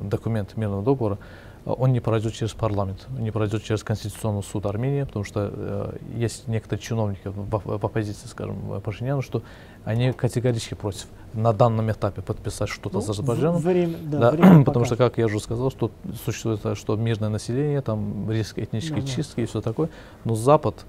документ 0.00 0.56
мирного 0.56 0.82
договора, 0.82 1.18
он 1.64 1.92
не 1.92 2.00
пройдет 2.00 2.34
через 2.34 2.52
парламент, 2.52 3.06
не 3.18 3.30
пройдет 3.30 3.62
через 3.62 3.82
Конституционный 3.82 4.42
суд 4.42 4.64
Армении, 4.64 5.02
потому 5.02 5.24
что 5.24 5.50
э, 5.52 5.96
есть 6.14 6.48
некоторые 6.48 6.82
чиновники 6.82 7.28
в, 7.28 7.62
в 7.62 7.84
оппозиции, 7.84 8.26
скажем, 8.26 8.80
Пашиняну, 8.80 9.20
что 9.20 9.42
они 9.88 10.12
категорически 10.12 10.74
против 10.74 11.06
на 11.32 11.54
данном 11.54 11.90
этапе 11.90 12.20
подписать 12.20 12.68
что-то 12.68 12.96
ну, 12.96 13.00
с 13.00 13.08
Азербайджаном. 13.08 13.62
Время, 13.62 13.96
да, 14.02 14.18
да, 14.18 14.30
время 14.32 14.64
потому 14.66 14.84
что, 14.84 14.96
как 14.96 15.16
я 15.16 15.24
уже 15.24 15.40
сказал, 15.40 15.70
что 15.70 15.90
существует 16.26 16.60
что 16.76 16.94
мирное 16.96 17.30
население, 17.30 17.80
там 17.80 18.30
риск 18.30 18.58
этнической 18.58 19.00
да, 19.00 19.06
чистки 19.06 19.36
да. 19.36 19.42
и 19.42 19.46
все 19.46 19.62
такое, 19.62 19.88
но 20.24 20.34
Запад 20.34 20.84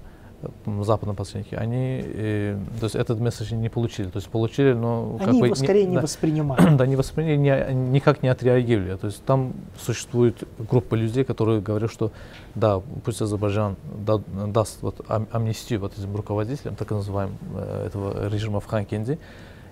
западные 0.82 1.14
посредники, 1.14 1.54
они, 1.54 2.02
э, 2.04 2.58
то 2.78 2.84
есть 2.84 2.96
этот 2.96 3.20
месседж 3.20 3.54
не 3.54 3.68
получили, 3.68 4.08
то 4.08 4.16
есть 4.16 4.28
получили, 4.28 4.72
но 4.72 5.18
они 5.20 5.40
как 5.40 5.50
бы, 5.50 5.56
скорее 5.56 5.84
не, 5.84 5.90
не 5.90 5.96
да, 5.96 6.02
воспринимают. 6.02 6.76
Да, 6.80 6.86
не 6.86 6.96
восприняли, 6.96 7.36
не, 7.36 7.74
никак 7.90 8.22
не 8.22 8.28
отреагировали. 8.28 8.96
То 8.96 9.08
есть 9.08 9.24
там 9.24 9.52
существует 9.78 10.44
группа 10.58 10.94
людей, 10.94 11.24
которые 11.24 11.60
говорят, 11.60 11.90
что 11.90 12.12
да, 12.54 12.80
пусть 13.04 13.20
Азербайджан 13.20 13.76
да, 14.06 14.18
даст 14.46 14.82
вот 14.82 15.04
ам, 15.08 15.26
амнистию 15.32 15.80
вот 15.80 15.98
этим 15.98 16.14
руководителям, 16.16 16.76
так 16.76 16.90
называемым, 16.90 17.38
э, 17.56 17.86
этого 17.86 18.28
режима 18.28 18.60
в 18.60 18.66
Ханкенде, 18.66 19.18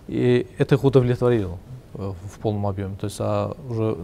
и 0.07 0.47
это 0.59 0.75
их 0.75 0.85
удовлетворило 0.85 1.59
в 1.95 2.39
полном 2.41 2.67
объеме. 2.67 2.97
То 3.01 3.07
есть 3.07 3.17
а 3.21 3.57
уже 3.69 3.97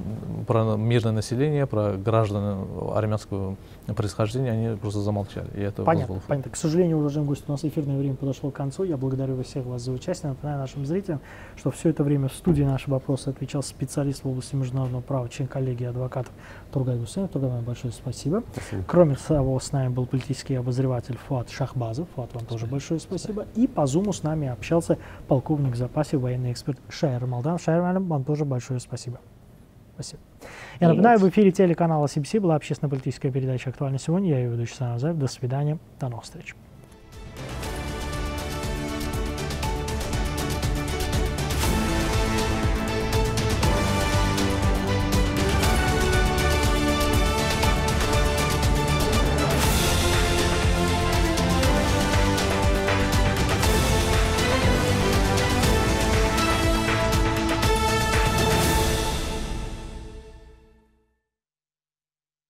про 0.47 0.77
мирное 0.77 1.13
население, 1.13 1.67
про 1.67 1.93
граждан 1.93 2.67
армянского 2.95 3.57
происхождения 3.93 4.53
они 4.53 4.77
просто 4.77 5.01
замолчали. 5.01 5.49
И 5.55 5.61
это 5.61 5.83
понятно, 5.83 6.21
понятно. 6.27 6.51
К 6.51 6.57
сожалению, 6.57 6.99
уважаемый 6.99 7.29
гость, 7.29 7.45
у 7.47 7.53
нас 7.53 7.65
эфирное 7.65 7.99
время 7.99 8.17
подошло 8.17 8.51
к 8.51 8.55
концу. 8.55 8.85
Я 8.85 8.97
благодарю 8.97 9.43
всех 9.43 9.67
вас 9.67 9.83
за 9.83 9.93
участие. 9.93 10.31
Напоминаю 10.31 10.61
нашим 10.61 10.87
зрителям, 10.87 11.21
что 11.57 11.71
все 11.71 11.91
это 11.91 12.03
время 12.03 12.29
в 12.29 12.35
студии 12.35 12.63
наши 12.63 12.91
вопросы 12.91 13.29
отвечал 13.29 13.63
специалист 13.63 14.25
в 14.25 14.29
области 14.29 14.55
международного 14.55 15.03
права, 15.03 15.29
член 15.29 15.49
коллегии 15.49 15.87
адвокатов 15.87 16.33
Тургай 16.73 16.97
Гусейнов. 16.97 17.31
Тургай, 17.31 17.61
большое 17.61 17.93
спасибо. 17.93 18.43
спасибо. 18.53 18.85
Кроме 18.87 19.17
того, 19.17 19.61
с 19.61 19.73
нами 19.73 19.89
был 19.89 20.07
политический 20.07 20.55
обозреватель 20.55 21.19
Фуат 21.29 21.51
Шахбазов. 21.51 22.09
Фуат, 22.15 22.33
вам 22.35 22.47
тоже 22.47 22.67
большое 22.67 23.01
спасибо. 23.01 23.47
И 23.55 23.67
по 23.67 23.87
зуму 23.87 24.13
с 24.13 24.23
нами 24.23 24.49
общался 24.49 24.99
полковник 25.29 25.75
в 25.75 25.77
запасе, 25.77 26.17
военный 26.17 26.53
эксперт 26.53 26.79
Шайр 26.89 27.27
Малдан. 27.27 27.59
Шайр 27.59 27.83
вам 27.83 28.25
тоже 28.25 28.45
большое 28.45 28.81
спасибо. 28.81 29.21
Спасибо. 29.95 30.23
Я 30.81 30.89
напоминаю, 30.89 31.19
в 31.19 31.29
эфире 31.29 31.53
телеканала 31.53 32.07
CBC 32.07 32.41
была 32.41 32.57
общественно-политическая 32.57 33.31
передача 33.31 33.71
«Актуально 33.71 33.99
сегодня». 33.99 34.31
Я 34.31 34.39
ее 34.39 34.51
ведущий 34.51 34.75
Саназаев. 34.75 35.17
До 35.17 35.29
свидания. 35.29 35.79
До 36.01 36.09
новых 36.09 36.25
встреч. 36.25 36.55